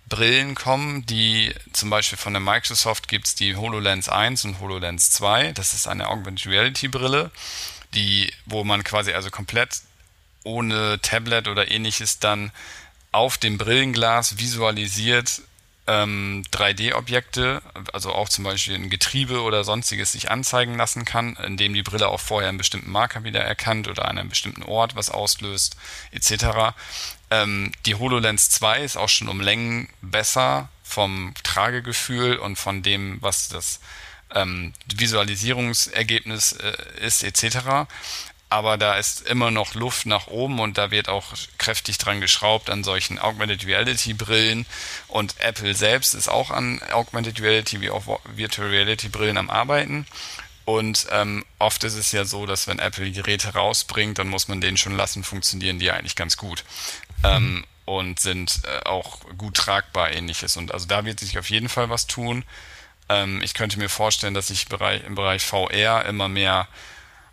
Brillen 0.09 0.53
kommen, 0.53 1.05
die 1.05 1.53
zum 1.71 1.89
Beispiel 1.89 2.17
von 2.17 2.33
der 2.33 2.41
Microsoft 2.41 3.07
gibt 3.07 3.25
es 3.27 3.35
die 3.35 3.55
HoloLens 3.55 4.09
1 4.09 4.45
und 4.45 4.59
HoloLens 4.59 5.11
2. 5.11 5.53
Das 5.53 5.73
ist 5.73 5.87
eine 5.87 6.09
Augmented 6.09 6.47
Reality 6.47 6.87
Brille, 6.87 7.31
die, 7.93 8.31
wo 8.45 8.63
man 8.63 8.83
quasi 8.83 9.13
also 9.13 9.29
komplett 9.29 9.81
ohne 10.43 10.99
Tablet 11.01 11.47
oder 11.47 11.71
ähnliches 11.71 12.19
dann 12.19 12.51
auf 13.11 13.37
dem 13.37 13.57
Brillenglas 13.57 14.37
visualisiert 14.39 15.41
ähm, 15.85 16.43
3D-Objekte, 16.51 17.61
also 17.91 18.13
auch 18.13 18.29
zum 18.29 18.45
Beispiel 18.45 18.75
ein 18.75 18.89
Getriebe 18.89 19.41
oder 19.41 19.63
sonstiges 19.63 20.13
sich 20.13 20.31
anzeigen 20.31 20.77
lassen 20.77 21.03
kann, 21.03 21.35
indem 21.35 21.73
die 21.73 21.83
Brille 21.83 22.07
auch 22.07 22.19
vorher 22.19 22.49
einen 22.49 22.57
bestimmten 22.57 22.91
Marker 22.91 23.23
wieder 23.23 23.41
erkannt 23.41 23.87
oder 23.87 24.05
an 24.05 24.17
einem 24.17 24.29
bestimmten 24.29 24.63
Ort 24.63 24.95
was 24.95 25.09
auslöst, 25.09 25.75
etc. 26.11 26.75
Ähm, 27.29 27.71
die 27.85 27.95
HoloLens 27.95 28.49
2 28.51 28.81
ist 28.81 28.97
auch 28.97 29.09
schon 29.09 29.27
um 29.27 29.41
Längen 29.41 29.89
besser 30.01 30.69
vom 30.83 31.33
Tragegefühl 31.43 32.37
und 32.37 32.57
von 32.57 32.81
dem, 32.81 33.17
was 33.21 33.49
das 33.49 33.81
ähm, 34.33 34.73
Visualisierungsergebnis 34.95 36.53
äh, 36.53 37.05
ist, 37.05 37.23
etc 37.23 37.87
aber 38.53 38.77
da 38.77 38.97
ist 38.97 39.21
immer 39.27 39.49
noch 39.49 39.73
Luft 39.73 40.05
nach 40.05 40.27
oben 40.27 40.59
und 40.59 40.77
da 40.77 40.91
wird 40.91 41.09
auch 41.09 41.33
kräftig 41.57 41.97
dran 41.97 42.21
geschraubt 42.21 42.69
an 42.69 42.83
solchen 42.83 43.17
Augmented 43.17 43.65
Reality 43.65 44.13
Brillen 44.13 44.67
und 45.07 45.35
Apple 45.39 45.73
selbst 45.73 46.13
ist 46.13 46.27
auch 46.27 46.51
an 46.51 46.79
Augmented 46.91 47.41
Reality 47.41 47.81
wie 47.81 47.89
auch 47.89 48.19
Virtual 48.35 48.69
Reality 48.69 49.09
Brillen 49.09 49.37
am 49.37 49.49
Arbeiten 49.49 50.05
und 50.65 51.07
ähm, 51.11 51.43
oft 51.59 51.83
ist 51.83 51.95
es 51.95 52.11
ja 52.11 52.25
so, 52.25 52.45
dass 52.45 52.67
wenn 52.67 52.79
Apple 52.79 53.11
Geräte 53.11 53.53
rausbringt, 53.53 54.17
dann 54.19 54.29
muss 54.29 54.47
man 54.47 54.61
den 54.61 54.77
schon 54.77 54.95
lassen, 54.95 55.23
funktionieren 55.23 55.79
die 55.79 55.91
eigentlich 55.91 56.15
ganz 56.15 56.37
gut. 56.37 56.63
Ähm, 57.23 57.65
und 57.85 58.21
sind 58.21 58.61
äh, 58.63 58.87
auch 58.87 59.19
gut 59.37 59.55
tragbar 59.55 60.11
ähnliches. 60.11 60.55
Und 60.55 60.73
also 60.73 60.87
da 60.87 61.03
wird 61.03 61.19
sich 61.19 61.37
auf 61.37 61.49
jeden 61.49 61.67
Fall 61.67 61.89
was 61.89 62.07
tun. 62.07 62.45
Ähm, 63.09 63.41
ich 63.41 63.53
könnte 63.53 63.77
mir 63.77 63.89
vorstellen, 63.89 64.33
dass 64.33 64.47
sich 64.47 64.67
Bereich, 64.67 65.03
im 65.03 65.15
Bereich 65.15 65.43
VR 65.43 66.05
immer 66.05 66.29
mehr 66.29 66.69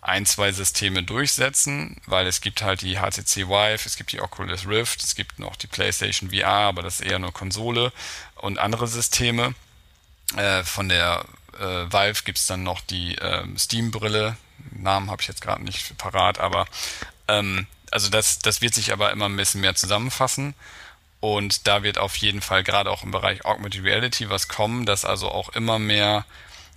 ein, 0.03 0.25
zwei 0.25 0.53
Systeme 0.53 1.03
durchsetzen, 1.03 2.01
weil 2.07 2.27
es 2.27 2.41
gibt 2.41 2.63
halt 2.63 2.83
die 2.83 2.97
HTC 2.97 3.49
Vive, 3.49 3.81
es 3.85 3.97
gibt 3.97 4.13
die 4.13 4.21
Oculus 4.21 4.67
Rift, 4.67 5.03
es 5.03 5.15
gibt 5.15 5.39
noch 5.39 5.57
die 5.57 5.67
PlayStation 5.67 6.31
VR, 6.31 6.47
aber 6.47 6.83
das 6.83 7.01
ist 7.01 7.07
eher 7.07 7.19
nur 7.19 7.33
Konsole 7.33 7.93
und 8.37 8.59
andere 8.59 8.87
Systeme. 8.87 9.55
Äh, 10.37 10.63
von 10.65 10.89
der 10.89 11.25
äh, 11.59 11.93
Vive 11.93 12.23
gibt 12.25 12.39
es 12.39 12.47
dann 12.47 12.63
noch 12.63 12.81
die 12.81 13.17
äh, 13.17 13.45
Steam-Brille. 13.59 14.37
Namen 14.73 15.11
habe 15.11 15.21
ich 15.21 15.29
jetzt 15.29 15.43
gerade 15.43 15.63
nicht 15.63 15.97
parat, 15.99 16.39
aber 16.39 16.67
ähm, 17.29 17.67
also 17.91 18.09
das, 18.09 18.39
das 18.39 18.61
wird 18.61 18.75
sich 18.75 18.93
aber 18.93 19.11
immer 19.11 19.27
ein 19.27 19.37
bisschen 19.37 19.61
mehr 19.61 19.75
zusammenfassen. 19.75 20.55
Und 21.21 21.67
da 21.67 21.83
wird 21.83 21.99
auf 21.99 22.17
jeden 22.17 22.41
Fall 22.41 22.65
gerade 22.65 22.91
auch 22.91 23.03
im 23.03 23.11
Bereich 23.11 23.45
Augmented 23.45 23.85
Reality 23.85 24.31
was 24.31 24.49
kommen, 24.49 24.87
dass 24.87 25.05
also 25.05 25.31
auch 25.31 25.51
immer 25.51 25.79
mehr 25.79 26.25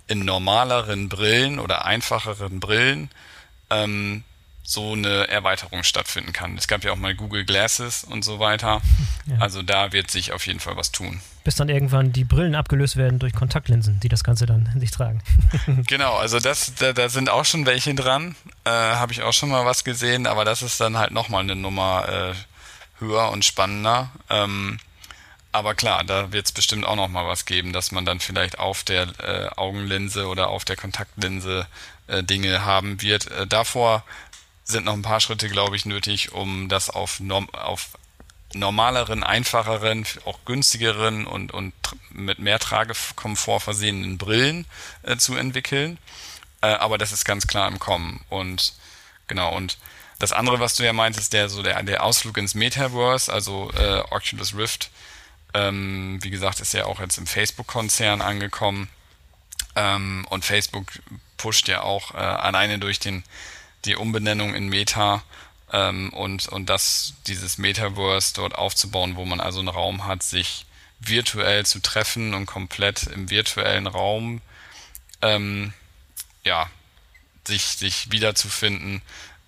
in 0.06 0.24
normaleren 0.24 1.08
Brillen 1.08 1.58
oder 1.58 1.84
einfacheren 1.84 2.60
Brillen 2.60 3.10
ähm, 3.70 4.24
so 4.66 4.92
eine 4.92 5.28
Erweiterung 5.28 5.82
stattfinden 5.84 6.32
kann. 6.32 6.56
Es 6.56 6.66
gab 6.66 6.84
ja 6.84 6.92
auch 6.92 6.96
mal 6.96 7.14
Google 7.14 7.44
Glasses 7.44 8.02
und 8.02 8.24
so 8.24 8.38
weiter. 8.40 8.80
Ja. 9.26 9.38
Also 9.38 9.62
da 9.62 9.92
wird 9.92 10.10
sich 10.10 10.32
auf 10.32 10.46
jeden 10.46 10.60
Fall 10.60 10.76
was 10.76 10.92
tun. 10.92 11.18
Bis 11.44 11.54
dann 11.56 11.70
irgendwann 11.70 12.12
die 12.12 12.24
Brillen 12.24 12.54
abgelöst 12.54 12.96
werden 12.96 13.18
durch 13.18 13.32
Kontaktlinsen, 13.32 13.98
die 14.00 14.10
das 14.10 14.22
Ganze 14.22 14.44
dann 14.44 14.68
in 14.74 14.80
sich 14.80 14.90
tragen. 14.90 15.22
genau, 15.86 16.16
also 16.16 16.40
das, 16.40 16.74
da, 16.74 16.92
da 16.92 17.08
sind 17.08 17.30
auch 17.30 17.46
schon 17.46 17.64
welche 17.64 17.94
dran. 17.94 18.36
Äh, 18.64 18.70
Habe 18.70 19.12
ich 19.12 19.22
auch 19.22 19.32
schon 19.32 19.48
mal 19.48 19.64
was 19.64 19.82
gesehen, 19.82 20.26
aber 20.26 20.44
das 20.44 20.60
ist 20.60 20.78
dann 20.78 20.98
halt 20.98 21.10
nochmal 21.10 21.40
eine 21.40 21.56
Nummer 21.56 22.06
äh, 22.06 22.34
höher 23.02 23.30
und 23.30 23.46
spannender. 23.46 24.10
Ähm, 24.28 24.78
aber 25.54 25.74
klar, 25.76 26.02
da 26.02 26.32
wird 26.32 26.46
es 26.46 26.52
bestimmt 26.52 26.84
auch 26.84 26.96
noch 26.96 27.08
mal 27.08 27.28
was 27.28 27.46
geben, 27.46 27.72
dass 27.72 27.92
man 27.92 28.04
dann 28.04 28.18
vielleicht 28.18 28.58
auf 28.58 28.82
der 28.82 29.08
äh, 29.20 29.48
Augenlinse 29.56 30.26
oder 30.26 30.48
auf 30.48 30.64
der 30.64 30.74
Kontaktlinse 30.76 31.68
äh, 32.08 32.24
Dinge 32.24 32.64
haben 32.64 33.00
wird. 33.00 33.30
Äh, 33.30 33.46
davor 33.46 34.04
sind 34.64 34.84
noch 34.84 34.94
ein 34.94 35.02
paar 35.02 35.20
Schritte, 35.20 35.48
glaube 35.48 35.76
ich, 35.76 35.86
nötig, 35.86 36.32
um 36.32 36.68
das 36.68 36.90
auf, 36.90 37.20
norm 37.20 37.48
auf 37.50 37.90
normaleren, 38.52 39.22
einfacheren, 39.22 40.04
auch 40.24 40.40
günstigeren 40.44 41.24
und, 41.24 41.52
und 41.52 41.72
mit 42.10 42.40
mehr 42.40 42.58
Tragekomfort 42.58 43.60
versehenen 43.60 44.18
Brillen 44.18 44.66
äh, 45.04 45.16
zu 45.16 45.36
entwickeln. 45.36 45.98
Äh, 46.62 46.66
aber 46.66 46.98
das 46.98 47.12
ist 47.12 47.24
ganz 47.24 47.46
klar 47.46 47.68
im 47.68 47.78
Kommen. 47.78 48.24
Und 48.28 48.74
genau, 49.28 49.54
und 49.54 49.78
das 50.18 50.32
andere, 50.32 50.58
was 50.58 50.74
du 50.74 50.84
ja 50.84 50.92
meintest, 50.92 51.32
der 51.32 51.48
so 51.48 51.62
der, 51.62 51.80
der 51.84 52.02
Ausflug 52.02 52.38
ins 52.38 52.54
Metaverse, 52.56 53.32
also 53.32 53.70
äh, 53.72 54.02
Oculus 54.10 54.56
Rift, 54.56 54.90
ähm, 55.54 56.18
wie 56.22 56.30
gesagt, 56.30 56.60
ist 56.60 56.74
ja 56.74 56.84
auch 56.84 57.00
jetzt 57.00 57.18
im 57.18 57.26
Facebook-Konzern 57.26 58.20
angekommen. 58.20 58.88
Ähm, 59.76 60.26
und 60.30 60.44
Facebook 60.44 60.92
pusht 61.36 61.68
ja 61.68 61.82
auch 61.82 62.14
äh, 62.14 62.18
alleine 62.18 62.78
durch 62.78 62.98
den, 62.98 63.24
die 63.84 63.96
Umbenennung 63.96 64.54
in 64.54 64.68
Meta 64.68 65.22
ähm, 65.72 66.12
und, 66.12 66.48
und 66.48 66.68
das, 66.68 67.14
dieses 67.26 67.58
Metaverse 67.58 68.34
dort 68.34 68.54
aufzubauen, 68.54 69.16
wo 69.16 69.24
man 69.24 69.40
also 69.40 69.60
einen 69.60 69.68
Raum 69.68 70.06
hat, 70.06 70.22
sich 70.22 70.66
virtuell 71.00 71.66
zu 71.66 71.80
treffen 71.80 72.34
und 72.34 72.46
komplett 72.46 73.04
im 73.04 73.30
virtuellen 73.30 73.86
Raum 73.86 74.40
ähm, 75.22 75.72
ja, 76.44 76.68
sich, 77.46 77.62
sich 77.62 78.10
wiederzufinden. 78.10 79.02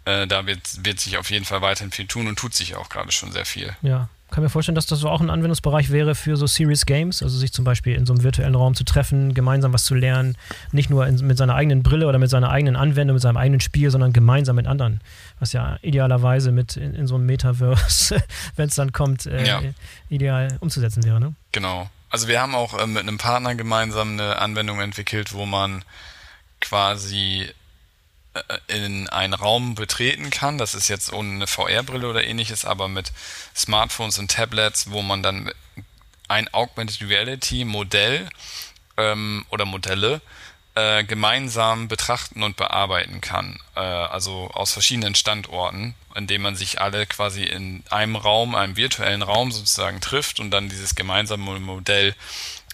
Äh, 0.04 0.26
da 0.26 0.46
wird, 0.46 0.84
wird 0.84 1.00
sich 1.00 1.18
auf 1.18 1.30
jeden 1.30 1.44
Fall 1.44 1.62
weiterhin 1.62 1.92
viel 1.92 2.06
tun 2.06 2.28
und 2.28 2.38
tut 2.38 2.54
sich 2.54 2.76
auch 2.76 2.88
gerade 2.88 3.12
schon 3.12 3.32
sehr 3.32 3.46
viel. 3.46 3.76
Ja, 3.82 4.08
kann 4.30 4.42
mir 4.42 4.50
vorstellen, 4.50 4.74
dass 4.74 4.86
das 4.86 4.98
so 4.98 5.08
auch 5.08 5.20
ein 5.20 5.30
Anwendungsbereich 5.30 5.90
wäre 5.90 6.14
für 6.14 6.36
so 6.36 6.46
Serious 6.46 6.84
Games, 6.84 7.22
also 7.22 7.38
sich 7.38 7.52
zum 7.52 7.64
Beispiel 7.64 7.94
in 7.94 8.06
so 8.06 8.12
einem 8.12 8.24
virtuellen 8.24 8.54
Raum 8.54 8.74
zu 8.74 8.84
treffen, 8.84 9.34
gemeinsam 9.34 9.72
was 9.72 9.84
zu 9.84 9.94
lernen, 9.94 10.36
nicht 10.72 10.90
nur 10.90 11.06
in, 11.06 11.24
mit 11.26 11.38
seiner 11.38 11.54
eigenen 11.54 11.82
Brille 11.82 12.06
oder 12.08 12.18
mit 12.18 12.28
seiner 12.28 12.50
eigenen 12.50 12.76
Anwendung, 12.76 13.14
mit 13.14 13.22
seinem 13.22 13.36
eigenen 13.36 13.60
Spiel, 13.60 13.90
sondern 13.90 14.12
gemeinsam 14.12 14.56
mit 14.56 14.66
anderen, 14.66 15.00
was 15.38 15.52
ja 15.52 15.78
idealerweise 15.82 16.50
mit 16.50 16.76
in, 16.76 16.94
in 16.94 17.06
so 17.06 17.14
einem 17.14 17.26
Metaverse, 17.26 18.22
wenn 18.56 18.68
es 18.68 18.74
dann 18.74 18.92
kommt, 18.92 19.26
äh, 19.26 19.46
ja. 19.46 19.62
ideal 20.08 20.56
umzusetzen 20.60 21.04
wäre. 21.04 21.20
Ne? 21.20 21.34
Genau. 21.52 21.88
Also 22.10 22.28
wir 22.28 22.40
haben 22.40 22.54
auch 22.54 22.78
äh, 22.78 22.86
mit 22.86 23.02
einem 23.02 23.18
Partner 23.18 23.54
gemeinsam 23.54 24.12
eine 24.12 24.38
Anwendung 24.38 24.80
entwickelt, 24.80 25.34
wo 25.34 25.46
man 25.46 25.84
quasi 26.60 27.48
in 28.66 29.08
einen 29.08 29.34
Raum 29.34 29.74
betreten 29.74 30.30
kann. 30.30 30.58
Das 30.58 30.74
ist 30.74 30.88
jetzt 30.88 31.12
ohne 31.12 31.30
eine 31.34 31.46
VR-Brille 31.46 32.08
oder 32.08 32.24
ähnliches, 32.24 32.64
aber 32.64 32.88
mit 32.88 33.12
Smartphones 33.54 34.18
und 34.18 34.30
Tablets, 34.30 34.90
wo 34.90 35.02
man 35.02 35.22
dann 35.22 35.52
ein 36.28 36.52
Augmented 36.52 37.08
Reality 37.08 37.64
Modell 37.64 38.28
ähm, 38.96 39.46
oder 39.50 39.64
Modelle 39.64 40.20
äh, 40.74 41.04
gemeinsam 41.04 41.88
betrachten 41.88 42.42
und 42.42 42.56
bearbeiten 42.56 43.20
kann. 43.20 43.58
Äh, 43.74 43.80
also 43.80 44.50
aus 44.52 44.72
verschiedenen 44.72 45.14
Standorten, 45.14 45.94
indem 46.14 46.42
man 46.42 46.56
sich 46.56 46.80
alle 46.80 47.06
quasi 47.06 47.44
in 47.44 47.82
einem 47.90 48.16
Raum, 48.16 48.54
einem 48.54 48.76
virtuellen 48.76 49.22
Raum 49.22 49.52
sozusagen 49.52 50.00
trifft 50.00 50.40
und 50.40 50.50
dann 50.50 50.68
dieses 50.68 50.94
gemeinsame 50.94 51.58
Modell 51.60 52.14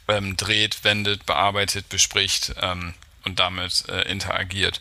ähm, 0.08 0.36
dreht, 0.36 0.84
wendet, 0.84 1.26
bearbeitet, 1.26 1.88
bespricht 1.88 2.54
ähm, 2.60 2.94
und 3.24 3.38
damit 3.38 3.88
äh, 3.88 4.10
interagiert. 4.10 4.80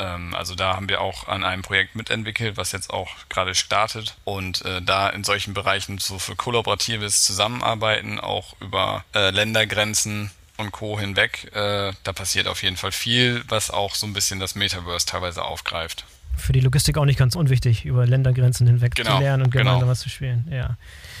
Ähm, 0.00 0.34
also 0.34 0.54
da 0.54 0.74
haben 0.74 0.88
wir 0.88 1.00
auch 1.00 1.28
an 1.28 1.44
einem 1.44 1.62
Projekt 1.62 1.94
mitentwickelt, 1.94 2.56
was 2.56 2.72
jetzt 2.72 2.90
auch 2.90 3.10
gerade 3.28 3.54
startet 3.54 4.16
und 4.24 4.64
äh, 4.64 4.82
da 4.82 5.08
in 5.10 5.22
solchen 5.22 5.54
Bereichen 5.54 5.98
so 5.98 6.18
für 6.18 6.34
kollaboratives 6.34 7.22
Zusammenarbeiten 7.22 8.18
auch 8.18 8.56
über 8.60 9.04
äh, 9.14 9.30
Ländergrenzen 9.30 10.30
und 10.56 10.72
Co. 10.72 10.98
hinweg, 10.98 11.54
äh, 11.54 11.92
da 12.02 12.12
passiert 12.12 12.46
auf 12.46 12.62
jeden 12.62 12.76
Fall 12.76 12.92
viel, 12.92 13.44
was 13.48 13.70
auch 13.70 13.94
so 13.94 14.06
ein 14.06 14.12
bisschen 14.12 14.40
das 14.40 14.54
Metaverse 14.54 15.06
teilweise 15.06 15.44
aufgreift. 15.44 16.04
Für 16.40 16.52
die 16.52 16.60
Logistik 16.60 16.98
auch 16.98 17.04
nicht 17.04 17.18
ganz 17.18 17.36
unwichtig, 17.36 17.84
über 17.84 18.06
Ländergrenzen 18.06 18.66
hinweg 18.66 18.94
genau, 18.94 19.16
zu 19.16 19.22
lernen 19.22 19.44
und 19.44 19.50
gemeinsam 19.50 19.80
genau. 19.80 19.90
was 19.90 20.00
zu 20.00 20.08
spielen. 20.08 20.46
Ja. 20.50 20.76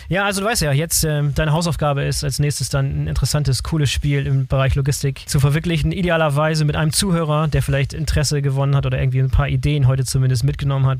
Ja, 0.08 0.24
also 0.24 0.40
du 0.40 0.46
weißt 0.48 0.62
ja, 0.62 0.72
jetzt 0.72 1.04
äh, 1.04 1.22
deine 1.34 1.52
Hausaufgabe 1.52 2.02
ist 2.02 2.24
als 2.24 2.40
nächstes 2.40 2.68
dann 2.68 3.04
ein 3.04 3.06
interessantes, 3.06 3.62
cooles 3.62 3.92
Spiel 3.92 4.26
im 4.26 4.48
Bereich 4.48 4.74
Logistik 4.74 5.28
zu 5.28 5.38
verwirklichen. 5.38 5.92
Idealerweise 5.92 6.64
mit 6.64 6.74
einem 6.74 6.92
Zuhörer, 6.92 7.46
der 7.46 7.62
vielleicht 7.62 7.92
Interesse 7.92 8.42
gewonnen 8.42 8.74
hat 8.74 8.86
oder 8.86 8.98
irgendwie 8.98 9.20
ein 9.20 9.30
paar 9.30 9.48
Ideen 9.48 9.86
heute 9.86 10.04
zumindest 10.04 10.42
mitgenommen 10.42 10.86
hat. 10.86 10.98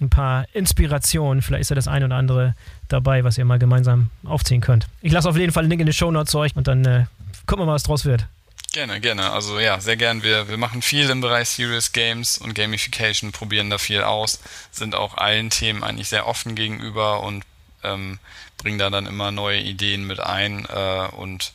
Ein 0.00 0.10
paar 0.10 0.46
Inspirationen. 0.52 1.42
Vielleicht 1.42 1.62
ist 1.62 1.68
ja 1.70 1.76
das 1.76 1.86
eine 1.86 2.06
oder 2.06 2.16
andere 2.16 2.56
dabei, 2.88 3.22
was 3.22 3.38
ihr 3.38 3.44
mal 3.44 3.60
gemeinsam 3.60 4.10
aufziehen 4.24 4.60
könnt. 4.60 4.88
Ich 5.02 5.12
lasse 5.12 5.28
auf 5.28 5.36
jeden 5.36 5.52
Fall 5.52 5.62
einen 5.62 5.70
Link 5.70 5.80
in 5.80 5.86
den 5.86 5.92
Show 5.92 6.10
Notes 6.10 6.34
euch 6.34 6.56
und 6.56 6.66
dann 6.66 6.84
äh, 6.84 7.04
gucken 7.46 7.62
wir 7.62 7.66
mal, 7.66 7.74
was 7.74 7.84
draus 7.84 8.04
wird. 8.04 8.26
Gerne, 8.72 9.00
gerne. 9.02 9.30
Also 9.32 9.60
ja, 9.60 9.80
sehr 9.80 9.98
gern. 9.98 10.22
Wir, 10.22 10.48
wir 10.48 10.56
machen 10.56 10.80
viel 10.80 11.10
im 11.10 11.20
Bereich 11.20 11.50
Serious 11.50 11.92
Games 11.92 12.38
und 12.38 12.54
Gamification, 12.54 13.30
probieren 13.30 13.68
da 13.68 13.76
viel 13.76 14.02
aus, 14.02 14.40
sind 14.70 14.94
auch 14.94 15.18
allen 15.18 15.50
Themen 15.50 15.84
eigentlich 15.84 16.08
sehr 16.08 16.26
offen 16.26 16.54
gegenüber 16.54 17.20
und 17.20 17.44
ähm, 17.82 18.18
bringen 18.56 18.78
da 18.78 18.88
dann 18.88 19.04
immer 19.04 19.30
neue 19.30 19.60
Ideen 19.60 20.06
mit 20.06 20.20
ein 20.20 20.64
äh, 20.64 21.08
und 21.14 21.52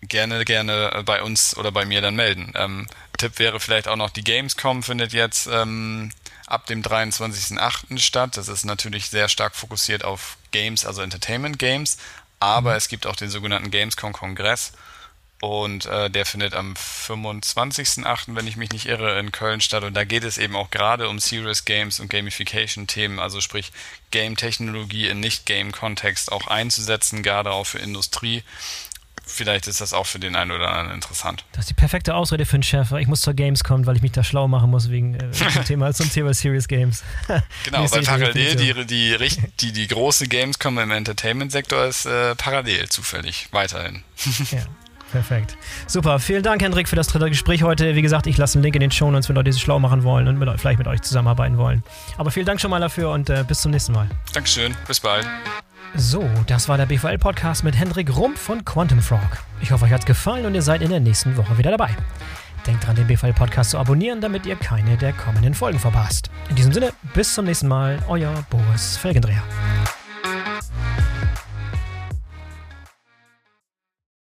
gerne, 0.00 0.46
gerne 0.46 1.02
bei 1.04 1.22
uns 1.22 1.54
oder 1.54 1.70
bei 1.70 1.84
mir 1.84 2.00
dann 2.00 2.16
melden. 2.16 2.52
Ähm, 2.54 2.86
Tipp 3.18 3.38
wäre 3.38 3.60
vielleicht 3.60 3.86
auch 3.86 3.96
noch, 3.96 4.08
die 4.08 4.24
Gamescom 4.24 4.82
findet 4.82 5.12
jetzt 5.12 5.48
ähm, 5.52 6.12
ab 6.46 6.64
dem 6.64 6.82
23.08. 6.82 7.98
statt. 7.98 8.38
Das 8.38 8.48
ist 8.48 8.64
natürlich 8.64 9.10
sehr 9.10 9.28
stark 9.28 9.54
fokussiert 9.54 10.02
auf 10.02 10.38
Games, 10.52 10.86
also 10.86 11.02
Entertainment 11.02 11.58
Games, 11.58 11.98
aber 12.40 12.70
mhm. 12.70 12.76
es 12.76 12.88
gibt 12.88 13.06
auch 13.06 13.16
den 13.16 13.28
sogenannten 13.28 13.70
Gamescom-Kongress 13.70 14.72
und 15.40 15.86
äh, 15.86 16.10
der 16.10 16.26
findet 16.26 16.54
am 16.54 16.74
25.08., 16.74 18.34
wenn 18.34 18.46
ich 18.46 18.56
mich 18.56 18.70
nicht 18.70 18.86
irre, 18.86 19.18
in 19.20 19.30
Köln 19.30 19.60
statt. 19.60 19.84
Und 19.84 19.94
da 19.94 20.04
geht 20.04 20.24
es 20.24 20.36
eben 20.36 20.56
auch 20.56 20.70
gerade 20.70 21.08
um 21.08 21.20
Serious 21.20 21.64
Games 21.64 22.00
und 22.00 22.10
Gamification-Themen, 22.10 23.20
also 23.20 23.40
sprich 23.40 23.70
Game-Technologie 24.10 25.06
in 25.06 25.20
Nicht-Game-Kontext 25.20 26.32
auch 26.32 26.48
einzusetzen, 26.48 27.22
gerade 27.22 27.52
auch 27.52 27.64
für 27.64 27.78
Industrie. 27.78 28.42
Vielleicht 29.24 29.68
ist 29.68 29.80
das 29.80 29.92
auch 29.92 30.06
für 30.06 30.18
den 30.18 30.34
einen 30.34 30.50
oder 30.50 30.70
anderen 30.70 30.94
interessant. 30.94 31.44
Das 31.52 31.64
ist 31.64 31.70
die 31.70 31.74
perfekte 31.74 32.14
Ausrede 32.14 32.46
für 32.46 32.54
einen 32.54 32.62
Chef. 32.62 32.90
Ich 32.92 33.06
muss 33.06 33.20
zur 33.20 33.34
Games 33.34 33.62
kommen, 33.62 33.84
weil 33.86 33.94
ich 33.94 34.02
mich 34.02 34.12
da 34.12 34.24
schlau 34.24 34.48
machen 34.48 34.70
muss 34.70 34.90
wegen 34.90 35.14
äh, 35.14 35.30
zum, 35.30 35.48
Thema, 35.66 35.92
zum 35.92 36.10
Thema 36.10 36.34
Serious 36.34 36.66
Games. 36.66 37.04
genau, 37.64 37.88
weil 37.92 38.02
parallel 38.02 38.56
die, 38.56 38.86
die, 38.86 39.18
die, 39.60 39.72
die, 39.72 39.86
große 39.86 40.26
Gamescom 40.26 40.78
im 40.78 40.90
Entertainment-Sektor 40.90 41.84
ist 41.84 42.06
äh, 42.06 42.34
parallel 42.34 42.88
zufällig 42.88 43.48
weiterhin. 43.52 44.02
ja. 44.50 44.64
Perfekt. 45.12 45.56
Super. 45.86 46.18
Vielen 46.18 46.42
Dank, 46.42 46.62
Hendrik, 46.62 46.88
für 46.88 46.96
das 46.96 47.06
dritte 47.08 47.28
Gespräch 47.28 47.62
heute. 47.62 47.94
Wie 47.94 48.02
gesagt, 48.02 48.26
ich 48.26 48.36
lasse 48.36 48.58
einen 48.58 48.64
Link 48.64 48.74
in 48.74 48.80
den 48.80 48.90
Show 48.90 49.10
Notes, 49.10 49.28
wenn 49.28 49.36
Leute 49.36 49.52
sich 49.52 49.62
schlau 49.62 49.78
machen 49.78 50.02
wollen 50.02 50.28
und 50.28 50.38
mit, 50.38 50.48
vielleicht 50.60 50.78
mit 50.78 50.86
euch 50.86 51.02
zusammenarbeiten 51.02 51.56
wollen. 51.56 51.82
Aber 52.18 52.30
vielen 52.30 52.46
Dank 52.46 52.60
schon 52.60 52.70
mal 52.70 52.80
dafür 52.80 53.10
und 53.10 53.30
äh, 53.30 53.44
bis 53.46 53.62
zum 53.62 53.70
nächsten 53.70 53.92
Mal. 53.92 54.08
Dankeschön. 54.32 54.74
Bis 54.86 55.00
bald. 55.00 55.26
So, 55.94 56.28
das 56.46 56.68
war 56.68 56.76
der 56.76 56.86
BVL-Podcast 56.86 57.64
mit 57.64 57.76
Hendrik 57.76 58.14
Rumpf 58.14 58.40
von 58.40 58.64
Quantum 58.64 59.00
Frog. 59.00 59.20
Ich 59.62 59.72
hoffe, 59.72 59.86
euch 59.86 59.92
hat 59.92 60.00
es 60.00 60.06
gefallen 60.06 60.44
und 60.44 60.54
ihr 60.54 60.62
seid 60.62 60.82
in 60.82 60.90
der 60.90 61.00
nächsten 61.00 61.36
Woche 61.36 61.56
wieder 61.56 61.70
dabei. 61.70 61.96
Denkt 62.66 62.86
dran, 62.86 62.96
den 62.96 63.06
BVL-Podcast 63.06 63.70
zu 63.70 63.78
abonnieren, 63.78 64.20
damit 64.20 64.44
ihr 64.44 64.56
keine 64.56 64.98
der 64.98 65.14
kommenden 65.14 65.54
Folgen 65.54 65.78
verpasst. 65.78 66.30
In 66.50 66.56
diesem 66.56 66.72
Sinne, 66.72 66.92
bis 67.14 67.32
zum 67.32 67.46
nächsten 67.46 67.68
Mal, 67.68 67.98
euer 68.08 68.34
Boris 68.50 68.98
Felgendreher. 68.98 69.42